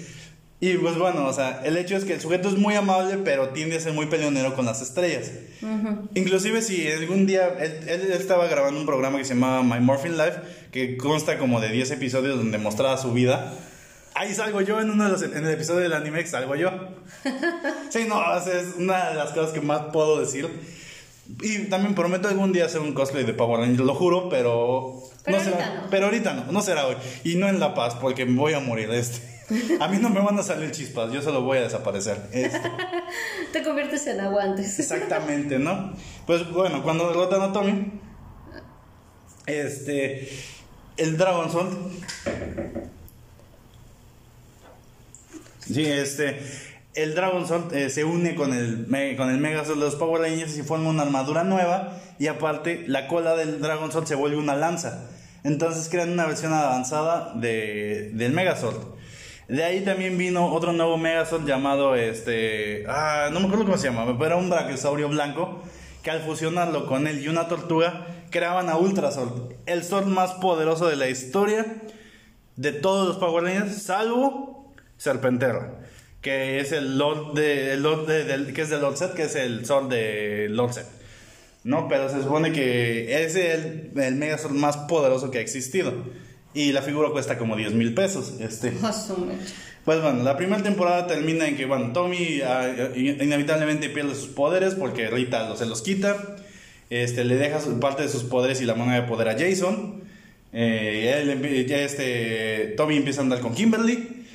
Y 0.60 0.78
pues 0.78 0.98
bueno, 0.98 1.28
o 1.28 1.34
sea, 1.34 1.62
el 1.65 1.76
hecho 1.76 1.98
es 1.98 2.06
que 2.06 2.13
el 2.13 2.22
sujeto 2.22 2.48
es 2.48 2.56
muy 2.56 2.76
amable, 2.76 3.18
pero 3.18 3.50
tiende 3.50 3.76
a 3.76 3.80
ser 3.80 3.94
muy 3.94 4.06
peleonero 4.06 4.56
con 4.56 4.65
las 4.65 4.82
estrellas. 4.82 5.32
Inclusive 6.13 6.62
si 6.62 6.88
algún 6.88 7.26
día 7.26 7.50
él, 7.60 7.88
él 7.88 8.12
estaba 8.13 8.48
grabando 8.48 8.80
un 8.80 8.86
programa 8.86 9.18
que 9.18 9.26
se 9.26 9.34
llamaba 9.34 9.63
My 9.63 9.84
Morphin 9.84 10.18
Life, 10.18 10.39
que 10.72 10.96
consta 10.98 11.38
como 11.38 11.60
de 11.60 11.70
10 11.70 11.91
episodios 11.91 12.38
donde 12.38 12.58
mostraba 12.58 12.98
su 12.98 13.12
vida. 13.12 13.54
Ahí 14.13 14.34
salgo 14.34 14.62
yo 14.62 14.80
en 14.80 14.89
uno 14.89 15.04
de 15.04 15.10
los 15.10 15.22
en 15.24 15.36
el 15.36 15.54
episodio 15.54 15.82
del 15.82 15.94
anime 15.94 16.26
salgo 16.26 16.56
yo. 16.56 16.72
Sí, 17.89 18.06
no, 18.08 18.18
o 18.18 18.41
sea, 18.41 18.60
es 18.60 18.76
una 18.78 19.10
de 19.10 19.15
las 19.15 19.32
cosas 19.32 19.52
que 19.52 19.62
más 19.62 19.82
puedo 19.91 20.20
decir. 20.20 20.50
Y 21.41 21.65
también 21.65 21.96
prometo 21.96 22.28
algún 22.28 22.54
día 22.54 22.65
hacer 22.65 22.82
un 22.82 22.94
cosplay 22.94 23.26
de 23.26 23.34
Power 23.34 23.60
Ranger, 23.60 23.86
lo 23.86 23.94
juro, 23.94 24.30
pero 24.30 25.04
Pero 25.26 25.38
ahorita 25.38 25.74
no. 25.74 25.90
pero 25.90 26.06
ahorita 26.06 26.34
no, 26.34 26.52
no 26.52 26.62
será 26.62 26.88
hoy. 26.88 26.96
Y 27.24 27.36
no 27.36 27.50
en 27.50 27.60
La 27.60 27.74
Paz, 27.74 27.96
porque 27.96 28.26
me 28.26 28.38
voy 28.40 28.54
a 28.54 28.60
morir 28.60 28.90
este. 28.92 29.36
A 29.80 29.88
mí 29.88 29.98
no 29.98 30.10
me 30.10 30.20
van 30.20 30.38
a 30.40 30.44
salir 30.44 30.72
chispas, 30.72 31.12
yo 31.12 31.22
solo 31.22 31.42
voy 31.42 31.60
a 31.60 31.62
desaparecer. 31.62 32.18
Este, 32.32 32.72
Te 33.54 33.64
conviertes 33.64 34.08
en 34.08 34.20
aguantes. 34.20 34.80
exactamente, 34.80 35.60
¿no? 35.60 35.94
Pues 36.26 36.50
bueno, 36.52 36.84
cuando 36.84 37.08
derrotan 37.08 37.42
a 37.42 37.54
Tommy, 37.54 37.92
este, 39.46 40.30
el 40.98 41.18
Dragon 41.18 41.52
Sword. 41.52 41.70
Sí, 45.60 45.86
este, 45.86 46.40
el 46.94 47.16
Dragon 47.16 47.48
Sword 47.48 47.74
eh, 47.74 47.90
se 47.90 48.04
une 48.04 48.36
con 48.36 48.54
el, 48.54 48.88
con 49.18 49.30
el 49.30 49.38
Megazord 49.38 49.78
de 49.78 49.86
los 49.86 49.96
Power 49.96 50.22
Rangers 50.22 50.58
y 50.58 50.64
forma 50.64 50.90
una 50.90 51.04
armadura 51.04 51.44
nueva. 51.44 52.00
Y 52.18 52.28
aparte, 52.28 52.86
la 52.88 53.08
cola 53.08 53.36
del 53.36 53.62
Dragon 53.62 53.92
Sword 53.92 54.08
se 54.08 54.16
vuelve 54.16 54.38
una 54.38 54.56
lanza. 54.56 55.10
Entonces 55.45 55.88
crean 55.89 56.10
una 56.12 56.25
versión 56.25 56.51
avanzada 56.53 57.34
de, 57.36 58.10
del 58.13 58.34
Megazord. 58.34 58.95
De 59.47 59.63
ahí 59.63 59.81
también 59.81 60.17
vino 60.17 60.51
otro 60.51 60.73
nuevo 60.73 60.97
Megazord 60.97 61.45
llamado 61.45 61.95
este. 61.95 62.84
Ah, 62.89 63.29
no 63.31 63.39
me 63.39 63.45
acuerdo 63.45 63.65
cómo 63.65 63.77
se 63.77 63.88
llama, 63.89 64.05
pero 64.05 64.25
era 64.25 64.36
un 64.38 64.49
brachiosaurio 64.49 65.08
blanco. 65.08 65.62
Que 66.03 66.12
al 66.12 66.21
fusionarlo 66.21 66.86
con 66.88 67.08
él 67.08 67.23
y 67.23 67.27
una 67.29 67.47
tortuga, 67.47 68.05
creaban 68.29 68.69
a 68.69 68.77
Ultrasword, 68.77 69.53
el 69.65 69.84
Sword 69.84 70.05
más 70.05 70.34
poderoso 70.34 70.88
de 70.88 70.95
la 70.97 71.10
historia 71.10 71.65
de 72.58 72.71
todos 72.73 73.08
los 73.08 73.17
Power 73.17 73.43
Rangers, 73.43 73.81
salvo 73.81 74.71
Serpentera, 74.97 75.79
que 76.21 76.60
es 76.60 76.71
el 76.71 76.97
Lord 76.99 77.34
de, 77.34 77.73
el 77.73 77.81
Lord 77.81 78.05
de- 78.08 78.23
del- 78.23 78.53
que 78.53 78.62
es 78.62 78.69
de 78.69 78.77
Lord 78.77 78.97
Set, 78.97 79.13
que 79.15 79.23
es 79.23 79.36
el 79.36 79.65
Sword 79.65 79.89
de 79.89 80.47
Lord 80.51 80.73
Set. 80.73 80.86
No, 81.65 81.88
pero 81.89 82.08
se 82.10 82.21
supone 82.23 82.51
que 82.54 83.25
es 83.25 83.36
el, 83.36 83.91
el 83.97 84.15
Megazord 84.15 84.54
más 84.54 84.78
poderoso 84.78 85.32
que 85.32 85.39
ha 85.39 85.41
existido. 85.41 85.93
Y 86.54 86.71
la 86.71 86.82
figura 86.82 87.10
cuesta 87.10 87.38
como 87.38 87.56
10 87.58 87.73
mil 87.73 87.93
pesos. 87.93 88.36
Este. 88.39 88.71
Pues 89.84 90.01
bueno, 90.01 90.23
la 90.23 90.35
primera 90.37 90.63
temporada 90.63 91.06
termina 91.06 91.48
en 91.48 91.58
que, 91.58 91.65
bueno, 91.65 91.92
Tommy 91.94 92.42
ah, 92.42 92.69
in- 92.96 93.21
inevitablemente 93.21 93.90
pierde 93.90 94.15
sus 94.15 94.27
poderes 94.29 94.73
porque 94.73 95.10
Rita 95.10 95.48
lo- 95.50 95.58
se 95.58 95.65
los 95.67 95.81
quita. 95.81 96.37
Este, 96.90 97.23
le 97.25 97.35
deja 97.35 97.60
parte 97.81 98.04
de 98.04 98.10
sus 98.10 98.23
poderes 98.23 98.62
y 98.62 98.65
la 98.65 98.73
moneda 98.75 99.02
de 99.02 99.08
poder 99.08 99.27
a 99.29 99.33
Jason. 99.37 100.02
Eh, 100.54 101.15
él 101.21 101.71
este, 101.71 102.73
Tommy 102.77 102.98
empieza 102.98 103.21
a 103.21 103.23
andar 103.23 103.40
con 103.42 103.54
Kimberly. 103.54 104.25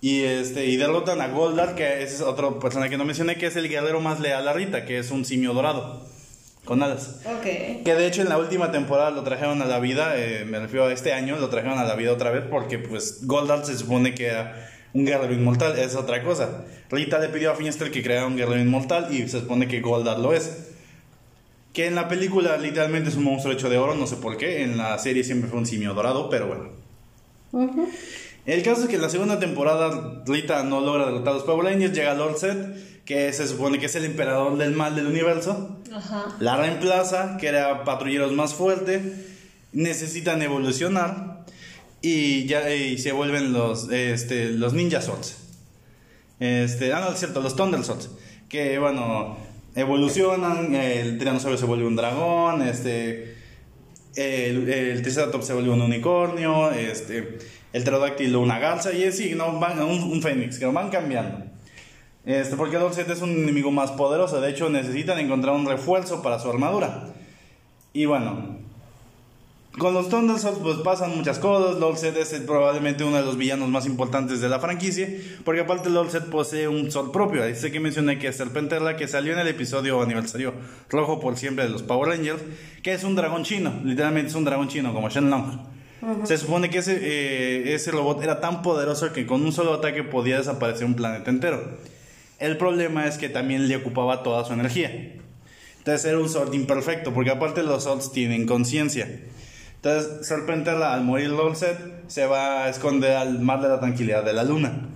Y, 0.00 0.22
este, 0.22 0.66
y 0.66 0.76
derrotan 0.76 1.20
a 1.20 1.28
Goldar, 1.28 1.74
que 1.74 2.02
es 2.02 2.20
otra 2.20 2.58
persona 2.58 2.88
que 2.88 2.96
no 2.96 3.04
mencioné, 3.04 3.36
que 3.36 3.46
es 3.46 3.56
el 3.56 3.68
guerrero 3.68 4.00
más 4.00 4.20
leal 4.20 4.46
a 4.46 4.52
Rita, 4.52 4.84
que 4.86 4.98
es 4.98 5.10
un 5.10 5.24
simio 5.24 5.52
dorado. 5.52 6.06
Con 6.66 6.82
alas. 6.82 7.20
Ok. 7.24 7.44
Que 7.84 7.94
de 7.94 8.06
hecho 8.08 8.22
en 8.22 8.28
la 8.28 8.38
última 8.38 8.72
temporada 8.72 9.12
lo 9.12 9.22
trajeron 9.22 9.62
a 9.62 9.66
la 9.66 9.78
vida, 9.78 10.18
eh, 10.18 10.44
me 10.44 10.58
refiero 10.58 10.86
a 10.86 10.92
este 10.92 11.12
año, 11.12 11.38
lo 11.38 11.48
trajeron 11.48 11.78
a 11.78 11.84
la 11.84 11.94
vida 11.94 12.12
otra 12.12 12.30
vez 12.30 12.42
porque 12.50 12.78
pues 12.78 13.24
Goldar 13.24 13.64
se 13.64 13.78
supone 13.78 14.14
que 14.16 14.26
era 14.26 14.68
un 14.92 15.06
guerrero 15.06 15.32
inmortal, 15.32 15.78
es 15.78 15.94
otra 15.94 16.24
cosa. 16.24 16.64
Rita 16.90 17.20
le 17.20 17.28
pidió 17.28 17.52
a 17.52 17.54
Finster 17.54 17.92
que 17.92 18.02
creara 18.02 18.26
un 18.26 18.36
guerrero 18.36 18.60
inmortal 18.60 19.14
y 19.14 19.28
se 19.28 19.40
supone 19.40 19.68
que 19.68 19.80
Goldar 19.80 20.18
lo 20.18 20.32
es. 20.32 20.72
Que 21.72 21.86
en 21.86 21.94
la 21.94 22.08
película 22.08 22.56
literalmente 22.56 23.10
es 23.10 23.16
un 23.16 23.24
monstruo 23.24 23.54
hecho 23.54 23.70
de 23.70 23.78
oro, 23.78 23.94
no 23.94 24.08
sé 24.08 24.16
por 24.16 24.36
qué, 24.36 24.64
en 24.64 24.76
la 24.76 24.98
serie 24.98 25.22
siempre 25.22 25.48
fue 25.48 25.60
un 25.60 25.66
simio 25.66 25.94
dorado, 25.94 26.28
pero 26.28 26.48
bueno. 26.48 26.70
El 28.44 28.62
caso 28.64 28.82
es 28.82 28.88
que 28.88 28.96
en 28.96 29.02
la 29.02 29.08
segunda 29.08 29.38
temporada 29.38 30.22
Rita 30.26 30.64
no 30.64 30.80
logra 30.80 31.06
derrotar 31.06 31.28
a 31.28 31.36
los 31.36 31.44
Power 31.44 31.66
Rangers, 31.66 31.92
llega 31.92 32.14
Lord 32.14 32.38
Set, 32.38 32.95
que 33.06 33.32
se 33.32 33.46
supone 33.46 33.78
que 33.78 33.86
es 33.86 33.94
el 33.94 34.04
emperador 34.04 34.58
del 34.58 34.72
mal 34.72 34.96
del 34.96 35.06
universo. 35.06 35.78
Ajá. 35.94 36.36
La 36.40 36.56
reemplaza, 36.56 37.38
crea 37.38 37.84
patrulleros 37.84 38.32
más 38.32 38.52
fuertes, 38.52 39.00
necesitan 39.72 40.42
evolucionar 40.42 41.46
y 42.02 42.46
ya 42.46 42.74
y 42.74 42.98
se 42.98 43.12
vuelven 43.12 43.52
los, 43.52 43.90
este, 43.90 44.50
los 44.50 44.74
Ninja 44.74 45.00
Swords. 45.00 45.38
Este, 46.40 46.92
ah, 46.92 47.00
no, 47.00 47.12
es 47.12 47.18
cierto, 47.18 47.40
los 47.40 47.54
Thunder 47.54 47.82
Swords. 47.84 48.10
Que 48.48 48.78
bueno, 48.78 49.38
evolucionan, 49.76 50.74
el 50.74 51.16
tiranosaurio 51.16 51.58
se 51.58 51.64
vuelve 51.64 51.86
un 51.86 51.96
dragón, 51.96 52.62
este. 52.62 53.36
el, 54.16 54.68
el 54.68 55.02
Triceratops 55.02 55.46
se 55.46 55.52
volvió 55.52 55.74
un 55.74 55.82
unicornio, 55.82 56.72
este, 56.72 57.38
el 57.72 57.82
pterodáctilo 57.84 58.40
una 58.40 58.58
garza, 58.58 58.92
y 58.92 59.04
así, 59.04 59.34
¿no? 59.36 59.60
Van, 59.60 59.80
un, 59.80 60.02
un 60.02 60.20
fénix, 60.20 60.58
que 60.58 60.66
van 60.66 60.90
cambiando. 60.90 61.45
Este, 62.26 62.56
porque 62.56 62.76
el 62.76 62.82
Olset 62.82 63.08
es 63.08 63.22
un 63.22 63.30
enemigo 63.30 63.70
más 63.70 63.92
poderoso, 63.92 64.40
de 64.40 64.50
hecho 64.50 64.68
necesitan 64.68 65.18
encontrar 65.20 65.54
un 65.54 65.64
refuerzo 65.64 66.22
para 66.22 66.40
su 66.40 66.50
armadura. 66.50 67.04
Y 67.92 68.04
bueno, 68.04 68.58
con 69.78 69.92
los 69.92 70.08
Thunderswords 70.08 70.58
pues 70.58 70.76
pasan 70.78 71.16
muchas 71.16 71.38
cosas. 71.38 71.78
Lolset 71.78 72.16
es 72.16 72.32
probablemente 72.40 73.04
uno 73.04 73.18
de 73.18 73.22
los 73.22 73.36
villanos 73.36 73.68
más 73.68 73.86
importantes 73.86 74.40
de 74.40 74.48
la 74.48 74.58
franquicia, 74.58 75.08
porque 75.44 75.60
aparte 75.60 75.88
Lolset 75.88 76.24
posee 76.24 76.66
un 76.66 76.90
sol 76.90 77.12
propio. 77.12 77.42
Ahí 77.42 77.54
sé 77.54 77.70
que 77.70 77.78
mencioné 77.78 78.18
que 78.18 78.28
es 78.28 78.36
Serpenterla, 78.36 78.96
que 78.96 79.06
salió 79.06 79.32
en 79.32 79.38
el 79.38 79.48
episodio 79.48 80.02
aniversario 80.02 80.54
rojo 80.88 81.20
por 81.20 81.36
siempre 81.36 81.64
de 81.64 81.70
los 81.70 81.82
Power 81.82 82.08
Rangers, 82.08 82.42
que 82.82 82.92
es 82.92 83.04
un 83.04 83.14
dragón 83.14 83.44
chino, 83.44 83.72
literalmente 83.84 84.30
es 84.30 84.34
un 84.34 84.44
dragón 84.44 84.68
chino 84.68 84.92
como 84.92 85.10
Shenlong. 85.10 85.76
Se 86.24 86.38
supone 86.38 86.70
que 86.70 86.78
ese, 86.78 86.98
eh, 87.00 87.74
ese 87.74 87.90
robot 87.90 88.22
era 88.22 88.40
tan 88.40 88.62
poderoso 88.62 89.12
que 89.12 89.26
con 89.26 89.42
un 89.42 89.52
solo 89.52 89.74
ataque 89.74 90.02
podía 90.02 90.38
desaparecer 90.38 90.86
un 90.86 90.94
planeta 90.94 91.30
entero. 91.30 91.62
El 92.38 92.56
problema 92.58 93.06
es 93.06 93.16
que 93.18 93.28
también 93.28 93.68
le 93.68 93.76
ocupaba 93.76 94.22
toda 94.22 94.44
su 94.44 94.52
energía. 94.52 94.90
Entonces 95.78 96.04
era 96.04 96.18
un 96.18 96.28
Sword 96.28 96.52
imperfecto, 96.54 97.14
porque 97.14 97.30
aparte 97.30 97.62
los 97.62 97.84
Swords 97.84 98.12
tienen 98.12 98.46
conciencia. 98.46 99.08
Entonces, 99.76 100.26
Serpenterla, 100.26 100.92
al 100.94 101.04
morir 101.04 101.30
Lolset, 101.30 101.78
se 102.08 102.26
va 102.26 102.64
a 102.64 102.68
esconder 102.68 103.12
al 103.16 103.38
mar 103.40 103.60
de 103.62 103.68
la 103.68 103.78
tranquilidad 103.78 104.24
de 104.24 104.32
la 104.32 104.42
luna. 104.42 104.88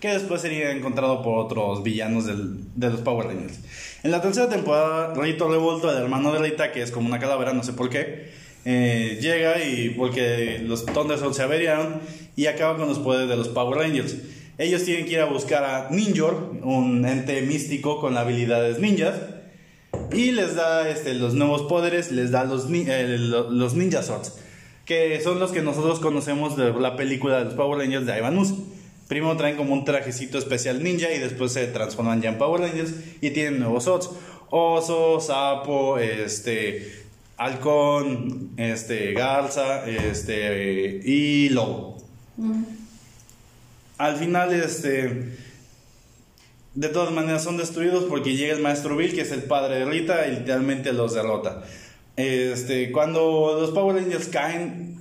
Que 0.00 0.08
después 0.08 0.40
sería 0.40 0.70
encontrado 0.70 1.22
por 1.22 1.38
otros 1.44 1.82
villanos 1.82 2.24
del- 2.26 2.56
de 2.74 2.90
los 2.90 3.00
Power 3.02 3.26
Rangers. 3.26 3.60
En 4.02 4.10
la 4.10 4.20
tercera 4.22 4.48
temporada, 4.48 5.14
Rito 5.14 5.48
Revolto, 5.50 5.90
el 5.90 5.98
hermano 6.02 6.32
de 6.32 6.38
Rita, 6.38 6.72
que 6.72 6.82
es 6.82 6.90
como 6.90 7.06
una 7.06 7.18
calavera, 7.18 7.52
no 7.52 7.62
sé 7.62 7.72
por 7.74 7.90
qué, 7.90 8.30
eh, 8.64 9.18
llega 9.20 9.62
y 9.62 9.90
porque 9.90 10.60
los 10.64 10.86
Thunderstorms 10.86 11.36
se 11.36 11.42
averiaron 11.42 12.00
y 12.34 12.46
acaba 12.46 12.76
con 12.78 12.88
los 12.88 12.98
poderes 12.98 13.28
de 13.28 13.36
los 13.36 13.48
Power 13.48 13.78
Rangers. 13.78 14.16
Ellos 14.58 14.84
tienen 14.84 15.06
que 15.06 15.12
ir 15.12 15.20
a 15.20 15.24
buscar 15.26 15.64
a 15.64 15.88
Ninjor, 15.90 16.52
un 16.62 17.06
ente 17.06 17.40
místico 17.42 18.00
con 18.00 18.16
habilidades 18.16 18.78
ninjas. 18.78 19.14
Y 20.12 20.32
les 20.32 20.54
da 20.54 20.88
este, 20.88 21.14
los 21.14 21.34
nuevos 21.34 21.62
poderes, 21.62 22.12
les 22.12 22.30
da 22.30 22.44
los, 22.44 22.66
eh, 22.70 23.16
lo- 23.18 23.50
los 23.50 23.74
Ninja 23.74 24.02
Swords, 24.02 24.34
que 24.84 25.20
son 25.22 25.38
los 25.40 25.52
que 25.52 25.62
nosotros 25.62 26.00
conocemos 26.00 26.56
de 26.56 26.72
la 26.72 26.96
película 26.96 27.38
de 27.38 27.44
los 27.46 27.54
Power 27.54 27.78
Rangers 27.78 28.06
de 28.06 28.18
Ivanus. 28.18 28.52
Primero 29.08 29.36
traen 29.36 29.56
como 29.56 29.72
un 29.74 29.84
trajecito 29.84 30.38
especial 30.38 30.82
ninja 30.82 31.12
y 31.12 31.18
después 31.18 31.52
se 31.52 31.66
transforman 31.66 32.22
ya 32.22 32.30
en 32.30 32.38
Power 32.38 32.60
Rangers 32.62 32.92
y 33.20 33.30
tienen 33.30 33.58
nuevos 33.58 33.84
swords. 33.84 34.10
Oso, 34.50 35.18
sapo, 35.20 35.98
este, 35.98 36.92
halcón, 37.36 38.50
este, 38.58 39.12
garza, 39.12 39.86
este, 39.86 41.00
y 41.04 41.48
lobo. 41.50 41.96
Al 44.02 44.16
final, 44.16 44.52
este, 44.52 45.28
de 46.74 46.88
todas 46.88 47.12
maneras 47.12 47.44
son 47.44 47.56
destruidos 47.56 48.02
porque 48.08 48.34
llega 48.36 48.52
el 48.52 48.60
maestro 48.60 48.96
Bill, 48.96 49.14
que 49.14 49.20
es 49.20 49.30
el 49.30 49.44
padre 49.44 49.76
de 49.76 49.84
Rita, 49.84 50.26
y 50.26 50.32
literalmente 50.38 50.92
los 50.92 51.14
derrota. 51.14 51.62
Este, 52.16 52.90
cuando 52.90 53.56
los 53.60 53.70
Power 53.70 53.94
Rangers 54.02 54.26
caen, 54.26 54.96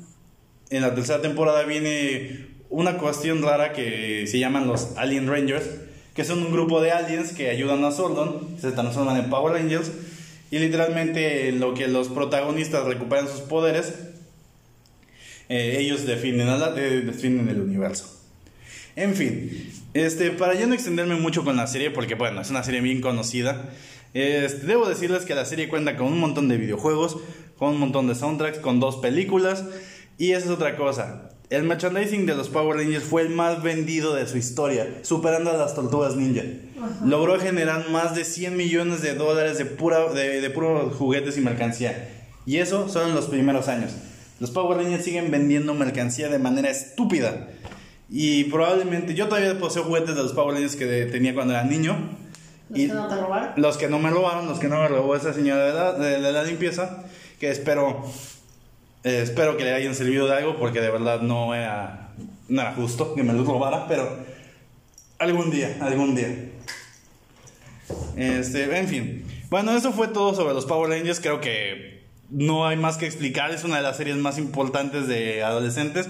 en 0.69 0.81
la 0.83 0.93
tercera 0.93 1.19
temporada 1.19 1.63
viene 1.63 2.45
una 2.69 2.99
cuestión 2.99 3.41
rara 3.41 3.73
que 3.73 4.27
se 4.27 4.37
llaman 4.37 4.67
los 4.67 4.95
Alien 4.97 5.27
Rangers, 5.27 5.65
que 6.13 6.23
son 6.23 6.43
un 6.43 6.51
grupo 6.51 6.79
de 6.79 6.91
aliens 6.91 7.31
que 7.31 7.49
ayudan 7.49 7.83
a 7.83 7.91
Sordon, 7.91 8.55
se 8.61 8.71
transforman 8.71 9.17
en 9.17 9.31
Power 9.31 9.53
Rangers, 9.53 9.91
y 10.51 10.59
literalmente 10.59 11.49
en 11.49 11.59
lo 11.59 11.73
que 11.73 11.87
los 11.87 12.09
protagonistas 12.09 12.85
recuperan 12.85 13.27
sus 13.27 13.41
poderes, 13.41 13.95
eh, 15.49 15.77
ellos 15.79 16.05
definen, 16.05 16.45
la- 16.59 16.75
eh, 16.77 17.01
definen 17.01 17.49
el 17.49 17.61
universo. 17.61 18.20
En 18.95 19.15
fin, 19.15 19.71
este, 19.93 20.31
para 20.31 20.53
ya 20.53 20.67
no 20.67 20.73
extenderme 20.73 21.15
mucho 21.15 21.43
con 21.43 21.57
la 21.57 21.67
serie, 21.67 21.91
porque 21.91 22.15
bueno, 22.15 22.41
es 22.41 22.49
una 22.49 22.63
serie 22.63 22.81
bien 22.81 23.01
conocida, 23.01 23.69
este, 24.13 24.65
debo 24.65 24.87
decirles 24.87 25.23
que 25.23 25.35
la 25.35 25.45
serie 25.45 25.69
cuenta 25.69 25.95
con 25.95 26.07
un 26.07 26.19
montón 26.19 26.49
de 26.49 26.57
videojuegos, 26.57 27.17
con 27.57 27.69
un 27.69 27.79
montón 27.79 28.07
de 28.07 28.15
soundtracks, 28.15 28.59
con 28.59 28.79
dos 28.79 28.97
películas, 28.97 29.63
y 30.17 30.31
esa 30.31 30.45
es 30.45 30.51
otra 30.51 30.75
cosa. 30.75 31.29
El 31.49 31.63
merchandising 31.63 32.25
de 32.25 32.35
los 32.35 32.49
Power 32.49 32.77
Rangers 32.77 33.03
fue 33.03 33.23
el 33.23 33.29
más 33.29 33.61
vendido 33.61 34.13
de 34.15 34.25
su 34.25 34.37
historia, 34.37 34.87
superando 35.01 35.51
a 35.51 35.57
las 35.57 35.75
tortugas 35.75 36.15
ninja. 36.15 36.43
Logró 37.03 37.37
generar 37.39 37.89
más 37.89 38.15
de 38.15 38.23
100 38.23 38.55
millones 38.55 39.01
de 39.01 39.15
dólares 39.15 39.57
de, 39.57 39.65
pura, 39.65 40.13
de, 40.13 40.39
de 40.39 40.49
puros 40.49 40.95
juguetes 40.95 41.37
y 41.37 41.41
mercancía. 41.41 42.09
Y 42.45 42.57
eso 42.57 42.87
solo 42.87 43.09
en 43.09 43.15
los 43.15 43.25
primeros 43.25 43.67
años. 43.67 43.91
Los 44.39 44.51
Power 44.51 44.77
Rangers 44.77 45.03
siguen 45.03 45.29
vendiendo 45.29 45.73
mercancía 45.73 46.29
de 46.29 46.39
manera 46.39 46.69
estúpida. 46.69 47.49
Y 48.13 48.43
probablemente, 48.45 49.15
yo 49.15 49.27
todavía 49.29 49.57
poseo 49.57 49.83
juguetes 49.85 50.15
de 50.15 50.21
los 50.23 50.33
Power 50.33 50.53
Rangers 50.55 50.75
que 50.75 50.85
de- 50.85 51.05
tenía 51.05 51.33
cuando 51.33 51.53
era 51.53 51.63
niño. 51.63 52.09
¿Los 52.69 52.79
Y 52.79 52.87
que 52.87 52.93
no 52.93 53.07
te 53.07 53.15
robaron? 53.15 53.49
los 53.55 53.77
que 53.77 53.87
no 53.87 53.99
me 53.99 54.09
robaron, 54.09 54.47
los 54.47 54.59
que 54.59 54.67
no 54.67 54.79
me 54.81 54.87
robó 54.89 55.15
esa 55.15 55.33
señora 55.33 55.65
de 55.65 55.73
la, 55.73 55.93
de- 55.93 56.19
de 56.21 56.31
la 56.33 56.43
limpieza, 56.43 57.03
que 57.39 57.49
espero, 57.49 58.03
eh, 59.05 59.21
espero 59.23 59.55
que 59.57 59.63
le 59.63 59.73
hayan 59.73 59.95
servido 59.95 60.27
de 60.27 60.35
algo, 60.35 60.57
porque 60.57 60.81
de 60.81 60.89
verdad 60.91 61.21
no 61.21 61.55
era, 61.55 62.11
no 62.49 62.61
era 62.61 62.73
justo 62.73 63.15
que 63.15 63.23
me 63.23 63.31
los 63.33 63.47
robara, 63.47 63.87
pero 63.87 64.17
algún 65.17 65.49
día, 65.49 65.77
algún 65.79 66.13
día. 66.15 66.49
Este, 68.15 68.77
en 68.77 68.87
fin. 68.87 69.25
Bueno, 69.49 69.71
eso 69.75 69.91
fue 69.93 70.07
todo 70.07 70.33
sobre 70.33 70.53
los 70.53 70.65
Power 70.65 70.89
Rangers. 70.89 71.19
Creo 71.19 71.41
que 71.41 72.03
no 72.29 72.65
hay 72.67 72.77
más 72.77 72.97
que 72.97 73.05
explicar. 73.05 73.51
Es 73.51 73.63
una 73.63 73.77
de 73.77 73.83
las 73.83 73.97
series 73.97 74.15
más 74.17 74.37
importantes 74.37 75.07
de 75.07 75.43
adolescentes. 75.43 76.07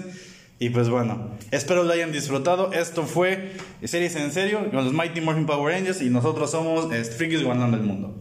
Y 0.62 0.70
pues 0.70 0.88
bueno, 0.88 1.18
espero 1.50 1.82
lo 1.82 1.92
hayan 1.92 2.12
disfrutado. 2.12 2.72
Esto 2.72 3.02
fue 3.02 3.50
Series 3.82 4.14
en 4.14 4.30
Serio 4.30 4.70
con 4.70 4.84
los 4.84 4.92
Mighty 4.92 5.20
Morphin 5.20 5.44
Power 5.44 5.74
Rangers. 5.74 6.00
Y 6.02 6.08
nosotros 6.08 6.52
somos 6.52 6.92
eh, 6.92 7.02
Frikis 7.02 7.42
Gobernando 7.42 7.76
el 7.76 7.82
Mundo. 7.82 8.14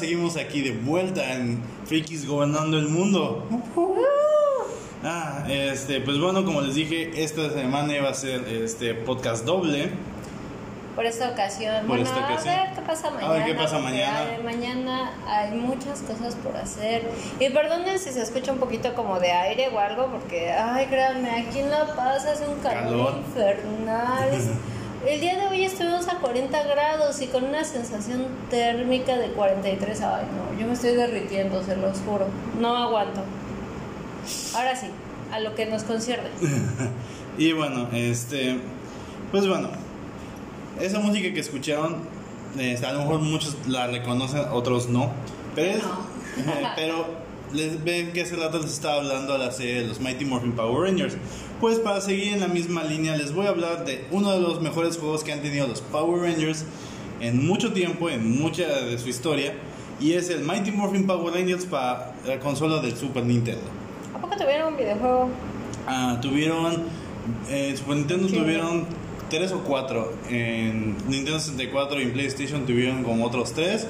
Seguimos 0.00 0.36
aquí 0.36 0.62
de 0.62 0.72
vuelta 0.72 1.32
en 1.34 1.60
Frikis 1.86 2.26
Gobernando 2.26 2.78
el 2.78 2.88
Mundo. 2.88 3.46
Ah, 5.02 5.44
este, 5.48 6.00
pues 6.00 6.18
bueno, 6.18 6.44
como 6.44 6.60
les 6.60 6.74
dije, 6.74 7.22
esta 7.22 7.50
semana 7.50 7.94
iba 7.96 8.10
a 8.10 8.14
ser 8.14 8.46
este 8.48 8.94
podcast 8.94 9.44
doble. 9.46 9.90
Por 10.94 11.06
esta 11.06 11.30
ocasión. 11.30 11.76
Por 11.86 11.98
bueno, 11.98 12.02
esta 12.04 12.18
ocasión. 12.24 12.54
a 12.54 12.62
ver 12.64 12.74
qué 12.74 12.82
pasa 12.82 13.08
A 13.08 13.10
mañana. 13.12 13.32
ver 13.34 13.44
qué 13.46 13.54
pasa 13.54 13.76
porque 13.78 13.90
mañana. 13.92 14.18
hay- 14.36 14.42
mañana 14.42 15.10
hay 15.26 15.50
muchas 15.52 16.00
cosas 16.00 16.34
por 16.34 16.54
hacer. 16.56 17.08
Y 17.38 17.48
perdonen 17.48 17.98
si 17.98 18.10
se 18.10 18.20
escucha 18.20 18.52
un 18.52 18.58
poquito 18.58 18.92
como 18.94 19.18
de 19.20 19.30
aire 19.32 19.68
o 19.72 19.78
algo, 19.78 20.08
porque, 20.08 20.50
ay, 20.52 20.86
créanme, 20.86 21.30
aquí 21.30 21.60
en 21.60 21.70
La 21.70 21.94
Paz 21.96 22.26
hace 22.26 22.46
un 22.46 22.58
calor, 22.58 22.82
Calor. 22.82 23.14
infernal. 23.26 24.30
El 25.06 25.20
día 25.20 25.36
de 25.36 25.46
hoy 25.46 25.64
estuvimos 25.64 26.08
a 26.08 26.16
40 26.16 26.62
grados 26.64 27.20
y 27.22 27.26
con 27.28 27.44
una 27.44 27.64
sensación 27.64 28.26
térmica 28.50 29.16
de 29.16 29.28
43. 29.28 30.00
Ay, 30.02 30.24
no, 30.26 30.60
yo 30.60 30.66
me 30.66 30.74
estoy 30.74 30.94
derritiendo, 30.94 31.62
se 31.64 31.76
los 31.76 31.98
juro. 32.00 32.26
No 32.60 32.76
aguanto. 32.76 33.22
Ahora 34.54 34.76
sí, 34.76 34.88
a 35.32 35.40
lo 35.40 35.54
que 35.54 35.66
nos 35.66 35.82
concierne. 35.84 36.28
Y 37.38 37.52
bueno, 37.52 37.88
este, 37.94 38.58
pues 39.30 39.46
bueno, 39.48 39.70
esa 40.78 40.98
música 40.98 41.32
que 41.32 41.40
escucharon, 41.40 42.02
este, 42.58 42.84
a 42.84 42.92
lo 42.92 42.98
mejor 43.00 43.20
muchos 43.20 43.56
la 43.66 43.86
reconocen, 43.86 44.42
otros 44.52 44.88
no, 44.90 45.10
pero, 45.54 45.78
es- 45.78 45.84
pero 46.76 47.06
les 47.54 47.82
ven 47.82 48.12
que 48.12 48.22
hace 48.22 48.36
rato 48.36 48.58
les 48.58 48.72
estaba 48.72 48.96
hablando 48.96 49.32
a 49.32 49.38
la 49.38 49.52
serie 49.52 49.80
de 49.82 49.86
los 49.88 50.00
Mighty 50.00 50.26
Morphin 50.26 50.52
Power 50.52 50.82
Rangers. 50.90 51.14
Pues 51.60 51.78
para 51.78 52.00
seguir 52.00 52.32
en 52.32 52.40
la 52.40 52.48
misma 52.48 52.84
línea, 52.84 53.16
les 53.16 53.34
voy 53.34 53.46
a 53.46 53.50
hablar 53.50 53.84
de 53.84 54.04
uno 54.10 54.32
de 54.32 54.40
los 54.40 54.62
mejores 54.62 54.96
juegos 54.96 55.22
que 55.24 55.32
han 55.32 55.42
tenido 55.42 55.66
los 55.66 55.82
Power 55.82 56.22
Rangers 56.22 56.64
en 57.20 57.46
mucho 57.46 57.72
tiempo, 57.74 58.08
en 58.08 58.40
mucha 58.40 58.66
de 58.66 58.98
su 58.98 59.10
historia, 59.10 59.52
y 60.00 60.12
es 60.14 60.30
el 60.30 60.40
Mighty 60.42 60.70
Morphin 60.70 61.06
Power 61.06 61.34
Rangers 61.34 61.66
para 61.66 62.14
la 62.26 62.38
consola 62.40 62.80
del 62.80 62.96
Super 62.96 63.24
Nintendo. 63.26 63.60
¿A 64.14 64.18
poco 64.20 64.36
tuvieron 64.36 64.72
un 64.72 64.78
videojuego? 64.78 65.28
Ah, 65.86 66.18
tuvieron. 66.22 66.84
En 67.50 67.76
Super 67.76 67.96
Nintendo 67.96 68.28
Sí. 68.28 68.36
tuvieron 68.38 68.86
tres 69.28 69.52
o 69.52 69.58
cuatro. 69.62 70.14
En 70.30 70.96
Nintendo 71.08 71.38
64 71.38 72.00
y 72.00 72.04
en 72.04 72.12
PlayStation 72.12 72.64
tuvieron 72.64 73.04
como 73.04 73.26
otros 73.26 73.52
tres. 73.52 73.86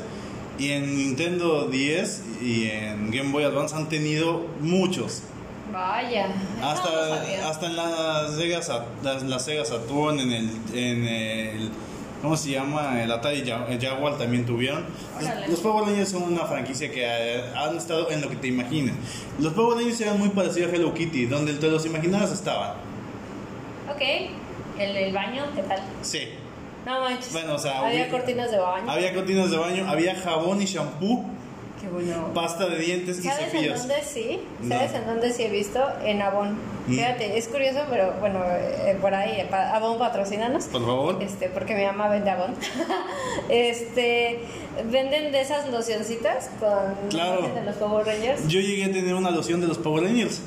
Y 0.58 0.72
en 0.72 0.94
Nintendo 0.96 1.68
10 1.68 2.22
y 2.42 2.64
en 2.64 3.10
Game 3.12 3.30
Boy 3.30 3.44
Advance 3.44 3.74
han 3.76 3.88
tenido 3.88 4.44
muchos. 4.60 5.22
Vaya. 5.72 6.26
eso 6.26 6.34
no 6.60 6.68
Hasta, 6.68 7.48
hasta 7.48 7.66
en 7.66 7.76
la 7.76 8.28
Sega, 8.36 8.62
Sa- 8.62 8.86
las, 9.02 9.22
la 9.22 9.38
Sega 9.38 9.64
Saturn, 9.64 10.18
en 10.20 10.32
el, 10.32 10.50
en 10.74 11.04
el. 11.06 11.70
¿Cómo 12.22 12.36
se 12.36 12.50
llama? 12.50 13.02
El 13.02 13.10
Atari 13.10 13.42
Jaguar 13.80 14.18
también 14.18 14.44
tuvieron. 14.44 14.84
Los, 15.20 15.48
los 15.48 15.60
Power 15.60 15.86
Rangers 15.86 16.10
son 16.10 16.24
una 16.24 16.44
franquicia 16.44 16.90
que 16.92 17.06
han 17.56 17.76
estado 17.76 18.10
en 18.10 18.20
lo 18.20 18.28
que 18.28 18.36
te 18.36 18.48
imagines. 18.48 18.94
Los 19.38 19.54
Power 19.54 19.78
Rangers 19.78 20.00
eran 20.02 20.18
muy 20.18 20.28
parecidos 20.28 20.70
a 20.70 20.76
Hello 20.76 20.92
Kitty, 20.92 21.24
donde 21.26 21.54
te 21.54 21.68
los 21.68 21.86
imaginabas 21.86 22.30
estaban. 22.32 22.72
Ok. 23.90 24.02
¿El, 24.78 24.96
el 24.96 25.12
baño? 25.14 25.44
¿Qué 25.54 25.62
tal? 25.62 25.80
Sí. 26.02 26.28
No 26.84 27.00
manches. 27.00 27.32
Bueno, 27.32 27.54
o 27.54 27.58
sea, 27.58 27.86
Había 27.86 28.06
hubi- 28.06 28.10
cortinas 28.10 28.50
de 28.50 28.58
baño. 28.58 28.90
Había 28.90 29.14
cortinas 29.14 29.50
de 29.50 29.56
baño, 29.56 29.88
había 29.88 30.14
jabón 30.14 30.60
y 30.60 30.66
shampoo, 30.66 31.24
Qué 31.80 31.88
bueno. 31.88 32.32
pasta 32.34 32.66
de 32.66 32.76
dientes 32.78 33.18
y 33.20 33.22
¿Sabes 33.22 33.54
en 33.54 33.74
dónde 33.74 33.94
sí? 34.04 34.40
No. 34.60 34.74
¿Sabes 34.74 34.92
en 34.94 35.06
dónde 35.06 35.32
sí 35.32 35.42
he 35.44 35.48
visto? 35.50 35.80
En 36.04 36.20
Avon. 36.20 36.58
Mm. 36.86 36.94
Fíjate, 36.94 37.38
es 37.38 37.48
curioso, 37.48 37.80
pero 37.88 38.12
bueno, 38.20 38.40
eh, 38.44 38.98
por 39.00 39.14
ahí, 39.14 39.40
eh, 39.40 39.48
Avon 39.54 39.98
patrocínanos. 39.98 40.64
Por 40.64 40.84
favor. 40.84 41.22
Este, 41.22 41.48
porque 41.48 41.74
mi 41.74 41.84
mamá 41.84 42.08
vende 42.08 42.30
Avon. 42.30 42.54
este, 43.48 44.40
venden 44.90 45.32
de 45.32 45.40
esas 45.40 45.70
locioncitas 45.70 46.50
con 46.60 47.08
Claro. 47.08 47.48
de 47.54 47.62
los 47.64 47.76
Power 47.76 48.06
Rangers. 48.06 48.46
Yo 48.48 48.60
llegué 48.60 48.84
a 48.84 48.92
tener 48.92 49.14
una 49.14 49.30
loción 49.30 49.60
de 49.60 49.66
los 49.66 49.78
Power 49.78 50.04
Rangers. 50.04 50.40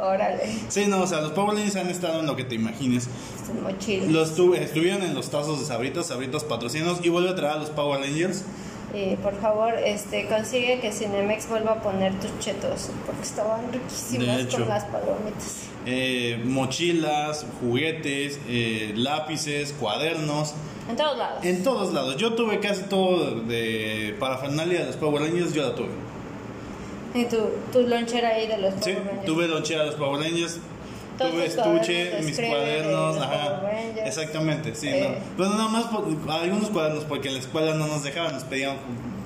Órale, 0.00 0.44
Sí, 0.68 0.86
no, 0.86 1.02
o 1.02 1.06
sea, 1.06 1.20
los 1.20 1.32
Power 1.32 1.54
Rangers 1.56 1.76
han 1.76 1.90
estado 1.90 2.20
en 2.20 2.26
lo 2.26 2.34
que 2.36 2.44
te 2.44 2.54
imagines. 2.54 3.08
estos 3.38 3.54
mochilas. 3.62 4.08
Los 4.08 4.34
tuve, 4.34 4.62
estuvieron 4.62 5.02
en 5.02 5.14
los 5.14 5.28
tazos 5.30 5.60
de 5.60 5.66
Sabritas, 5.66 6.06
Sabritas 6.06 6.44
patrocinos 6.44 7.00
y 7.04 7.10
vuelve 7.10 7.28
a 7.30 7.34
traer 7.34 7.56
a 7.56 7.58
los 7.58 7.68
Power 7.70 8.00
Rangers. 8.00 8.44
Y 8.92 9.14
por 9.16 9.40
favor, 9.40 9.74
este, 9.84 10.26
consigue 10.26 10.80
que 10.80 10.90
Cinemex 10.90 11.48
vuelva 11.48 11.72
a 11.72 11.82
poner 11.82 12.12
tus 12.18 12.36
chetos, 12.40 12.90
porque 13.06 13.22
estaban 13.22 13.72
riquísimas 13.72 14.40
hecho. 14.40 14.58
con 14.58 14.68
las 14.68 14.84
palomitas. 14.84 15.62
eh, 15.86 16.40
mochilas, 16.44 17.46
juguetes, 17.60 18.40
eh, 18.48 18.92
lápices, 18.96 19.72
cuadernos, 19.78 20.54
En 20.88 20.96
todos 20.96 21.16
lados. 21.18 21.44
en 21.44 21.62
todos 21.62 21.92
lados. 21.94 22.16
Yo 22.16 22.34
tuve 22.34 22.58
casi 22.58 22.82
todo 22.84 23.42
de 23.42 24.16
parafernalia 24.18 24.80
de 24.80 24.86
los 24.86 24.96
Power 24.96 25.22
Rangers, 25.22 25.54
yo 25.54 25.68
la 25.68 25.74
tuve. 25.76 25.88
Y 27.14 27.24
tu, 27.26 27.36
tu 27.72 27.86
lonchera 27.86 28.30
ahí 28.30 28.46
de 28.48 28.58
los 28.58 28.74
Sí, 28.82 28.92
Power 28.92 29.06
Rangers. 29.06 29.24
tuve 29.26 29.48
lonchera 29.48 29.80
de 29.82 29.86
los 29.86 29.94
Power 29.94 30.20
Rangers. 30.20 30.58
Tuve 31.28 31.46
estuche, 31.46 32.04
de 32.10 32.18
mis 32.22 32.30
escribe 32.30 32.48
de 32.48 32.56
cuadernos, 32.56 33.16
ajá. 33.18 33.62
Exactamente, 34.04 34.74
sí. 34.74 34.88
Eh. 34.88 35.16
no. 35.18 35.36
Bueno, 35.36 35.54
nada 35.56 35.68
más 35.68 35.84
por- 35.86 36.06
algunos 36.32 36.70
cuadernos 36.70 37.04
porque 37.04 37.28
en 37.28 37.34
la 37.34 37.40
escuela 37.40 37.74
no 37.74 37.86
nos 37.86 38.02
dejaban, 38.02 38.32
nos 38.34 38.44
pedían 38.44 38.76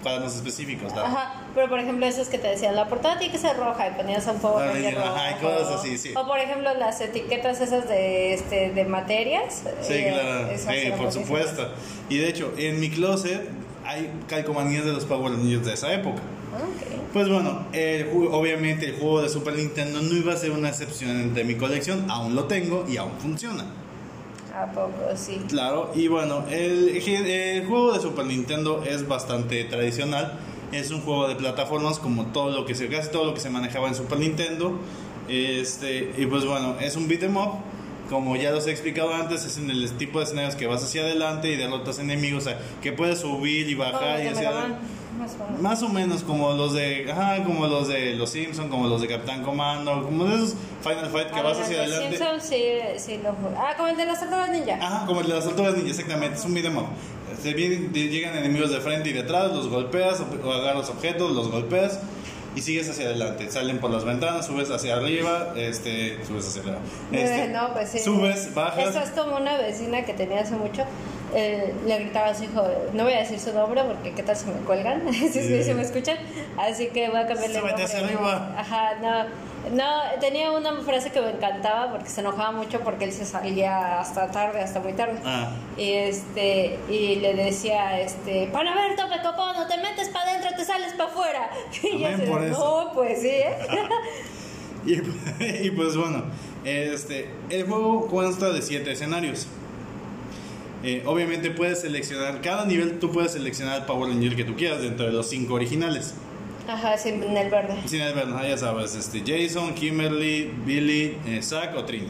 cuadernos 0.02 0.34
específicos. 0.34 0.92
¿verdad? 0.92 1.06
Ajá, 1.06 1.34
pero 1.54 1.68
por 1.68 1.78
ejemplo 1.78 2.04
esos 2.06 2.28
que 2.28 2.36
te 2.38 2.48
decían, 2.48 2.76
la 2.76 2.86
portada 2.88 3.18
tiene 3.18 3.32
que 3.32 3.38
ser 3.38 3.56
roja 3.56 3.88
y 3.88 3.92
ponías 3.92 4.26
un 4.26 4.42
Ranger 4.42 4.94
rojo. 4.96 5.06
ajá, 5.08 5.30
y 5.30 5.42
cosas 5.42 5.80
así, 5.80 5.96
sí. 5.98 6.12
O 6.14 6.26
por 6.26 6.38
ejemplo 6.38 6.74
las 6.74 7.00
etiquetas 7.00 7.60
esas 7.60 7.88
de, 7.88 8.34
este, 8.34 8.70
de 8.72 8.84
materias. 8.84 9.62
Sí, 9.80 9.92
eh, 9.94 10.10
claro, 10.12 10.38
por 10.48 10.66
buenísimas. 10.98 11.14
supuesto. 11.14 11.68
Y 12.10 12.18
de 12.18 12.28
hecho, 12.28 12.52
en 12.58 12.80
mi 12.80 12.90
closet 12.90 13.48
hay 13.86 14.10
calcomanías 14.28 14.84
de 14.84 14.92
los 14.92 15.04
Power 15.06 15.32
Rangers 15.32 15.64
de 15.64 15.72
esa 15.74 15.92
época. 15.94 16.20
Pues 17.12 17.28
bueno, 17.28 17.66
el 17.72 18.08
obviamente 18.32 18.86
el 18.86 18.96
juego 18.96 19.22
de 19.22 19.28
Super 19.28 19.54
Nintendo 19.54 20.00
no 20.02 20.16
iba 20.16 20.32
a 20.32 20.36
ser 20.36 20.50
una 20.50 20.68
excepción 20.68 21.20
entre 21.20 21.44
mi 21.44 21.54
colección, 21.54 22.10
aún 22.10 22.34
lo 22.34 22.44
tengo 22.44 22.84
y 22.88 22.96
aún 22.96 23.12
funciona. 23.20 23.64
¿A 24.54 24.66
poco? 24.72 24.92
Sí. 25.16 25.40
Claro, 25.48 25.90
y 25.94 26.08
bueno, 26.08 26.44
el, 26.50 26.88
el 26.96 27.66
juego 27.66 27.92
de 27.92 28.00
Super 28.00 28.26
Nintendo 28.26 28.82
es 28.84 29.06
bastante 29.06 29.64
tradicional. 29.64 30.38
Es 30.72 30.90
un 30.90 31.02
juego 31.02 31.28
de 31.28 31.36
plataformas 31.36 31.98
como 32.00 32.26
todo 32.26 32.50
lo 32.50 32.66
que 32.66 32.74
se, 32.74 32.88
casi 32.88 33.10
todo 33.10 33.24
lo 33.26 33.34
que 33.34 33.40
se 33.40 33.50
manejaba 33.50 33.88
en 33.88 33.94
Super 33.94 34.18
Nintendo. 34.18 34.78
Este, 35.28 36.12
y 36.16 36.26
pues 36.26 36.44
bueno, 36.44 36.76
es 36.80 36.96
un 36.96 37.06
beat 37.08 37.22
'em 37.22 37.36
up. 37.36 37.60
Como 38.08 38.36
ya 38.36 38.50
los 38.50 38.66
he 38.66 38.70
explicado 38.70 39.14
antes, 39.14 39.44
es 39.44 39.56
en 39.56 39.70
el 39.70 39.90
tipo 39.92 40.18
de 40.18 40.24
escenarios 40.26 40.54
que 40.56 40.66
vas 40.66 40.84
hacia 40.84 41.02
adelante 41.02 41.50
y 41.50 41.56
derrotas 41.56 41.98
enemigos, 41.98 42.44
o 42.46 42.50
sea, 42.50 42.58
que 42.82 42.92
puedes 42.92 43.20
subir 43.20 43.68
y 43.68 43.74
bajar 43.74 44.22
y 44.22 44.28
hacia 44.28 44.48
adelante. 44.50 44.78
Más 45.60 45.82
o 45.82 45.88
menos. 45.88 46.22
Como 46.22 46.52
los 46.52 46.74
de, 46.74 47.10
ajá, 47.10 47.42
como 47.44 47.66
los 47.66 47.88
de 47.88 48.14
los 48.14 48.28
Simpson, 48.30 48.68
como 48.68 48.88
los 48.88 49.00
de 49.00 49.08
Capitán 49.08 49.42
Comando, 49.42 50.02
como 50.04 50.24
de 50.26 50.34
esos 50.34 50.54
Final 50.82 51.06
Fight 51.10 51.28
que 51.30 51.40
Ah, 51.40 51.42
vas 51.44 51.58
hacia 51.60 51.84
el 51.84 51.90
de 51.90 51.96
adelante. 51.96 52.18
Simpsons 52.18 52.44
sí, 52.44 52.64
sí 52.98 53.20
lo 53.22 53.32
jugué. 53.32 53.54
Ah, 53.56 53.72
como 53.76 53.88
el 53.88 53.96
de 53.96 54.04
las 54.06 54.20
tortugas 54.20 54.50
ninja. 54.50 54.74
Ajá, 54.80 55.06
como 55.06 55.20
el 55.20 55.26
de 55.28 55.34
las 55.34 55.44
tortugas 55.44 55.74
ninja, 55.76 55.90
exactamente, 55.90 56.36
es 56.38 56.44
un 56.44 56.54
beat'em. 56.54 56.74
Se 57.42 57.54
vienen- 57.54 57.92
llegan 57.92 58.36
enemigos 58.36 58.70
de 58.70 58.80
frente 58.80 59.08
y 59.10 59.12
detrás, 59.12 59.52
los 59.52 59.68
golpeas, 59.68 60.20
o 60.44 60.52
agarras 60.52 60.90
objetos, 60.90 61.32
los 61.32 61.50
golpeas 61.50 62.00
y 62.54 62.60
sigues 62.60 62.88
hacia 62.88 63.06
adelante. 63.06 63.50
Salen 63.50 63.78
por 63.78 63.90
las 63.90 64.04
ventanas, 64.04 64.46
subes 64.46 64.70
hacia 64.70 64.96
arriba, 64.96 65.52
este, 65.56 66.24
subes 66.24 66.48
hacia 66.48 66.62
arriba. 66.62 66.78
Este, 67.12 67.44
Eh, 67.44 67.48
no, 67.48 67.72
pues 67.72 67.90
sí. 67.90 67.98
Subes, 67.98 68.54
bajas. 68.54 68.88
Eso 68.88 69.00
es 69.00 69.10
como 69.10 69.36
una 69.36 69.56
vecina 69.58 70.04
que 70.04 70.14
tenía 70.14 70.40
hace 70.40 70.54
mucho. 70.54 70.84
Eh, 71.34 71.74
le 71.86 71.98
gritaba 71.98 72.28
a 72.28 72.34
su 72.34 72.44
hijo, 72.44 72.64
no 72.92 73.04
voy 73.04 73.12
a 73.12 73.18
decir 73.18 73.38
su 73.40 73.52
nombre 73.52 73.82
porque 73.84 74.12
qué 74.12 74.22
tal 74.22 74.36
si 74.36 74.46
me 74.46 74.54
cuelgan, 74.60 75.12
si, 75.12 75.28
si 75.64 75.74
me 75.74 75.82
escuchan. 75.82 76.16
Así 76.56 76.88
que 76.88 77.08
voy 77.08 77.18
a 77.20 77.26
cambiarle 77.26 77.58
el 77.58 77.64
nombre. 77.66 77.84
arriba. 77.84 78.54
Ajá, 78.56 78.94
no. 79.02 79.54
No, 79.72 79.88
tenía 80.20 80.50
una 80.52 80.74
frase 80.82 81.10
que 81.10 81.22
me 81.22 81.30
encantaba 81.30 81.90
porque 81.90 82.10
se 82.10 82.20
enojaba 82.20 82.52
mucho 82.52 82.80
porque 82.80 83.04
él 83.06 83.12
se 83.12 83.24
salía 83.24 83.98
hasta 83.98 84.30
tarde, 84.30 84.60
hasta 84.60 84.78
muy 84.80 84.92
tarde. 84.92 85.18
Ah, 85.24 85.52
Y 85.78 85.90
este 85.92 86.78
y 86.90 87.16
le 87.16 87.32
decía 87.32 87.98
este, 87.98 88.46
"Para 88.52 88.74
ver, 88.74 88.94
tope 88.94 89.22
copón, 89.22 89.56
no 89.56 89.66
te 89.66 89.78
metes 89.78 90.10
para 90.10 90.32
adentro, 90.32 90.50
te 90.54 90.66
sales 90.66 90.92
para 90.92 91.08
afuera." 91.08 91.50
Y 91.82 91.98
yo 91.98 92.06
Amén 92.06 92.12
así 92.14 92.24
de, 92.26 92.30
por 92.30 92.44
eso. 92.44 92.84
No, 92.84 92.92
pues 92.92 93.22
sí. 93.22 93.28
¿eh?". 93.28 93.56
y, 94.86 95.66
y 95.66 95.70
pues 95.70 95.96
bueno, 95.96 96.24
este, 96.64 97.30
el 97.48 97.64
juego 97.66 98.06
consta 98.08 98.50
de 98.50 98.60
siete 98.60 98.92
escenarios. 98.92 99.46
Eh, 100.84 101.02
obviamente 101.06 101.50
puedes 101.50 101.80
seleccionar, 101.80 102.42
cada 102.42 102.66
nivel 102.66 102.98
tú 102.98 103.10
puedes 103.10 103.32
seleccionar 103.32 103.80
el 103.80 103.86
Power 103.86 104.10
Ranger 104.10 104.36
que 104.36 104.44
tú 104.44 104.54
quieras 104.54 104.82
dentro 104.82 105.06
de 105.06 105.12
los 105.12 105.26
cinco 105.26 105.54
originales. 105.54 106.12
Ajá, 106.68 106.96
sí, 106.98 107.08
en 107.08 107.36
el 107.36 107.50
verde. 107.50 107.74
Sin 107.86 108.02
el 108.02 108.12
ver, 108.12 108.28
ya 108.46 108.58
sabes, 108.58 108.94
este, 108.94 109.22
Jason, 109.26 109.74
Kimberly, 109.74 110.52
Billy, 110.66 111.16
eh, 111.26 111.40
Zack 111.42 111.74
o 111.76 111.84
Trini. 111.84 112.08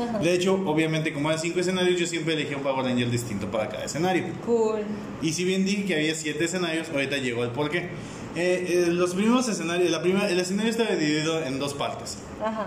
Ajá. 0.00 0.18
De 0.18 0.32
hecho, 0.32 0.54
obviamente 0.64 1.12
como 1.12 1.28
hay 1.28 1.38
cinco 1.38 1.58
escenarios, 1.58 1.98
yo 1.98 2.06
siempre 2.06 2.34
elegí 2.34 2.54
un 2.54 2.62
Power 2.62 2.84
Ranger 2.84 3.10
distinto 3.10 3.50
para 3.50 3.68
cada 3.68 3.84
escenario. 3.84 4.26
Cool. 4.46 4.82
Y 5.20 5.32
si 5.32 5.44
bien 5.44 5.64
dije 5.64 5.84
que 5.84 5.94
había 5.94 6.14
siete 6.14 6.44
escenarios, 6.44 6.88
ahorita 6.90 7.16
llegó 7.16 7.42
el 7.42 7.50
porqué. 7.50 7.88
Eh, 8.36 8.84
eh, 8.86 8.86
los 8.88 9.14
primeros 9.14 9.48
escenarios, 9.48 9.90
la 9.90 10.02
primera, 10.02 10.28
el 10.28 10.38
escenario 10.40 10.70
estaba 10.70 10.90
dividido 10.90 11.42
en 11.44 11.58
dos 11.58 11.74
partes. 11.74 12.18
Ajá. 12.40 12.66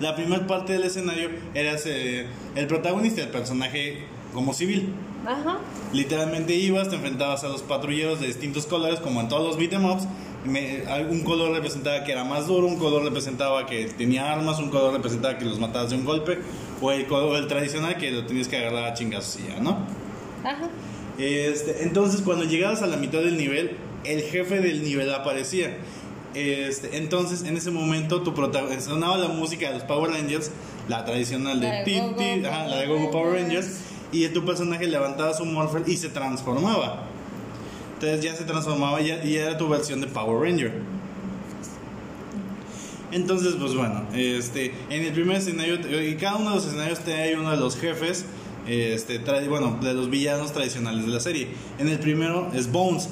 La 0.00 0.14
primera 0.14 0.46
parte 0.46 0.72
del 0.72 0.84
escenario 0.84 1.30
era 1.54 1.76
eh, 1.84 2.26
el 2.54 2.66
protagonista, 2.66 3.20
el 3.20 3.28
personaje 3.28 4.04
como 4.34 4.52
civil. 4.54 4.92
Ajá. 5.26 5.58
Literalmente 5.92 6.54
ibas, 6.54 6.88
te 6.88 6.96
enfrentabas 6.96 7.44
a 7.44 7.48
los 7.48 7.62
patrulleros 7.62 8.20
de 8.20 8.26
distintos 8.28 8.66
colores, 8.66 9.00
como 9.00 9.20
en 9.20 9.28
todos 9.28 9.46
los 9.46 9.56
beat'em 9.58 9.84
ups. 9.84 10.04
Me- 10.44 10.82
un 11.10 11.20
color 11.20 11.52
representaba 11.52 12.02
que 12.04 12.12
era 12.12 12.24
más 12.24 12.46
duro, 12.46 12.66
un 12.66 12.78
color 12.78 13.04
representaba 13.04 13.66
que 13.66 13.84
tenía 13.86 14.32
armas, 14.32 14.58
un 14.58 14.70
color 14.70 14.94
representaba 14.94 15.36
que 15.36 15.44
los 15.44 15.58
matabas 15.58 15.90
de 15.90 15.96
un 15.96 16.04
golpe, 16.06 16.38
o 16.80 16.90
el 16.90 17.06
color 17.06 17.36
el 17.36 17.46
tradicional 17.46 17.98
que 17.98 18.10
lo 18.10 18.24
tenías 18.24 18.48
que 18.48 18.56
agarrar 18.56 18.84
a 18.84 18.94
chingazos 18.94 19.38
y 19.40 19.48
ya, 19.52 19.60
¿no? 19.60 19.86
Ajá. 20.42 20.68
Este, 21.18 21.82
entonces, 21.82 22.22
cuando 22.22 22.44
llegabas 22.46 22.80
a 22.80 22.86
la 22.86 22.96
mitad 22.96 23.18
del 23.18 23.36
nivel, 23.36 23.72
el 24.04 24.22
jefe 24.22 24.60
del 24.60 24.82
nivel 24.82 25.12
aparecía. 25.12 25.76
Este, 26.34 26.96
entonces, 26.96 27.42
en 27.42 27.56
ese 27.58 27.70
momento, 27.70 28.22
tu 28.22 28.32
prota- 28.32 28.80
sonaba 28.80 29.18
la 29.18 29.28
música 29.28 29.68
de 29.68 29.74
los 29.74 29.82
Power 29.82 30.12
Rangers, 30.12 30.50
la 30.88 31.04
tradicional 31.04 31.60
de 31.60 31.68
La 31.68 31.84
de 31.84 32.46
ajá, 32.48 32.66
la 32.66 32.76
de 32.78 32.86
Go 32.86 33.10
Power 33.10 33.34
Rangers, 33.42 33.80
y 34.12 34.26
tu 34.28 34.44
personaje 34.44 34.86
levantaba 34.86 35.34
su 35.34 35.44
Morpher 35.44 35.82
y 35.86 35.96
se 35.96 36.08
transformaba. 36.08 37.04
Entonces 37.94 38.22
ya 38.22 38.34
se 38.34 38.44
transformaba 38.44 39.00
y 39.00 39.08
ya, 39.08 39.16
era 39.22 39.58
tu 39.58 39.68
versión 39.68 40.00
de 40.00 40.06
Power 40.06 40.40
Ranger. 40.40 40.72
Entonces, 43.12 43.56
pues 43.58 43.74
bueno, 43.74 44.04
este, 44.14 44.72
en 44.88 45.04
el 45.04 45.12
primer 45.12 45.36
escenario, 45.38 45.76
y 46.00 46.14
cada 46.16 46.36
uno 46.36 46.50
de 46.50 46.56
los 46.56 46.66
escenarios 46.66 47.00
te 47.00 47.14
hay 47.14 47.34
uno 47.34 47.50
de 47.50 47.56
los 47.56 47.76
jefes, 47.76 48.24
este, 48.68 49.24
tra- 49.24 49.46
bueno, 49.48 49.78
de 49.82 49.94
los 49.94 50.10
villanos 50.10 50.52
tradicionales 50.52 51.06
de 51.06 51.12
la 51.12 51.20
serie. 51.20 51.48
En 51.78 51.88
el 51.88 51.98
primero 51.98 52.50
es 52.54 52.70
Bones, 52.70 53.08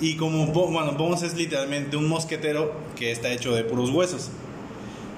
y 0.00 0.16
como, 0.16 0.46
bueno, 0.46 0.92
Bones 0.92 1.22
es 1.22 1.34
literalmente 1.34 1.96
un 1.96 2.08
mosquetero 2.08 2.72
que 2.96 3.12
está 3.12 3.30
hecho 3.30 3.54
de 3.54 3.62
puros 3.62 3.90
huesos. 3.90 4.30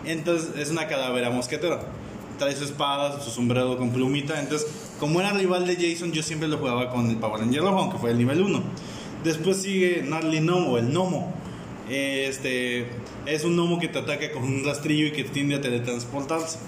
Entonces 0.05 0.51
es 0.59 0.71
una 0.71 0.87
calavera 0.89 1.31
mosquetero. 1.31 1.81
Trae 2.39 2.55
su 2.55 2.65
espada, 2.65 3.21
su 3.23 3.31
sombrero 3.31 3.79
con 3.79 3.91
plumita. 3.91 4.39
Entonces, 4.41 4.84
como 5.01 5.21
era 5.21 5.33
rival 5.33 5.67
de 5.67 5.77
Jason, 5.77 6.13
yo 6.13 6.23
siempre 6.23 6.49
lo 6.49 6.59
jugaba 6.59 6.91
con 6.91 7.11
el 7.11 7.17
Power 7.17 7.41
Ranger 7.41 7.63
rojo, 7.63 7.79
aunque 7.79 7.99
fue 7.99 8.11
el 8.11 8.19
nivel 8.19 8.43
1. 8.43 8.63
Después 9.25 9.59
sigue 9.59 10.03
Gnarly 10.03 10.41
Gnomo, 10.41 10.79
el 10.79 10.91
gnomo. 10.91 11.33
Este 11.89 12.87
es 13.27 13.45
un 13.45 13.57
gnomo 13.57 13.79
que 13.79 13.89
te 13.89 13.99
ataca 13.99 14.31
con 14.33 14.45
un 14.45 14.65
rastrillo 14.65 15.07
y 15.07 15.13
que 15.13 15.25
tiende 15.25 15.57
a 15.57 15.61
teletransportarse. 15.61 16.59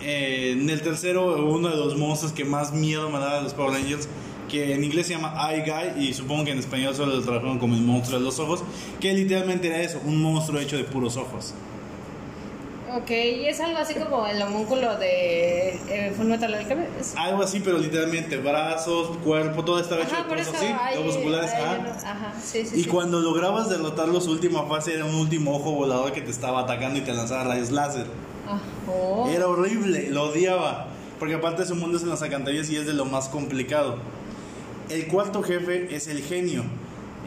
Eh, 0.00 0.52
en 0.52 0.70
el 0.70 0.80
tercero, 0.82 1.44
uno 1.46 1.68
de 1.68 1.76
los 1.76 1.96
monstruos 1.96 2.32
que 2.32 2.44
más 2.44 2.72
miedo 2.72 3.10
me 3.10 3.18
daba 3.18 3.36
de 3.36 3.42
los 3.42 3.54
Power 3.54 3.72
Rangers, 3.72 4.08
que 4.48 4.74
en 4.74 4.84
inglés 4.84 5.06
se 5.06 5.14
llama 5.14 5.34
Eye 5.50 5.64
Guy 5.64 6.08
y 6.08 6.14
supongo 6.14 6.44
que 6.44 6.52
en 6.52 6.58
español 6.58 6.94
solo 6.94 7.16
lo 7.16 7.22
trabajaron 7.22 7.58
como 7.58 7.74
el 7.74 7.82
monstruo 7.82 8.18
de 8.18 8.24
los 8.24 8.38
ojos, 8.38 8.62
que 9.00 9.12
literalmente 9.12 9.68
era 9.68 9.80
eso, 9.82 10.00
un 10.04 10.20
monstruo 10.22 10.60
hecho 10.60 10.76
de 10.76 10.84
puros 10.84 11.16
ojos. 11.16 11.54
Ok, 12.96 13.10
y 13.10 13.46
es 13.46 13.60
algo 13.60 13.78
así 13.78 13.94
como 13.94 14.26
el 14.26 14.40
homúnculo 14.40 14.96
de 14.96 15.70
eh, 15.88 16.12
Full 16.16 16.26
Metal 16.26 16.52
Alchemist. 16.54 17.16
Algo 17.16 17.42
así, 17.42 17.60
pero 17.60 17.78
literalmente 17.78 18.38
brazos, 18.38 19.16
cuerpo, 19.18 19.64
todo 19.64 19.78
estaba 19.78 20.02
hecho 20.02 20.14
Ajá, 20.14 20.24
de 20.24 20.36
cosas 20.36 20.54
así, 20.54 20.66
globos 20.94 21.16
oculares, 21.16 21.52
ajá. 21.52 22.10
Ajá, 22.10 22.32
sí, 22.42 22.64
sí. 22.64 22.80
Y 22.80 22.84
sí. 22.84 22.88
cuando 22.88 23.20
lograbas 23.20 23.68
derrotarlo, 23.68 24.20
su 24.20 24.30
última 24.30 24.66
fase 24.66 24.94
era 24.94 25.04
un 25.04 25.14
último 25.14 25.56
ojo 25.56 25.72
volador 25.72 26.12
que 26.12 26.22
te 26.22 26.30
estaba 26.30 26.60
atacando 26.60 26.98
y 26.98 27.02
te 27.02 27.12
lanzaba 27.12 27.44
rayos 27.44 27.70
láser. 27.70 28.06
Oh. 28.88 29.28
Era 29.28 29.48
horrible, 29.48 30.08
lo 30.10 30.30
odiaba. 30.30 30.86
Porque 31.18 31.34
aparte 31.34 31.66
su 31.66 31.74
mundo 31.74 31.96
es 31.96 32.04
en 32.04 32.10
las 32.10 32.22
alcantarillas 32.22 32.70
y 32.70 32.76
es 32.76 32.86
de 32.86 32.94
lo 32.94 33.04
más 33.04 33.28
complicado. 33.28 33.98
El 34.88 35.06
cuarto 35.08 35.42
jefe 35.42 35.94
es 35.94 36.08
el 36.08 36.22
genio. 36.22 36.64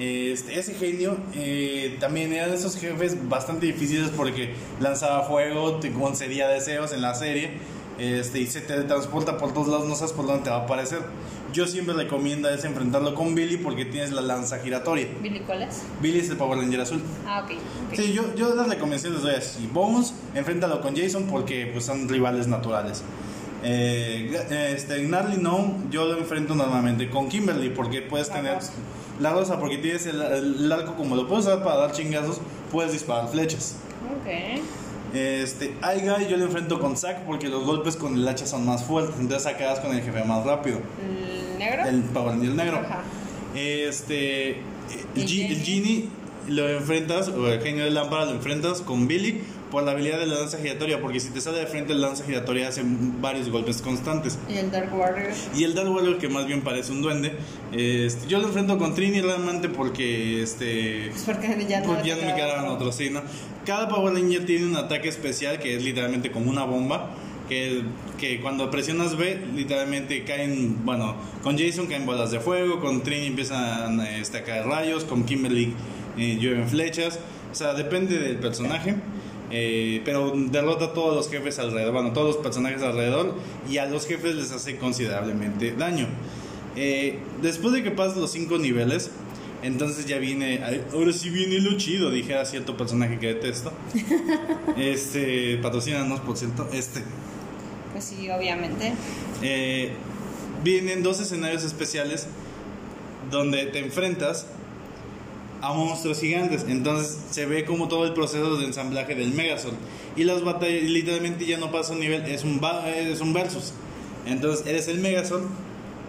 Este, 0.01 0.57
ese 0.57 0.73
genio 0.73 1.15
eh, 1.35 1.95
también 1.99 2.33
era 2.33 2.47
de 2.47 2.55
esos 2.55 2.75
jefes 2.75 3.29
bastante 3.29 3.67
difíciles 3.67 4.09
porque 4.09 4.55
lanzaba 4.79 5.21
fuego, 5.27 5.75
te 5.75 5.91
concedía 5.91 6.47
deseos 6.47 6.91
en 6.91 7.03
la 7.03 7.13
serie 7.13 7.51
este, 7.99 8.39
y 8.39 8.47
se 8.47 8.61
te 8.61 8.81
transporta 8.81 9.37
por 9.37 9.53
todos 9.53 9.67
lados, 9.67 9.87
no 9.87 9.93
sabes 9.93 10.13
por 10.13 10.25
dónde 10.25 10.45
te 10.45 10.49
va 10.49 10.55
a 10.55 10.59
aparecer. 10.61 11.03
Yo 11.53 11.67
siempre 11.67 11.93
recomiendo 11.93 12.49
es 12.49 12.63
enfrentarlo 12.63 13.13
con 13.13 13.35
Billy 13.35 13.57
porque 13.57 13.85
tienes 13.85 14.11
la 14.11 14.21
lanza 14.21 14.57
giratoria. 14.57 15.07
¿Billy 15.21 15.41
cuál 15.41 15.61
es? 15.61 15.83
Billy 16.01 16.17
es 16.17 16.31
el 16.31 16.37
Power 16.37 16.57
Ranger 16.57 16.81
azul. 16.81 17.03
Ah, 17.27 17.43
ok. 17.45 17.51
ok. 17.89 17.95
Sí, 17.95 18.11
yo, 18.11 18.33
yo 18.33 18.55
las 18.55 18.69
recomendaciones 18.69 19.21
doy 19.21 19.35
así. 19.35 19.69
Bones, 19.71 20.15
enfréntalo 20.33 20.81
con 20.81 20.95
Jason 20.95 21.27
porque 21.29 21.69
pues, 21.71 21.85
son 21.85 22.09
rivales 22.09 22.47
naturales. 22.47 23.03
Eh, 23.64 24.74
este, 24.76 25.03
Gnarly 25.05 25.38
No, 25.38 25.76
yo 25.91 26.05
lo 26.05 26.18
enfrento 26.18 26.55
normalmente 26.55 27.09
con 27.09 27.30
Kimberly 27.30 27.70
porque 27.70 28.01
puedes 28.01 28.30
La 28.30 28.36
tener 28.36 28.55
rosa. 28.55 28.72
la 29.20 29.32
rosa 29.34 29.59
porque 29.59 29.78
tienes 29.78 30.05
el, 30.07 30.22
el 30.22 30.72
arco 30.72 30.95
como 30.95 31.16
lo 31.16 31.28
puedes 31.28 31.45
usar 31.45 31.64
para 31.64 31.78
dar 31.78 31.91
chingazos, 31.91 32.41
puedes 32.72 32.91
disparar 32.91 33.30
flechas. 33.30 33.76
Ok. 34.20 34.62
Este, 35.14 35.76
Aiga 35.82 36.22
yo 36.28 36.38
lo 36.38 36.45
enfrento 36.45 36.80
con 36.80 36.95
Zack 36.95 37.26
porque 37.26 37.49
los 37.49 37.66
golpes 37.66 37.97
con 37.97 38.16
el 38.16 38.28
hacha 38.28 38.47
son 38.47 38.66
más 38.66 38.84
fuertes, 38.86 39.16
entonces 39.20 39.45
acabas 39.45 39.80
con 39.80 39.93
el 39.95 40.01
jefe 40.01 40.24
más 40.24 40.45
rápido. 40.45 40.80
¿El 41.05 41.59
negro? 41.59 41.86
El 41.86 42.01
Power 42.03 42.32
Ranger 42.36 42.51
negro. 42.55 42.78
Ajá. 42.80 43.01
Este. 43.53 44.49
El, 44.51 44.57
¿Y 45.16 45.28
Ge- 45.28 45.47
el? 45.47 45.62
Genie 45.62 46.05
lo 46.47 46.68
enfrentas, 46.70 47.28
o 47.28 47.47
el 47.47 47.62
genio 47.62 47.84
de 47.84 47.91
lámpara 47.91 48.26
lo 48.26 48.32
enfrentas 48.32 48.82
con 48.82 49.07
Billy 49.07 49.41
por 49.72 49.84
la 49.84 49.91
habilidad 49.91 50.19
de 50.19 50.28
la 50.28 50.36
lanza 50.36 50.57
giratoria, 50.57 51.01
porque 51.01 51.19
si 51.19 51.30
te 51.30 51.39
sale 51.39 51.59
de 51.59 51.65
frente 51.65 51.93
la 51.93 52.07
lanza 52.07 52.26
giratoria 52.26 52.67
hace 52.67 52.82
varios 52.86 53.49
golpes 53.49 53.82
constantes. 53.82 54.38
¿Y 54.49 54.57
el 54.57 54.69
Dark 54.69 54.93
Warrior? 54.93 55.32
Y 55.55 55.63
el 55.63 55.74
Dark 55.74 55.89
Warrior, 55.89 56.17
que 56.17 56.28
más 56.28 56.45
bien 56.45 56.61
parece 56.61 56.91
un 56.91 57.01
duende, 57.01 57.34
este, 57.72 58.28
yo 58.28 58.39
lo 58.39 58.47
enfrento 58.47 58.78
con 58.78 58.93
Trini 58.93 59.22
realmente 59.22 59.69
porque 59.69 60.43
este. 60.43 61.07
Pues 61.11 61.24
porque 61.24 61.65
ya 61.67 61.80
no, 61.80 61.88
Porque 61.88 62.09
ya 62.09 62.15
no 62.15 62.22
me 62.22 62.36
quedaba 62.36 62.51
quedaban 62.51 62.65
otro. 62.65 62.76
otros, 62.76 62.95
sí, 62.95 63.09
¿no? 63.09 63.22
Cada 63.65 63.88
Power 63.88 64.13
Ranger 64.13 64.45
tiene 64.45 64.65
un 64.65 64.76
ataque 64.76 65.07
especial 65.07 65.59
que 65.59 65.76
es 65.76 65.84
literalmente 65.84 66.32
como 66.32 66.49
una 66.49 66.65
bomba. 66.65 67.15
Que, 67.47 67.82
que 68.17 68.39
cuando 68.39 68.72
presionas 68.72 69.17
B, 69.17 69.38
literalmente 69.53 70.24
caen, 70.24 70.86
bueno, 70.86 71.17
con 71.43 71.57
Jason 71.57 71.88
caen 71.88 72.05
bolas 72.05 72.32
de 72.32 72.39
fuego, 72.39 72.80
con 72.80 73.03
Trini 73.03 73.28
empiezan 73.28 73.99
este, 73.99 74.38
a 74.38 74.43
caer 74.45 74.65
rayos, 74.67 75.03
con 75.03 75.26
Kimberly 75.26 75.74
eh, 76.17 76.38
llueven 76.39 76.69
flechas. 76.69 77.19
O 77.51 77.55
sea, 77.55 77.74
depende 77.74 78.17
del 78.19 78.38
personaje. 78.38 78.95
Eh, 79.51 80.01
pero 80.05 80.33
derrota 80.35 80.85
a 80.85 80.93
todos 80.93 81.15
los 81.15 81.29
jefes 81.29 81.59
alrededor, 81.59 81.93
bueno, 81.93 82.13
todos 82.13 82.35
los 82.35 82.37
personajes 82.43 82.81
alrededor 82.81 83.35
y 83.69 83.77
a 83.77 83.85
los 83.85 84.05
jefes 84.07 84.35
les 84.35 84.51
hace 84.51 84.77
considerablemente 84.77 85.73
daño. 85.73 86.07
Eh, 86.75 87.19
después 87.41 87.73
de 87.73 87.83
que 87.83 87.91
pasas 87.91 88.17
los 88.17 88.31
cinco 88.31 88.57
niveles, 88.57 89.11
entonces 89.63 90.05
ya 90.07 90.17
viene, 90.17 90.61
ahora 90.93 91.13
sí 91.13 91.29
viene 91.29 91.59
lo 91.59 91.77
chido, 91.77 92.09
dijera 92.09 92.45
cierto 92.45 92.77
personaje 92.77 93.19
que 93.19 93.27
detesto. 93.27 93.71
Este, 94.77 95.57
patrocínanos, 95.57 96.21
por 96.21 96.37
cierto. 96.37 96.67
Este, 96.73 97.01
Pues 97.91 98.05
sí, 98.05 98.29
obviamente. 98.29 98.93
eh, 99.41 99.91
vienen 100.63 101.03
dos 101.03 101.19
escenarios 101.19 101.63
especiales 101.63 102.27
donde 103.29 103.65
te 103.65 103.79
enfrentas 103.79 104.47
a 105.62 105.74
monstruos 105.74 106.20
gigantes. 106.20 106.66
Entonces 106.68 107.18
se 107.32 107.45
ve 107.45 107.66
como 107.66 107.88
todo 107.88 108.05
el 108.05 108.14
proceso 108.14 108.57
de 108.57 108.66
ensamblaje 108.66 109.16
del 109.16 109.34
Megazord. 109.34 109.76
Y 110.16 110.24
las 110.24 110.43
batallas 110.43 110.84
literalmente 110.84 111.45
ya 111.45 111.57
no 111.57 111.72
pasa 111.72 111.93
un 111.93 111.99
nivel, 111.99 112.24
es 112.26 112.43
un, 112.43 112.59
es 112.86 113.22
un 113.22 113.34
versus. 113.34 113.74
Entonces 114.26 114.66
eres 114.68 114.88
el 114.88 114.99
Megazord 114.99 115.43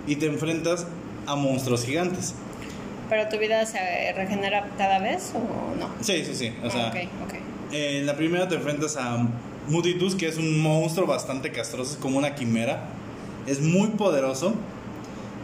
y 0.07 0.17
te 0.17 0.27
enfrentas 0.27 0.87
a 1.27 1.37
monstruos 1.37 1.85
gigantes. 1.85 2.35
¿Pero 3.09 3.29
tu 3.29 3.39
vida 3.39 3.65
se 3.67 4.13
regenera 4.17 4.71
cada 4.79 4.99
vez 4.99 5.33
o 5.35 5.77
no? 5.79 5.89
Sí, 6.01 6.25
sí, 6.25 6.35
sí. 6.35 6.53
O 6.65 6.71
sea, 6.71 6.87
Ah, 6.87 6.89
ok, 6.89 7.09
ok. 7.29 7.35
Eh, 7.73 7.99
En 8.01 8.07
la 8.07 8.17
primera 8.17 8.49
te 8.49 8.55
enfrentas 8.55 8.97
a 8.97 9.29
Mutitus, 9.69 10.15
que 10.15 10.29
es 10.29 10.39
un 10.39 10.59
monstruo 10.61 11.07
bastante 11.07 11.53
castroso, 11.53 11.93
es 11.93 11.99
como 11.99 12.19
una 12.19 12.35
quimera. 12.35 12.89
Es 13.47 13.61
muy 13.61 13.89
poderoso. 13.91 14.55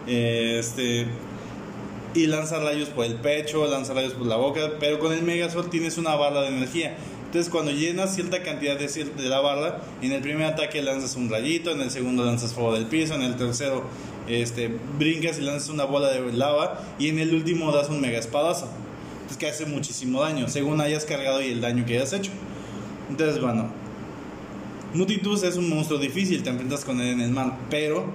Este. 0.07 1.07
Y 2.19 2.27
lanza 2.27 2.59
rayos 2.59 2.89
por 2.89 3.05
el 3.05 3.14
pecho, 3.14 3.64
lanza 3.69 3.95
rayos 3.95 4.12
por 4.14 4.27
la 4.27 4.35
boca, 4.35 4.73
pero 4.81 4.99
con 4.99 5.12
el 5.12 5.23
Megazord 5.23 5.69
tienes 5.69 5.99
una 5.99 6.16
barra 6.16 6.41
de 6.43 6.49
energía. 6.49 6.97
Entonces 7.27 7.49
cuando 7.49 7.71
llenas 7.71 8.12
cierta 8.12 8.43
cantidad 8.43 8.77
de, 8.77 8.89
de 8.89 9.29
la 9.29 9.39
barra, 9.39 9.81
en 10.03 10.11
el 10.11 10.21
primer 10.21 10.47
ataque 10.47 10.83
lanzas 10.83 11.14
un 11.14 11.31
rayito, 11.31 11.71
en 11.71 11.81
el 11.81 11.93
segundo 11.93 12.25
lanzas 12.25 12.55
fuego 12.55 12.75
del 12.75 12.87
piso, 12.87 13.14
en 13.14 13.23
el 13.23 13.37
tercero 13.37 13.85
este, 14.27 14.69
brincas 14.99 15.39
y 15.39 15.43
lanzas 15.43 15.69
una 15.69 15.85
bola 15.85 16.09
de 16.09 16.33
lava 16.33 16.81
y 16.99 17.07
en 17.07 17.21
el 17.21 17.33
último 17.33 17.71
das 17.71 17.89
un 17.89 18.01
mega 18.01 18.19
espadazo. 18.19 18.69
Entonces 19.19 19.37
que 19.37 19.47
hace 19.47 19.66
muchísimo 19.66 20.21
daño, 20.21 20.49
según 20.49 20.81
hayas 20.81 21.05
cargado 21.05 21.41
y 21.41 21.53
el 21.53 21.61
daño 21.61 21.87
que 21.87 21.99
hayas 21.99 22.12
hecho. 22.14 22.33
Entonces, 23.09 23.41
bueno, 23.41 23.71
Mutitus 24.93 25.45
es 25.45 25.57
un 25.57 25.69
monstruo 25.69 26.01
difícil, 26.01 26.43
te 26.43 26.51
enfrentas 26.51 26.85
con 26.85 27.01
él 27.01 27.11
en 27.11 27.21
el 27.21 27.31
mar, 27.31 27.57
pero 27.71 28.07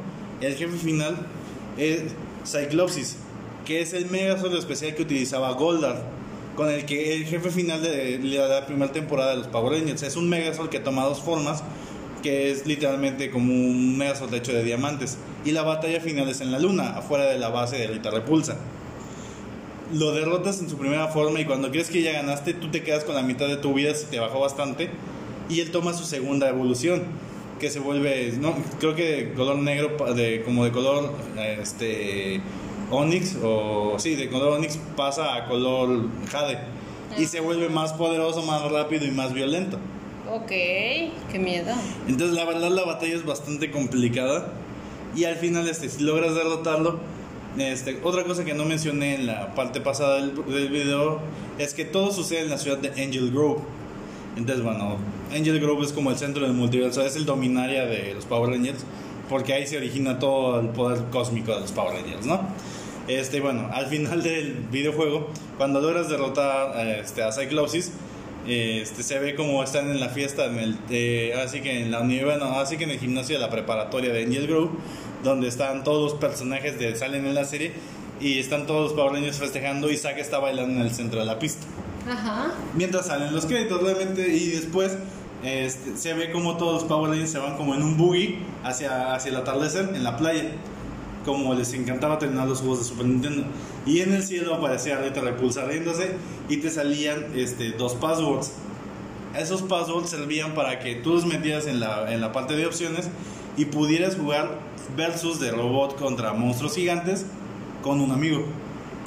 el 0.42 0.56
jefe 0.56 0.76
final 0.76 1.26
es 1.78 2.02
Cyclopsis, 2.46 3.16
que 3.66 3.82
es 3.82 3.94
el 3.94 4.08
Megazord 4.08 4.56
especial 4.56 4.96
que 4.96 5.04
utilizaba 5.04 5.52
Goldar, 5.54 6.02
con 6.56 6.70
el 6.70 6.86
que 6.86 7.16
el 7.16 7.26
jefe 7.26 7.50
final 7.50 7.82
de, 7.82 8.20
la 8.20 8.66
primera 8.66 8.92
temporada 8.92 9.32
de 9.32 9.38
los 9.38 9.48
Power 9.48 9.74
Rangers. 9.74 10.04
Es 10.04 10.16
un 10.16 10.30
Megazord 10.30 10.70
que 10.70 10.80
toma 10.80 11.04
dos 11.04 11.22
formas, 11.22 11.64
que 12.22 12.52
es 12.52 12.66
literalmente 12.66 13.32
como 13.32 13.54
un 13.54 13.98
Megazord 13.98 14.34
hecho 14.34 14.54
de 14.54 14.64
diamantes. 14.64 15.18
Y 15.46 15.52
la 15.52 15.64
batalla 15.64 16.00
final 16.00 16.30
es 16.30 16.42
en 16.42 16.52
la 16.52 16.60
luna, 16.60 16.98
afuera 16.98 17.26
de 17.26 17.38
la 17.38 17.50
base 17.50 17.78
de 17.78 17.88
Rita 17.88 18.12
Repulsa. 18.12 18.58
Lo 19.94 20.12
derrotas 20.12 20.60
en 20.60 20.70
su 20.70 20.78
primera 20.78 21.08
forma 21.08 21.40
y 21.40 21.46
cuando 21.46 21.70
crees 21.70 21.90
que 21.90 22.02
ya 22.02 22.14
ganaste, 22.14 22.54
tú 22.54 22.70
te 22.72 22.84
quedas 22.84 23.04
con 23.04 23.16
la 23.16 23.22
mitad 23.22 23.48
de 23.48 23.58
tu 23.58 23.74
vida 23.74 23.94
si 23.94 24.06
te 24.06 24.20
bajó 24.20 24.40
bastante. 24.40 24.90
Y 25.50 25.60
él 25.60 25.72
toma 25.72 25.94
su 25.94 26.06
segunda 26.06 26.50
evolución, 26.50 27.04
que 27.64 27.70
se 27.70 27.80
vuelve, 27.80 28.34
no, 28.42 28.54
creo 28.78 28.94
que 28.94 29.04
de 29.04 29.34
color 29.36 29.56
negro, 29.56 29.96
de, 30.14 30.44
como 30.44 30.66
de 30.66 30.72
color 30.72 31.14
este, 31.62 32.42
Onix, 32.92 33.38
o 33.42 33.96
sí, 34.00 34.16
de 34.16 34.28
color 34.28 34.58
Onix 34.58 34.78
pasa 34.98 35.34
a 35.34 35.48
color 35.48 36.10
Jade. 36.30 36.60
Y 37.18 37.24
se 37.24 37.40
vuelve 37.40 37.70
más 37.70 37.94
poderoso, 37.94 38.42
más 38.42 38.70
rápido 38.70 39.06
y 39.06 39.12
más 39.12 39.32
violento. 39.34 39.78
Ok, 40.30 40.50
qué 40.50 41.40
miedo. 41.40 41.74
Entonces 42.06 42.36
la 42.36 42.44
verdad 42.44 42.70
la 42.70 42.84
batalla 42.84 43.16
es 43.16 43.26
bastante 43.26 43.72
complicada 43.72 44.52
y 45.16 45.24
al 45.24 45.38
final 45.38 45.66
este 45.70 45.88
si 45.88 46.04
logras 46.04 46.36
derrotarlo 46.36 47.00
este, 47.58 48.02
otra 48.04 48.26
cosa 48.26 48.44
que 48.44 48.54
no 48.54 48.66
mencioné 48.66 49.16
en 49.16 49.28
la 49.28 49.56
parte 49.56 49.80
pasada 49.80 50.18
del, 50.18 50.36
del 50.48 50.68
video 50.68 51.22
es 51.60 51.74
que 51.74 51.86
todo 51.86 52.12
sucede 52.12 52.42
en 52.42 52.50
la 52.50 52.58
ciudad 52.58 52.80
de 52.80 52.90
Angel 52.90 53.32
Grove. 53.32 53.62
Entonces 54.36 54.64
bueno, 54.64 54.98
Angel 55.32 55.60
Grove 55.60 55.86
es 55.86 55.94
como 55.94 56.10
el 56.12 56.18
centro 56.18 56.44
del 56.44 56.54
multiverso, 56.54 57.06
es 57.06 57.16
el 57.16 57.26
dominaria 57.26 57.86
de 57.86 58.14
los 58.14 58.26
Power 58.26 58.52
Rangers 58.52 58.84
porque 59.30 59.54
ahí 59.54 59.66
se 59.66 59.78
origina 59.78 60.20
todo 60.20 60.60
el 60.60 60.70
poder 60.70 61.06
cósmico 61.12 61.54
de 61.54 61.62
los 61.62 61.72
Power 61.72 61.94
Rangers, 61.94 62.26
¿no? 62.26 62.42
Este, 63.08 63.42
bueno, 63.42 63.70
al 63.74 63.88
final 63.88 64.24
del 64.24 64.54
videojuego, 64.72 65.30
cuando 65.58 65.82
logras 65.82 66.10
derrotar 66.10 66.88
este, 66.88 67.24
a 67.24 67.32
Cyclopsis, 67.32 67.92
este, 68.48 69.04
se 69.04 69.20
ve 69.20 69.36
como 69.36 69.64
están 69.64 69.90
en 69.90 70.00
la 70.00 70.10
fiesta, 70.10 70.46
así 71.44 71.62
que 71.62 71.82
en 71.82 71.92
la 71.92 72.00
bueno, 72.02 72.60
así 72.60 72.78
que 72.78 72.84
en 72.86 72.92
el 72.92 73.00
gimnasio 73.00 73.36
de 73.36 73.42
la 73.42 73.50
preparatoria 73.50 74.14
de 74.14 74.24
Angel 74.24 74.48
Grove, 74.48 74.70
donde 75.24 75.48
están 75.48 75.84
todos 75.84 76.12
los 76.12 76.20
personajes 76.20 76.76
que 76.76 76.96
salen 76.96 77.26
en 77.26 77.36
la 77.36 77.46
serie 77.46 77.72
y 78.22 78.40
están 78.40 78.68
todos 78.68 78.92
los 78.92 78.94
Power 78.94 79.14
Rangers 79.14 79.38
festejando 79.38 79.90
y 79.90 79.98
Zack 79.98 80.18
está 80.18 80.40
bailando 80.40 80.80
en 80.80 80.86
el 80.86 80.92
centro 80.92 81.20
de 81.20 81.26
la 81.26 81.40
pista. 81.40 81.66
Mientras 82.76 83.08
salen 83.08 83.34
los 83.34 83.46
créditos, 83.46 83.82
obviamente, 83.82 84.28
y 84.28 84.50
después 84.52 84.98
este, 85.44 85.98
se 85.98 86.14
ve 86.14 86.32
como 86.32 86.56
todos 86.58 86.82
los 86.82 86.84
Power 86.86 87.10
Rangers 87.10 87.32
se 87.32 87.40
van 87.40 87.58
como 87.58 87.76
en 87.76 87.84
un 87.84 87.98
buggy 87.98 88.40
hacia, 88.64 89.14
hacia 89.14 89.30
el 89.30 89.38
atardecer 89.38 89.92
en 89.94 90.04
la 90.04 90.18
playa. 90.18 90.52
Como 91.26 91.54
les 91.54 91.74
encantaba 91.74 92.20
terminar 92.20 92.48
los 92.48 92.60
juegos 92.60 92.80
de 92.80 92.86
Super 92.86 93.06
Nintendo. 93.06 93.46
Y 93.86 94.02
en 94.02 94.14
el 94.14 94.24
cielo 94.24 94.56
aparecía 94.56 94.98
Rita 94.98 95.22
Repulsa 95.22 95.64
riéndose 95.64 96.16
y 96.50 96.58
te 96.58 96.70
salían 96.70 97.28
este, 97.34 97.72
dos 97.72 97.96
passwords. 97.96 98.52
Esos 99.38 99.62
passwords 99.62 100.10
servían 100.10 100.54
para 100.54 100.80
que 100.80 100.96
tú 100.96 101.14
los 101.14 101.26
metieras 101.26 101.66
en 101.68 101.80
la, 101.80 102.14
en 102.14 102.20
la 102.20 102.34
parte 102.34 102.56
de 102.56 102.66
opciones 102.66 103.10
y 103.56 103.66
pudieras 103.66 104.16
jugar 104.16 104.60
versus 104.98 105.40
de 105.40 105.52
robot 105.52 105.98
contra 105.98 106.34
monstruos 106.34 106.76
gigantes 106.76 107.26
con 107.82 108.02
un 108.02 108.12
amigo. 108.12 108.46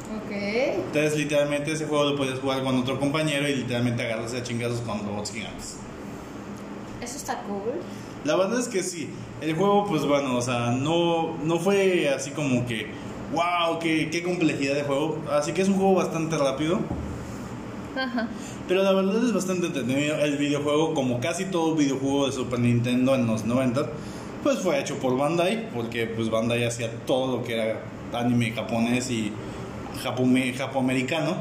Ok. 0.07 0.30
Entonces, 0.30 1.16
literalmente 1.16 1.72
ese 1.72 1.86
juego 1.86 2.11
lo 2.11 2.16
podías 2.16 2.38
jugar 2.38 2.62
con 2.62 2.76
otro 2.76 2.98
compañero 2.98 3.48
y 3.48 3.57
literalmente 3.57 4.04
agarrarse 4.04 4.38
a 4.38 4.42
chingazos 4.42 4.80
con 4.80 5.04
robots 5.04 5.32
gigantes. 5.32 5.76
Eso 7.02 7.16
está 7.16 7.42
cool. 7.42 7.80
La 8.24 8.36
verdad 8.36 8.61
es 8.61 8.68
que 8.68 8.82
sí. 8.82 9.11
El 9.40 9.54
juego, 9.54 9.86
pues 9.86 10.04
bueno, 10.04 10.36
o 10.36 10.42
sea, 10.42 10.70
no, 10.70 11.36
no 11.44 11.59
fue 11.59 12.09
así 12.09 12.30
como 12.30 12.66
que, 12.66 12.88
wow, 13.32 13.78
qué, 13.78 14.09
qué 14.11 14.22
complejidad 14.22 14.74
de 14.74 14.82
juego. 14.82 15.22
Así 15.30 15.52
que 15.52 15.62
es 15.62 15.68
un 15.68 15.74
juego 15.74 15.94
bastante 15.94 16.38
rápido. 16.38 16.80
Ajá. 17.96 18.28
Pero 18.68 18.82
la 18.82 18.92
verdad 18.92 19.24
es 19.24 19.32
bastante 19.32 19.66
entretenido. 19.66 20.16
El 20.16 20.36
videojuego, 20.36 20.94
como 20.94 21.20
casi 21.20 21.46
todo 21.46 21.74
videojuego 21.74 22.26
de 22.26 22.32
Super 22.32 22.59
Nintendo 22.59 23.14
en 23.14 23.26
los 23.26 23.44
90, 23.44 23.86
pues 24.42 24.59
fue 24.59 24.80
hecho 24.80 24.96
por 24.98 25.16
Bandai, 25.16 25.70
porque 25.70 26.07
pues 26.07 26.30
Bandai 26.30 26.64
hacía 26.64 26.90
todo 27.07 27.38
lo 27.38 27.44
que 27.44 27.54
era 27.54 27.80
anime 28.12 28.52
japonés 28.52 29.11
y 29.11 29.32
japoamericano. 29.99 31.36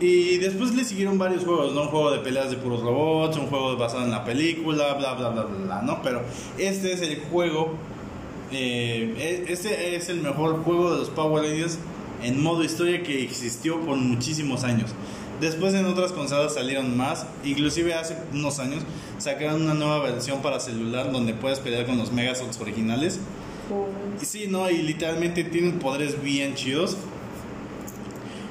Y 0.00 0.38
después 0.38 0.74
le 0.74 0.84
siguieron 0.84 1.18
varios 1.18 1.44
juegos, 1.44 1.74
¿no? 1.74 1.82
Un 1.82 1.88
juego 1.88 2.10
de 2.10 2.20
peleas 2.20 2.50
de 2.50 2.56
puros 2.56 2.80
robots, 2.80 3.36
un 3.36 3.46
juego 3.48 3.76
basado 3.76 4.04
en 4.04 4.10
la 4.10 4.24
película, 4.24 4.94
bla, 4.94 5.14
bla, 5.14 5.28
bla, 5.28 5.42
bla, 5.42 5.56
bla, 5.64 5.82
¿no? 5.82 6.00
Pero 6.02 6.22
este 6.56 6.92
es 6.94 7.02
el 7.02 7.20
juego, 7.30 7.74
eh, 8.50 9.14
e- 9.46 9.52
este 9.52 9.96
es 9.96 10.08
el 10.08 10.22
mejor 10.22 10.62
juego 10.64 10.92
de 10.92 10.98
los 11.00 11.10
Power 11.10 11.44
Rangers 11.44 11.78
en 12.22 12.42
modo 12.42 12.64
historia 12.64 13.02
que 13.02 13.22
existió 13.22 13.80
por 13.80 13.96
muchísimos 13.96 14.64
años. 14.64 14.90
Después 15.38 15.74
en 15.74 15.84
otras 15.86 16.12
consolas 16.12 16.54
salieron 16.54 16.96
más, 16.96 17.26
inclusive 17.44 17.94
hace 17.94 18.16
unos 18.32 18.58
años 18.58 18.82
sacaron 19.18 19.62
una 19.62 19.74
nueva 19.74 19.98
versión 20.00 20.40
para 20.40 20.60
celular 20.60 21.12
donde 21.12 21.34
puedes 21.34 21.60
pelear 21.60 21.84
con 21.86 21.98
los 21.98 22.10
Megazords 22.12 22.58
originales. 22.60 23.20
Sí, 24.22 24.46
no, 24.48 24.68
y 24.70 24.78
literalmente 24.82 25.44
tienen 25.44 25.78
poderes 25.78 26.22
bien 26.22 26.54
chidos. 26.54 26.96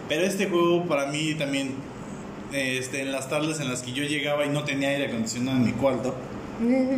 Pero 0.09 0.23
este 0.23 0.49
juego 0.49 0.83
para 0.85 1.05
mí 1.05 1.35
también, 1.35 1.75
este, 2.51 3.03
en 3.03 3.11
las 3.11 3.29
tardes 3.29 3.59
en 3.59 3.69
las 3.69 3.83
que 3.83 3.93
yo 3.93 4.03
llegaba 4.03 4.45
y 4.45 4.49
no 4.49 4.63
tenía 4.63 4.89
aire 4.89 5.05
acondicionado 5.07 5.57
en 5.57 5.65
mi 5.65 5.71
cuarto, 5.71 6.15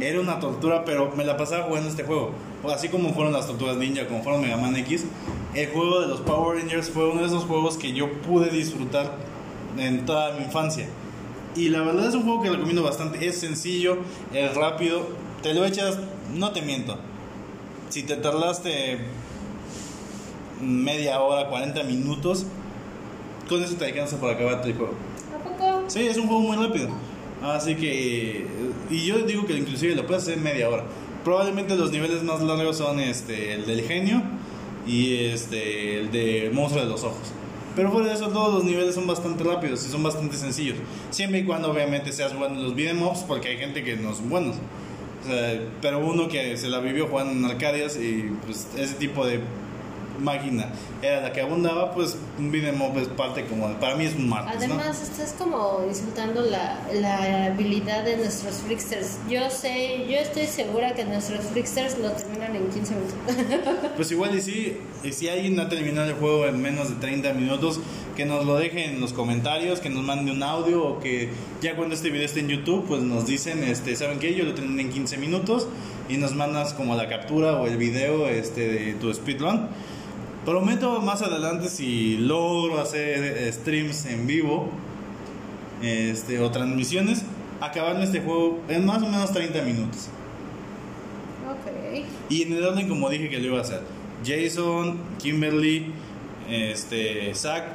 era 0.01 0.19
una 0.19 0.39
tortura, 0.39 0.83
pero 0.85 1.13
me 1.15 1.23
la 1.23 1.37
pasaba 1.37 1.65
jugando 1.65 1.89
este 1.89 2.03
juego. 2.03 2.31
Así 2.73 2.89
como 2.89 3.13
fueron 3.13 3.33
las 3.33 3.47
tortugas 3.47 3.77
ninja, 3.77 4.07
como 4.07 4.23
fueron 4.23 4.41
Mega 4.41 4.57
Man 4.57 4.75
X, 4.75 5.05
el 5.53 5.67
juego 5.67 6.01
de 6.01 6.07
los 6.07 6.21
Power 6.21 6.57
Rangers 6.57 6.89
fue 6.89 7.09
uno 7.09 7.21
de 7.21 7.27
esos 7.27 7.43
juegos 7.43 7.77
que 7.77 7.91
yo 7.93 8.11
pude 8.21 8.49
disfrutar 8.49 9.11
en 9.77 10.05
toda 10.05 10.33
mi 10.33 10.45
infancia. 10.45 10.87
Y 11.55 11.69
la 11.69 11.81
verdad 11.81 12.07
es 12.07 12.15
un 12.15 12.23
juego 12.23 12.41
que 12.41 12.49
recomiendo 12.49 12.81
bastante. 12.81 13.27
Es 13.27 13.39
sencillo, 13.39 13.97
es 14.33 14.55
rápido, 14.55 15.09
te 15.43 15.53
lo 15.53 15.65
echas, 15.65 15.99
no 16.33 16.51
te 16.51 16.61
miento. 16.61 16.97
Si 17.89 18.03
te 18.03 18.15
tardaste 18.15 18.99
media 20.61 21.19
hora, 21.19 21.49
40 21.49 21.83
minutos, 21.83 22.45
con 23.51 23.63
eso 23.63 23.75
te 23.75 23.85
alcanza 23.85 24.19
para 24.19 24.33
acabar 24.33 24.61
el 24.65 24.73
juego. 24.73 24.93
¿A 25.35 25.43
poco? 25.43 25.83
Sí, 25.87 26.07
es 26.07 26.17
un 26.17 26.27
juego 26.27 26.41
muy 26.41 26.55
rápido. 26.55 26.87
Así 27.43 27.75
que. 27.75 28.47
Y 28.89 29.05
yo 29.05 29.19
digo 29.19 29.45
que 29.45 29.53
inclusive 29.53 29.93
lo 29.93 30.07
puedes 30.07 30.23
hacer 30.23 30.37
en 30.37 30.43
media 30.43 30.69
hora. 30.69 30.85
Probablemente 31.25 31.75
los 31.75 31.91
niveles 31.91 32.23
más 32.23 32.41
largos 32.41 32.77
son 32.77 32.99
este 32.99 33.53
el 33.53 33.65
del 33.65 33.81
genio 33.83 34.21
y 34.87 35.25
este 35.25 35.99
el 35.99 36.11
de 36.11 36.49
monstruo 36.53 36.83
de 36.83 36.89
los 36.89 37.03
ojos. 37.03 37.33
Pero 37.75 37.91
fuera 37.91 38.07
de 38.07 38.15
eso, 38.15 38.29
todos 38.29 38.53
los 38.53 38.63
niveles 38.63 38.95
son 38.95 39.05
bastante 39.05 39.43
rápidos 39.43 39.85
y 39.85 39.89
son 39.89 40.01
bastante 40.01 40.35
sencillos. 40.37 40.77
Siempre 41.09 41.39
y 41.39 41.43
cuando, 41.45 41.71
obviamente, 41.71 42.11
seas 42.11 42.35
bueno 42.37 42.55
en 42.55 42.63
los 42.63 42.75
beat'em 42.75 42.99
porque 43.27 43.49
hay 43.49 43.57
gente 43.57 43.83
que 43.83 43.95
no 43.95 44.13
son 44.13 44.29
buenos. 44.29 44.55
O 45.23 45.27
sea, 45.27 45.59
pero 45.81 45.99
uno 45.99 46.27
que 46.27 46.57
se 46.57 46.67
la 46.67 46.79
vivió 46.79 47.07
jugando 47.07 47.31
en 47.31 47.45
arcadias 47.45 47.95
y 47.95 48.31
pues 48.45 48.67
ese 48.77 48.95
tipo 48.95 49.25
de 49.25 49.39
máquina 50.21 50.69
era 51.01 51.21
la 51.21 51.33
que 51.33 51.41
abundaba, 51.41 51.93
pues 51.93 52.17
un 52.37 52.47
up 52.81 52.97
es 52.97 53.07
parte 53.09 53.45
como. 53.45 53.67
de- 53.69 53.75
Para 53.75 53.95
mí 53.95 54.05
es 54.05 54.15
un 54.15 54.29
martes, 54.29 54.67
¿no? 54.67 54.75
Además, 54.75 55.01
estás 55.01 55.33
como 55.37 55.83
insultando 55.87 56.41
la, 56.41 56.79
la 56.93 57.45
habilidad 57.45 58.03
de 58.03 58.17
nuestros 58.17 58.55
freaksters. 58.65 59.17
Yo 59.29 59.49
sé, 59.49 60.05
yo 60.09 60.17
estoy 60.17 60.45
segura 60.47 60.93
que 60.93 61.03
nuestros 61.05 61.45
freaksters 61.45 61.97
lo 61.99 62.11
terminan 62.11 62.55
en 62.55 62.67
15 62.69 62.93
minutos. 62.95 63.15
Pues 63.95 64.11
igual 64.11 64.35
y 64.35 64.41
sí, 64.41 64.77
y 65.03 65.11
si 65.11 65.27
alguien 65.29 65.59
ha 65.59 65.69
terminado 65.69 66.09
el 66.09 66.15
juego 66.15 66.45
en 66.45 66.61
menos 66.61 66.89
de 66.89 66.95
30 66.95 67.33
minutos, 67.33 67.79
que 68.15 68.25
nos 68.25 68.45
lo 68.45 68.55
deje 68.57 68.85
en 68.85 68.99
los 69.01 69.13
comentarios, 69.13 69.79
que 69.79 69.89
nos 69.89 70.03
mande 70.03 70.31
un 70.31 70.43
audio 70.43 70.83
o 70.83 70.99
que 70.99 71.29
ya 71.61 71.75
cuando 71.75 71.95
este 71.95 72.09
video 72.09 72.25
esté 72.25 72.41
en 72.41 72.49
YouTube, 72.49 72.85
pues 72.87 73.01
nos 73.01 73.25
dicen, 73.25 73.63
este, 73.63 73.95
¿saben 73.95 74.19
qué? 74.19 74.35
Yo 74.35 74.43
lo 74.43 74.53
terminé 74.53 74.81
en 74.83 74.89
15 74.91 75.17
minutos 75.17 75.67
y 76.09 76.17
nos 76.17 76.35
mandas 76.35 76.73
como 76.73 76.95
la 76.95 77.07
captura 77.07 77.59
o 77.59 77.67
el 77.67 77.77
video 77.77 78.27
este, 78.27 78.67
de 78.67 78.93
tu 78.95 79.13
speedrun. 79.13 79.69
Prometo 80.45 80.99
más 81.01 81.21
adelante 81.21 81.69
si 81.69 82.17
logro 82.17 82.79
hacer 82.79 83.23
eh, 83.23 83.51
streams 83.53 84.05
en 84.07 84.25
vivo 84.25 84.69
este, 85.83 86.39
o 86.39 86.49
transmisiones, 86.49 87.23
acabar 87.59 88.01
este 88.01 88.21
juego 88.21 88.59
en 88.67 88.85
más 88.85 89.03
o 89.03 89.07
menos 89.07 89.31
30 89.31 89.61
minutos. 89.61 90.09
ok. 91.47 92.05
Y 92.29 92.43
en 92.43 92.53
el 92.53 92.65
orden 92.65 92.89
como 92.89 93.09
dije 93.09 93.29
que 93.29 93.39
lo 93.39 93.47
iba 93.47 93.59
a 93.59 93.61
hacer. 93.61 93.81
Jason, 94.25 94.97
Kimberly, 95.19 95.91
este, 96.49 97.33
Zack, 97.35 97.65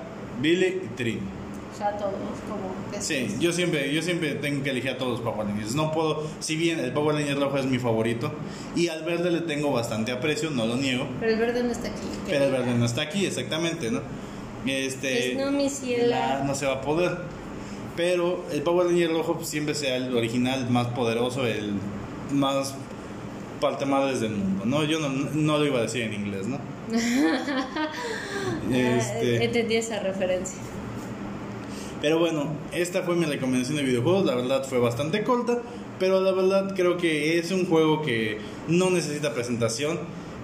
Billy 0.41 0.83
y 0.85 0.89
Trin. 0.97 1.36
O 1.77 1.79
sea, 1.79 1.95
todos 1.99 2.12
como 2.49 2.91
que 2.91 3.03
Sí, 3.03 3.37
yo 3.39 3.53
siempre, 3.53 3.93
yo 3.93 4.01
siempre 4.01 4.35
tengo 4.37 4.62
que 4.64 4.70
elegir 4.70 4.93
a 4.93 4.97
todos 4.97 5.20
los 5.20 5.20
Power 5.20 5.47
Rangers. 5.47 5.74
No 5.74 5.93
puedo, 5.93 6.27
si 6.41 6.57
bien 6.57 6.79
el 6.81 6.93
Power 6.93 7.16
Ranger 7.16 7.39
rojo 7.39 7.59
es 7.59 7.66
mi 7.66 7.79
favorito 7.79 8.33
y 8.74 8.89
al 8.89 9.05
verde 9.05 9.31
le 9.31 9.41
tengo 9.43 9.70
bastante 9.72 10.11
aprecio, 10.11 10.49
no 10.51 10.64
lo 10.64 10.77
niego. 10.77 11.07
Pero 11.20 11.33
el 11.33 11.39
verde 11.39 11.62
no 11.62 11.72
está 11.72 11.89
aquí. 11.89 12.07
Pero 12.27 12.45
el 12.47 12.53
verde 12.53 12.74
no 12.74 12.87
está 12.87 13.03
aquí, 13.03 13.27
exactamente, 13.27 13.91
¿no? 13.91 14.01
Este, 14.64 15.33
Pues 15.35 15.45
no, 15.47 15.53
mi 15.53 15.64
la- 15.64 15.70
ciela. 15.70 16.43
no 16.47 16.55
se 16.55 16.64
va 16.64 16.72
a 16.77 16.81
poder. 16.81 17.18
Pero 17.95 18.47
el 18.51 18.62
Power 18.62 18.87
Ranger 18.87 19.11
rojo 19.11 19.35
pues, 19.37 19.49
siempre 19.49 19.74
sea 19.74 19.97
el 19.97 20.16
original, 20.16 20.70
más 20.70 20.87
poderoso, 20.89 21.47
el 21.47 21.72
más 22.33 22.74
parte 23.61 23.85
madres 23.85 24.20
del 24.22 24.33
mundo, 24.33 24.64
¿no? 24.64 24.83
Yo 24.85 24.99
no, 24.99 25.09
no 25.11 25.59
lo 25.59 25.64
iba 25.66 25.79
a 25.79 25.83
decir 25.83 26.03
en 26.03 26.14
inglés, 26.14 26.47
¿no? 26.47 26.59
Ah, 28.72 28.97
este, 28.99 29.45
entendí 29.45 29.77
esa 29.77 29.99
referencia. 30.01 30.59
Pero 32.01 32.19
bueno, 32.19 32.49
esta 32.73 33.03
fue 33.03 33.17
mi 33.17 33.25
recomendación 33.25 33.77
de 33.77 33.83
videojuegos, 33.83 34.25
la 34.27 34.35
verdad 34.35 34.65
fue 34.65 34.79
bastante 34.79 35.23
corta, 35.25 35.59
pero 35.99 36.21
la 36.21 36.33
verdad 36.33 36.75
creo 36.75 36.97
que 36.97 37.39
es 37.39 37.51
un 37.51 37.67
juego 37.67 38.03
que 38.03 38.39
no 38.69 38.91
necesita 38.91 39.35
presentación, 39.35 39.99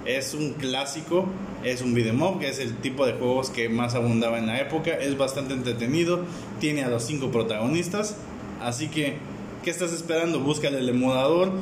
es 0.05 0.35
un 0.35 0.55
clásico, 0.55 1.27
es 1.63 1.83
un 1.83 1.95
beat'em 1.95 2.39
que 2.39 2.49
es 2.49 2.59
el 2.59 2.77
tipo 2.79 3.07
de 3.07 3.13
juegos 3.13 3.51
que 3.51 3.69
más 3.69 3.95
abundaba 3.95 4.39
en 4.39 4.47
la 4.47 4.61
época, 4.61 4.93
es 4.93 5.17
bastante 5.17 5.55
entretenido, 5.55 6.25
tiene 6.61 6.85
a 6.85 6.89
los 6.89 7.05
cinco 7.05 7.31
protagonistas, 7.31 8.17
así 8.61 8.89
que, 8.89 9.17
¿qué 9.63 9.71
estás 9.71 9.93
esperando? 9.93 10.41
Búscale 10.41 10.79
el 10.79 10.89
emulador 10.89 11.53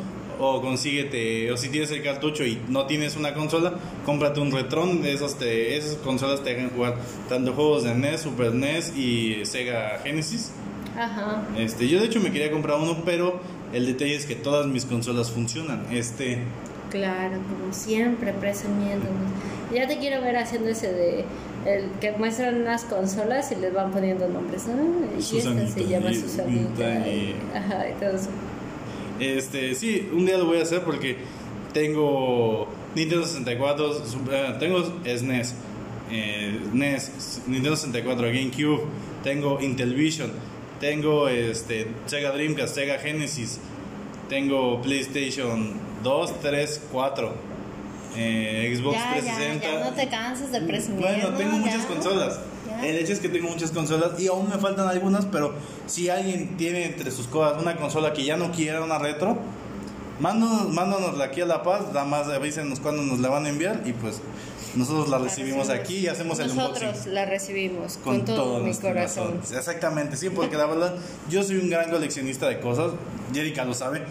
o 0.41 0.61
consíguete, 0.62 1.53
o 1.53 1.57
si 1.57 1.68
tienes 1.68 1.91
el 1.91 2.03
cartucho 2.03 2.45
y 2.45 2.59
no 2.68 2.86
tienes 2.86 3.16
una 3.16 3.34
consola, 3.34 3.74
cómprate 4.07 4.41
un 4.41 4.51
Retron, 4.51 5.03
de 5.03 5.12
esos 5.12 5.38
te, 5.38 5.76
esas 5.76 5.97
consolas 5.97 6.43
te 6.43 6.55
dejan 6.55 6.70
jugar 6.70 6.97
tanto 7.28 7.53
juegos 7.53 7.84
de 7.84 7.95
NES, 7.95 8.22
Super 8.22 8.55
NES 8.55 8.97
y 8.97 9.45
Sega 9.45 9.99
Genesis. 10.03 10.51
Ajá. 10.99 11.43
Este, 11.59 11.88
yo 11.88 12.01
de 12.01 12.07
hecho 12.07 12.20
me 12.20 12.32
quería 12.32 12.51
comprar 12.51 12.78
uno, 12.80 12.97
pero 13.05 13.41
el 13.72 13.86
detalle 13.86 14.16
es 14.16 14.26
que 14.26 14.34
todas 14.34 14.66
mis 14.66 14.84
consolas 14.84 15.30
funcionan. 15.30 15.84
Este, 15.93 16.38
Claro, 16.91 17.36
como 17.49 17.72
siempre, 17.72 18.32
presumiéndonos. 18.32 19.30
Ya 19.72 19.86
te 19.86 19.99
quiero 19.99 20.20
ver 20.22 20.36
haciendo 20.36 20.70
ese 20.70 20.93
de 20.93 21.24
el 21.64 21.88
que 22.01 22.11
muestran 22.12 22.62
unas 22.62 22.82
consolas 22.84 23.53
y 23.53 23.57
les 23.57 23.72
van 23.72 23.93
poniendo 23.93 24.26
nombres. 24.28 24.66
¿no? 24.66 24.74
Y 25.16 25.20
esta 25.38 25.68
se 25.68 25.86
llama 25.86 26.12
Susanita. 26.12 27.07
y- 27.07 27.11
y- 27.11 27.57
Ajá, 27.57 27.84
y 27.91 27.93
todo 28.01 28.16
eso. 28.16 28.30
Este, 29.20 29.74
sí, 29.74 30.08
un 30.12 30.26
día 30.26 30.38
lo 30.38 30.46
voy 30.46 30.58
a 30.58 30.62
hacer 30.62 30.82
porque 30.82 31.16
tengo 31.72 32.68
Nintendo 32.94 33.24
64, 33.26 34.04
Super- 34.06 34.34
eh, 34.34 34.56
tengo 34.58 34.82
SNES, 35.04 35.54
eh, 36.10 36.58
NES, 36.72 37.42
Nintendo 37.46 37.76
64, 37.76 38.26
GameCube, 38.28 38.82
tengo 39.22 39.60
Intellivision, 39.60 40.30
tengo 40.80 41.28
este, 41.28 41.86
Sega 42.06 42.32
Dreamcast, 42.32 42.74
Sega 42.74 42.98
Genesis, 42.98 43.60
tengo 44.28 44.80
PlayStation 44.82 45.74
2, 46.02 46.40
3, 46.40 46.82
4, 46.90 47.34
eh, 48.16 48.74
Xbox 48.76 48.96
Ya, 48.96 49.04
ya, 49.16 49.20
360. 49.36 49.66
ya 49.70 49.84
no 49.90 49.94
te 49.96 50.08
cansas 50.08 50.50
de 50.52 50.60
presumir. 50.62 51.00
Bueno, 51.00 51.30
¿no? 51.30 51.36
tengo 51.36 51.52
muchas 51.58 51.82
Ya. 51.82 51.86
consolas. 51.94 52.40
Ya. 52.70 52.86
El 52.86 52.96
hecho 52.96 53.12
es 53.12 53.20
que 53.20 53.28
tengo 53.28 53.48
muchas 53.48 53.70
consolas 53.70 54.18
y 54.18 54.28
aún 54.28 54.48
me 54.48 54.58
faltan 54.58 54.88
algunas, 54.88 55.26
pero 55.26 55.54
si 55.86 56.08
alguien 56.08 56.56
tiene 56.56 56.84
entre 56.86 57.10
sus 57.10 57.26
cosas 57.26 57.60
una 57.60 57.76
consola 57.76 58.12
que 58.12 58.24
ya 58.24 58.36
no 58.36 58.52
quiera 58.52 58.82
una 58.82 58.98
retro, 58.98 59.38
mándanos, 60.20 60.68
mándanosla 60.68 61.24
aquí 61.24 61.40
a 61.40 61.46
La 61.46 61.62
Paz, 61.62 61.86
nada 61.92 62.04
más 62.04 62.28
avísenos 62.28 62.80
cuándo 62.80 63.02
nos 63.02 63.18
la 63.20 63.28
van 63.28 63.46
a 63.46 63.48
enviar 63.48 63.82
y 63.84 63.92
pues 63.92 64.20
nosotros 64.76 65.08
la 65.08 65.18
recibimos 65.18 65.68
aquí 65.68 65.96
y 65.98 66.06
hacemos 66.06 66.38
el 66.38 66.54
Nosotros 66.54 66.82
unboxing. 66.82 67.14
la 67.14 67.24
recibimos 67.24 67.98
con, 68.04 68.24
todo, 68.24 68.58
mi 68.58 68.66
nuestro 68.66 68.90
corazón. 68.90 69.40
Exactamente, 69.52 70.16
sí, 70.16 70.30
porque 70.30 70.56
la 70.56 70.66
verdad 70.66 70.94
yo 71.28 71.42
soy 71.42 71.56
un 71.56 71.70
gran 71.70 71.90
coleccionista 71.90 72.48
de 72.48 72.60
cosas, 72.60 72.92
Jerica 73.34 73.64
lo 73.64 73.74
sabe. 73.74 74.02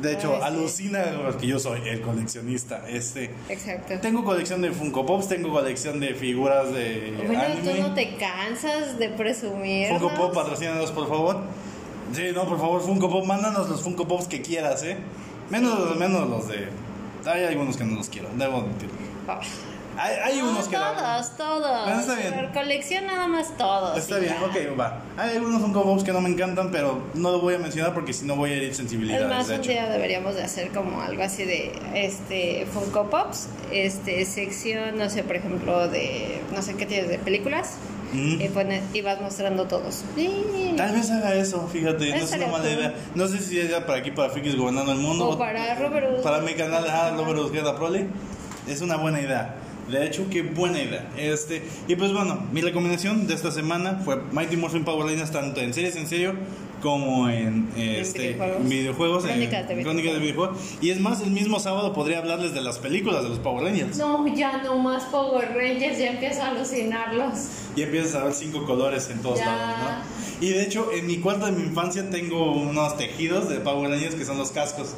De 0.00 0.12
hecho, 0.12 0.34
Ay, 0.34 0.40
sí. 0.40 0.46
alucina 0.46 1.04
porque 1.24 1.46
yo 1.46 1.58
soy 1.58 1.80
el 1.88 2.00
coleccionista. 2.00 2.88
Este, 2.88 3.30
Exacto. 3.48 3.94
tengo 4.00 4.24
colección 4.24 4.62
de 4.62 4.70
Funko 4.70 5.04
Pops, 5.04 5.28
tengo 5.28 5.50
colección 5.50 5.98
de 5.98 6.14
figuras 6.14 6.72
de 6.72 7.14
Bueno, 7.26 7.42
anime. 7.42 7.72
tú 7.72 7.80
no 7.82 7.94
te 7.94 8.14
cansas 8.16 8.98
de 8.98 9.08
presumir. 9.08 9.88
Funko 9.88 10.14
Pop, 10.14 10.34
patrocínanos 10.34 10.92
por 10.92 11.08
favor. 11.08 11.40
Sí, 12.12 12.22
no, 12.34 12.44
por 12.46 12.58
favor, 12.58 12.80
Funko 12.82 13.10
Pop, 13.10 13.24
mándanos 13.24 13.68
los 13.68 13.82
Funko 13.82 14.06
Pops 14.06 14.26
que 14.28 14.42
quieras, 14.42 14.82
¿eh? 14.84 14.96
Menos, 15.50 15.96
menos 15.96 16.28
los 16.28 16.46
de... 16.48 16.68
Hay 17.26 17.44
algunos 17.44 17.76
que 17.76 17.84
no 17.84 17.96
los 17.96 18.08
quiero, 18.08 18.28
debo 18.36 18.58
admitirlo. 18.58 18.94
Oh. 19.28 19.40
Hay, 20.02 20.14
hay 20.32 20.38
No, 20.38 20.50
unos 20.52 20.66
que... 20.68 20.78
la- 20.78 20.94
todos, 20.94 21.36
todos. 21.36 21.84
Bueno, 21.84 22.00
está 22.00 22.14
bien. 22.14 22.32
Por 22.34 22.52
colección 22.52 23.06
nada 23.06 23.26
más 23.28 23.54
todos. 23.58 23.98
Está 23.98 24.16
bien, 24.18 24.34
ya. 24.40 24.46
ok, 24.46 24.78
va. 24.80 25.00
Hay 25.18 25.36
algunos 25.36 25.60
Funko 25.60 25.82
Pops 25.82 26.04
que 26.04 26.12
no 26.12 26.20
me 26.22 26.30
encantan, 26.30 26.70
pero 26.70 27.02
no 27.14 27.30
lo 27.32 27.40
voy 27.40 27.54
a 27.54 27.58
mencionar 27.58 27.92
porque 27.92 28.14
si 28.14 28.24
no 28.24 28.34
voy 28.36 28.50
a 28.50 28.54
herir 28.54 28.70
Es 28.70 28.78
sensibilidades, 28.78 29.28
más, 29.28 29.48
de 29.48 29.54
un 29.56 29.60
hecho. 29.60 29.70
día 29.72 29.88
deberíamos 29.90 30.36
de 30.36 30.42
hacer 30.42 30.70
como 30.70 31.02
algo 31.02 31.22
así 31.22 31.44
de 31.44 31.72
este 31.94 32.66
Funko 32.72 33.10
Pops, 33.10 33.48
este 33.70 34.24
sección, 34.24 34.96
no 34.96 35.10
sé, 35.10 35.22
por 35.22 35.36
ejemplo, 35.36 35.88
de 35.88 36.40
no 36.54 36.62
sé 36.62 36.74
qué 36.76 36.86
tienes 36.86 37.08
de 37.10 37.18
películas 37.18 37.74
Mm. 38.12 38.40
y 38.40 38.48
pone 38.48 38.82
y 38.92 39.02
vas 39.02 39.20
mostrando 39.20 39.66
todos. 39.68 40.02
Sí. 40.16 40.74
Tal 40.76 40.90
vez 40.92 41.10
haga 41.12 41.32
eso, 41.34 41.68
fíjate, 41.68 42.08
no 42.10 42.16
es 42.16 42.32
una 42.32 42.46
mala 42.48 42.68
idea. 42.68 42.94
No 43.14 43.28
sé 43.28 43.38
si 43.38 43.60
es 43.60 43.70
ya 43.70 43.86
para 43.86 43.98
aquí, 44.00 44.10
para 44.10 44.30
Frikis 44.30 44.56
Gobernando 44.56 44.90
el 44.90 44.98
Mundo. 44.98 45.28
O 45.28 45.38
para 45.38 45.76
Robert. 45.76 46.20
Para 46.20 46.40
mi 46.40 46.54
canal, 46.54 46.84
ah, 46.90 47.12
Robert 47.16 47.38
Uzqueda 47.38 47.76
Prole. 47.76 48.08
Es 48.66 48.80
una 48.80 48.96
buena 48.96 49.20
idea. 49.20 49.54
De 49.90 50.06
hecho, 50.06 50.26
qué 50.30 50.42
buena 50.42 50.80
idea. 50.82 51.08
Este, 51.16 51.62
y 51.88 51.96
pues 51.96 52.12
bueno, 52.12 52.46
mi 52.52 52.60
recomendación 52.60 53.26
de 53.26 53.34
esta 53.34 53.50
semana 53.50 54.00
fue 54.04 54.16
Mighty 54.32 54.56
Morphin 54.56 54.84
Power 54.84 55.06
Rangers 55.06 55.30
tanto 55.32 55.60
en 55.60 55.74
series 55.74 55.96
en 55.96 56.06
serio 56.06 56.34
como 56.80 57.28
en, 57.28 57.68
este, 57.76 58.32
videojuegos. 58.32 58.68
videojuegos, 58.68 59.24
Crónicas 59.24 59.68
de 59.68 59.82
crónicas 59.82 60.12
de 60.14 60.18
videojuegos. 60.20 60.58
Y 60.80 60.90
es 60.90 60.98
más, 61.00 61.20
el 61.20 61.30
mismo 61.30 61.60
sábado 61.60 61.92
podría 61.92 62.18
hablarles 62.18 62.54
de 62.54 62.62
las 62.62 62.78
películas 62.78 63.22
de 63.22 63.28
los 63.28 63.38
Power 63.38 63.64
Rangers. 63.64 63.98
No, 63.98 64.26
ya 64.34 64.62
no 64.62 64.78
más 64.78 65.04
Power 65.04 65.48
Rangers, 65.54 65.98
ya 65.98 66.12
empiezo 66.12 66.42
a 66.42 66.48
alucinarlos. 66.48 67.34
Y 67.76 67.82
empiezas 67.82 68.14
a 68.14 68.24
ver 68.24 68.32
cinco 68.32 68.64
colores 68.64 69.10
en 69.10 69.20
todos 69.20 69.38
Ya. 69.38 69.46
lados, 69.46 69.78
¿no? 70.40 70.46
Y 70.46 70.50
de 70.52 70.62
hecho, 70.62 70.90
en 70.92 71.06
mi 71.06 71.18
cuarto 71.18 71.44
de 71.46 71.52
mi 71.52 71.64
infancia 71.64 72.08
tengo 72.08 72.52
unos 72.52 72.96
tejidos 72.96 73.50
de 73.50 73.56
Power 73.56 73.90
Rangers 73.90 74.14
que 74.14 74.24
son 74.24 74.38
los 74.38 74.50
cascos. 74.52 74.94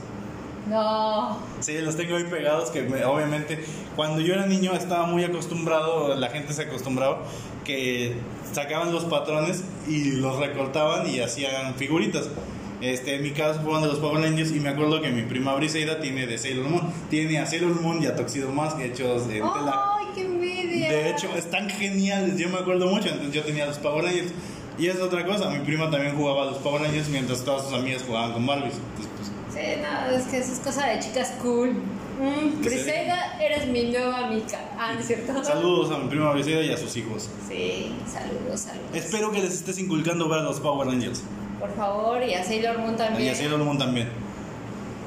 No. 0.69 1.39
Sí, 1.61 1.79
los 1.81 1.97
tengo 1.97 2.17
ahí 2.17 2.25
pegados 2.25 2.71
que 2.71 2.83
me- 2.83 3.05
obviamente 3.05 3.65
cuando 3.97 4.21
yo 4.21 4.35
era 4.35 4.47
niño 4.47 4.73
estaba 4.75 5.07
muy 5.07 5.25
acostumbrado, 5.25 6.15
la 6.15 6.29
gente 6.29 6.53
se 6.53 6.63
acostumbraba 6.63 7.23
que 7.65 8.15
sacaban 8.53 8.93
los 8.93 9.05
patrones 9.05 9.65
y 9.89 10.13
los 10.13 10.39
recortaban 10.39 11.09
y 11.09 11.21
hacían 11.21 11.75
figuritas. 11.75 12.29
Este, 12.81 13.15
en 13.17 13.23
mi 13.23 13.31
caso 13.31 13.61
fueron 13.63 13.83
de 13.83 13.89
los 13.89 13.99
Power 13.99 14.23
Rangers 14.23 14.51
y 14.51 14.59
me 14.61 14.69
acuerdo 14.71 15.01
que 15.01 15.11
mi 15.11 15.23
prima 15.23 15.55
Briseida 15.55 16.01
tiene 16.01 16.27
de 16.27 16.37
Sailor 16.37 16.69
Moon, 16.69 16.93
tiene 17.11 17.39
a 17.39 17.47
Sailor 17.47 17.81
Moon 17.81 18.03
y 18.03 18.07
a 18.07 18.17
Tuxedo 18.17 18.51
Mask 18.51 18.81
hechos 18.81 19.23
en 19.25 19.29
tela. 19.53 19.83
Ay, 19.99 20.07
qué 20.15 20.23
envidia. 20.23 20.91
De 20.91 21.11
hecho, 21.11 21.29
están 21.37 21.71
geniales, 21.71 22.37
yo 22.39 22.49
me 22.49 22.59
acuerdo 22.59 22.89
mucho, 22.89 23.09
entonces 23.09 23.33
yo 23.35 23.43
tenía 23.43 23.67
los 23.67 23.79
Power 23.79 24.05
Rangers. 24.05 24.33
Y 24.79 24.87
es 24.89 24.99
otra 25.01 25.25
cosa, 25.25 25.49
mi 25.51 25.61
prima 25.61 25.91
también 25.91 26.17
jugaba 26.17 26.43
a 26.43 26.47
los 26.47 26.57
Power 26.59 26.83
Rangers 26.83 27.09
mientras 27.09 27.45
todas 27.45 27.67
sus 27.67 27.75
amigas 27.75 28.03
jugaban 28.05 28.33
con 28.33 28.47
Barbies. 28.47 28.75
Entonces, 28.75 29.12
Sí, 29.55 29.61
no, 29.83 30.17
es 30.17 30.25
que 30.25 30.39
eso 30.39 30.53
es 30.53 30.59
cosa 30.61 30.87
de 30.87 30.99
chicas 31.01 31.33
cool. 31.43 31.71
Mm, 31.73 32.63
¿Qué 32.63 32.71
se- 32.71 32.77
Briseida, 32.77 33.39
eres 33.41 33.67
mi 33.67 33.85
nueva 33.85 34.27
amiga. 34.27 34.61
Ah, 34.79 34.93
¿no 34.95 35.01
es 35.01 35.07
cierto? 35.07 35.43
saludos 35.45 35.91
a 35.91 35.99
mi 35.99 36.09
prima 36.09 36.33
Briseida 36.33 36.63
y 36.63 36.73
a 36.73 36.77
sus 36.77 36.97
hijos. 36.97 37.29
Sí, 37.49 37.93
saludos, 38.11 38.61
saludos. 38.61 38.91
Espero 38.95 39.31
que 39.33 39.41
les 39.41 39.53
estés 39.55 39.79
inculcando 39.79 40.29
ver 40.29 40.41
a 40.41 40.43
los 40.43 40.61
Power 40.61 40.87
Rangers. 40.89 41.23
Por 41.61 41.75
favor, 41.77 42.23
y 42.23 42.35
a 42.35 42.43
Sailor 42.45 42.79
Moon 42.79 42.95
Y 42.95 42.97
también. 42.97 43.33
a 43.33 43.35
Sailor 43.37 43.59
Moon 43.61 43.79
también. 43.79 44.09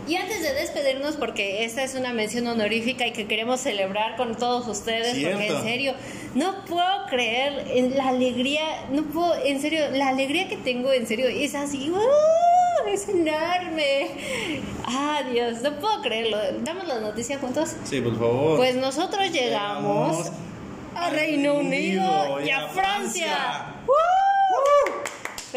Y 0.07 0.15
antes 0.17 0.41
de 0.43 0.53
despedirnos, 0.53 1.15
porque 1.15 1.65
esta 1.65 1.83
es 1.83 1.95
una 1.95 2.13
mención 2.13 2.45
honorífica 2.45 3.07
y 3.07 3.11
que 3.11 3.25
queremos 3.27 3.59
celebrar 3.59 4.15
con 4.17 4.35
todos 4.35 4.67
ustedes, 4.67 5.17
porque 5.17 5.47
en 5.47 5.63
serio, 5.63 5.93
no 6.35 6.63
puedo 6.65 7.07
creer 7.09 7.65
en 7.71 7.97
la 7.97 8.09
alegría, 8.09 8.61
no 8.91 9.01
puedo, 9.05 9.33
en 9.43 9.59
serio, 9.59 9.79
la 9.93 10.09
alegría 10.09 10.47
que 10.47 10.57
tengo, 10.57 10.91
en 10.93 11.07
serio, 11.07 11.27
es 11.27 11.55
así, 11.55 11.89
¡uh! 11.89 11.97
Es 12.87 13.07
enorme. 13.09 14.11
Ah, 14.85 15.21
Dios, 15.31 15.61
no 15.61 15.79
puedo 15.79 16.01
creerlo. 16.01 16.37
¿Damos 16.63 16.87
la 16.87 16.99
noticia 16.99 17.39
juntos? 17.39 17.75
Sí, 17.83 18.01
por 18.01 18.17
favor. 18.17 18.57
Pues 18.57 18.75
nosotros 18.75 19.31
llegamos 19.31 20.17
Llegamos 20.17 20.31
a 20.95 21.09
Reino 21.09 21.55
Unido 21.55 22.03
Unido 22.03 22.41
y 22.41 22.49
a 22.49 22.67
Francia. 22.69 23.74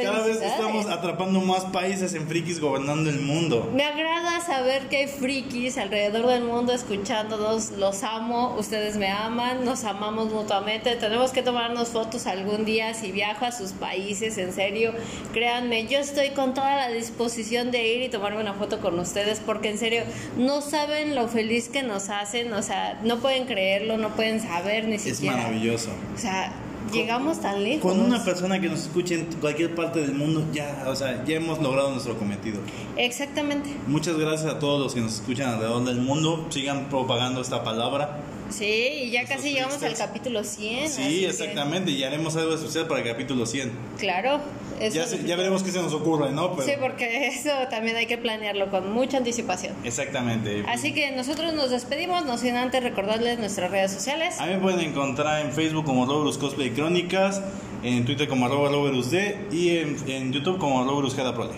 Cada 0.03 0.26
vez 0.26 0.40
estamos 0.42 0.86
atrapando 0.86 1.40
más 1.40 1.64
países 1.66 2.14
en 2.14 2.26
frikis 2.28 2.61
gobernando 2.61 3.11
el 3.11 3.20
mundo. 3.20 3.70
Me 3.74 3.84
agrada 3.84 4.40
saber 4.40 4.88
que 4.88 4.96
hay 4.99 5.07
frikis 5.09 5.78
alrededor 5.78 6.26
del 6.26 6.44
mundo 6.44 6.72
escuchándonos. 6.72 7.70
Los 7.72 8.03
amo, 8.03 8.57
ustedes 8.59 8.96
me 8.96 9.09
aman, 9.09 9.64
nos 9.64 9.84
amamos 9.84 10.32
mutuamente. 10.32 10.94
Tenemos 10.96 11.30
que 11.30 11.42
tomarnos 11.42 11.88
fotos 11.88 12.26
algún 12.26 12.64
día 12.64 12.94
si 12.94 13.12
viajo 13.12 13.44
a 13.44 13.53
sus 13.53 13.72
países, 13.72 14.38
en 14.38 14.53
serio. 14.53 14.92
Créanme, 15.32 15.86
yo 15.86 15.99
estoy 15.99 16.30
con 16.30 16.55
toda 16.55 16.76
la 16.76 16.88
disposición 16.88 17.70
de 17.70 17.86
ir 17.94 18.03
y 18.03 18.09
tomarme 18.09 18.40
una 18.40 18.55
foto 18.55 18.80
con 18.80 18.99
ustedes 18.99 19.40
porque 19.44 19.70
en 19.70 19.78
serio 19.78 20.03
no 20.36 20.61
saben 20.61 21.14
lo 21.14 21.28
feliz 21.28 21.68
que 21.68 21.82
nos 21.82 22.09
hacen. 22.09 22.53
O 22.53 22.62
sea, 22.62 22.99
no 23.03 23.18
pueden 23.18 23.46
creerlo, 23.46 23.96
no 23.99 24.11
pueden 24.14 24.40
saber 24.40 24.86
ni 24.86 24.96
Es 24.96 25.03
siquiera. 25.03 25.36
maravilloso. 25.36 25.90
O 26.14 26.18
sea, 26.18 26.53
llegamos 26.93 27.41
tan 27.41 27.62
lejos. 27.62 27.93
Con 27.93 28.01
una 28.01 28.24
persona 28.24 28.61
que 28.61 28.68
nos 28.68 28.81
escuche 28.81 29.14
en 29.14 29.26
cualquier 29.41 29.74
parte 29.74 30.01
del 30.01 30.14
mundo, 30.14 30.45
ya, 30.53 30.85
o 30.87 30.95
sea, 30.95 31.24
ya 31.24 31.37
hemos 31.37 31.61
logrado 31.61 31.91
nuestro 31.91 32.18
cometido. 32.18 32.61
Exactamente. 32.97 33.70
Muchas 33.87 34.16
gracias 34.16 34.53
a 34.53 34.59
todos 34.59 34.81
los 34.81 34.95
que 34.95 35.01
nos 35.01 35.14
escuchan 35.14 35.51
alrededor 35.51 35.85
del 35.85 36.01
mundo. 36.01 36.47
Sigan 36.51 36.89
propagando 36.89 37.41
esta 37.41 37.62
palabra. 37.62 38.20
Sí, 38.51 38.64
y 39.05 39.11
ya 39.11 39.24
casi 39.26 39.53
llegamos 39.53 39.82
al 39.82 39.94
capítulo 39.94 40.42
100. 40.44 40.84
así 40.86 41.03
Sí, 41.03 41.20
que- 41.20 41.26
exactamente. 41.28 41.90
Y 41.90 42.03
haremos 42.05 42.34
algo 42.36 42.55
especial 42.55 42.86
para 42.86 43.01
el 43.03 43.07
capítulo 43.09 43.44
100. 43.46 43.72
Claro. 43.99 44.40
eso 44.80 44.94
Ya, 44.94 45.07
se- 45.07 45.16
veremos 45.18 45.64
qué 45.64 45.72
se 45.72 45.82
nos 45.82 45.92
ocurre, 45.92 46.30
¿no? 46.30 46.53
Pero- 46.55 46.68
Sí, 46.68 46.74
porque 46.80 47.26
eso 47.26 47.51
también 47.68 47.96
hay 47.96 48.07
que 48.07 48.16
planearlo 48.16 48.70
con 48.70 48.92
mucha 48.92 49.16
anticipación. 49.16 49.74
Exactamente. 49.82 50.62
Así 50.68 50.94
que 50.94 51.11
nosotros 51.11 51.53
nos 51.53 51.70
despedimos, 51.70 52.24
no 52.24 52.38
sin 52.38 52.55
antes 52.55 52.82
recordarles 52.84 53.40
nuestras 53.40 53.72
redes 53.72 53.90
sociales. 53.90 54.36
A 54.40 54.46
mí 54.46 54.53
me 54.55 54.61
pueden 54.61 54.78
encontrar 54.80 55.44
en 55.44 55.51
Facebook 55.53 55.84
como 55.84 56.07
Roberus 56.07 56.38
Cosplay 56.38 56.70
Crónicas, 56.70 57.42
en 57.82 58.05
Twitter 58.05 58.28
como 58.28 58.46
arroba 58.46 58.68
Roberus 58.70 59.11
D 59.11 59.49
y 59.51 59.78
en, 59.78 59.96
en 60.07 60.32
YouTube 60.32 60.59
como 60.59 60.84
Roberus 60.84 61.14
Jada 61.16 61.34
Prole. 61.34 61.55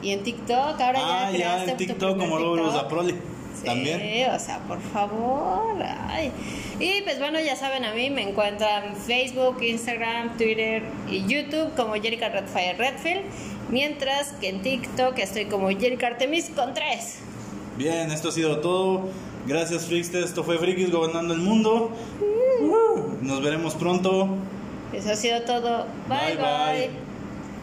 Y 0.00 0.10
en 0.10 0.22
TikTok, 0.22 0.80
ahora 0.80 1.00
Ah, 1.26 1.32
ya 1.36 1.64
en 1.64 1.76
TikTok 1.76 2.18
como 2.18 2.38
Roberus 2.38 2.66
TikTok. 2.68 2.82
Da 2.82 2.88
Prole. 2.88 3.14
Sí, 3.62 3.66
También. 3.68 4.30
o 4.30 4.38
sea, 4.38 4.58
por 4.66 4.80
favor. 4.80 5.82
ay. 6.08 6.32
Y 6.80 7.02
pues 7.02 7.18
bueno, 7.18 7.38
ya 7.40 7.54
saben, 7.56 7.84
a 7.84 7.94
mí 7.94 8.10
me 8.10 8.28
encuentran 8.28 8.96
Facebook, 8.96 9.62
Instagram, 9.62 10.36
Twitter 10.36 10.82
y 11.08 11.24
YouTube 11.26 11.74
como 11.76 11.94
Jerica 11.94 12.28
Redfire 12.28 12.74
Redfield. 12.74 13.22
Mientras 13.70 14.32
que 14.32 14.48
en 14.48 14.62
TikTok 14.62 15.16
estoy 15.18 15.46
como 15.46 15.68
Jerica 15.70 16.08
Artemis 16.08 16.50
con 16.54 16.74
3. 16.74 17.18
Bien, 17.78 18.10
esto 18.10 18.28
ha 18.28 18.32
sido 18.32 18.58
todo. 18.60 19.08
Gracias, 19.46 19.86
Frickster. 19.86 20.22
Esto 20.22 20.44
fue 20.44 20.58
Frikis 20.58 20.90
Gobernando 20.90 21.34
el 21.34 21.40
Mundo. 21.40 21.90
Nos 23.22 23.42
veremos 23.42 23.74
pronto. 23.74 24.28
Eso 24.92 25.12
ha 25.12 25.16
sido 25.16 25.42
todo. 25.42 25.86
bye. 26.08 26.18
Bye, 26.18 26.36
bye. 26.36 26.88
bye. 26.88 27.11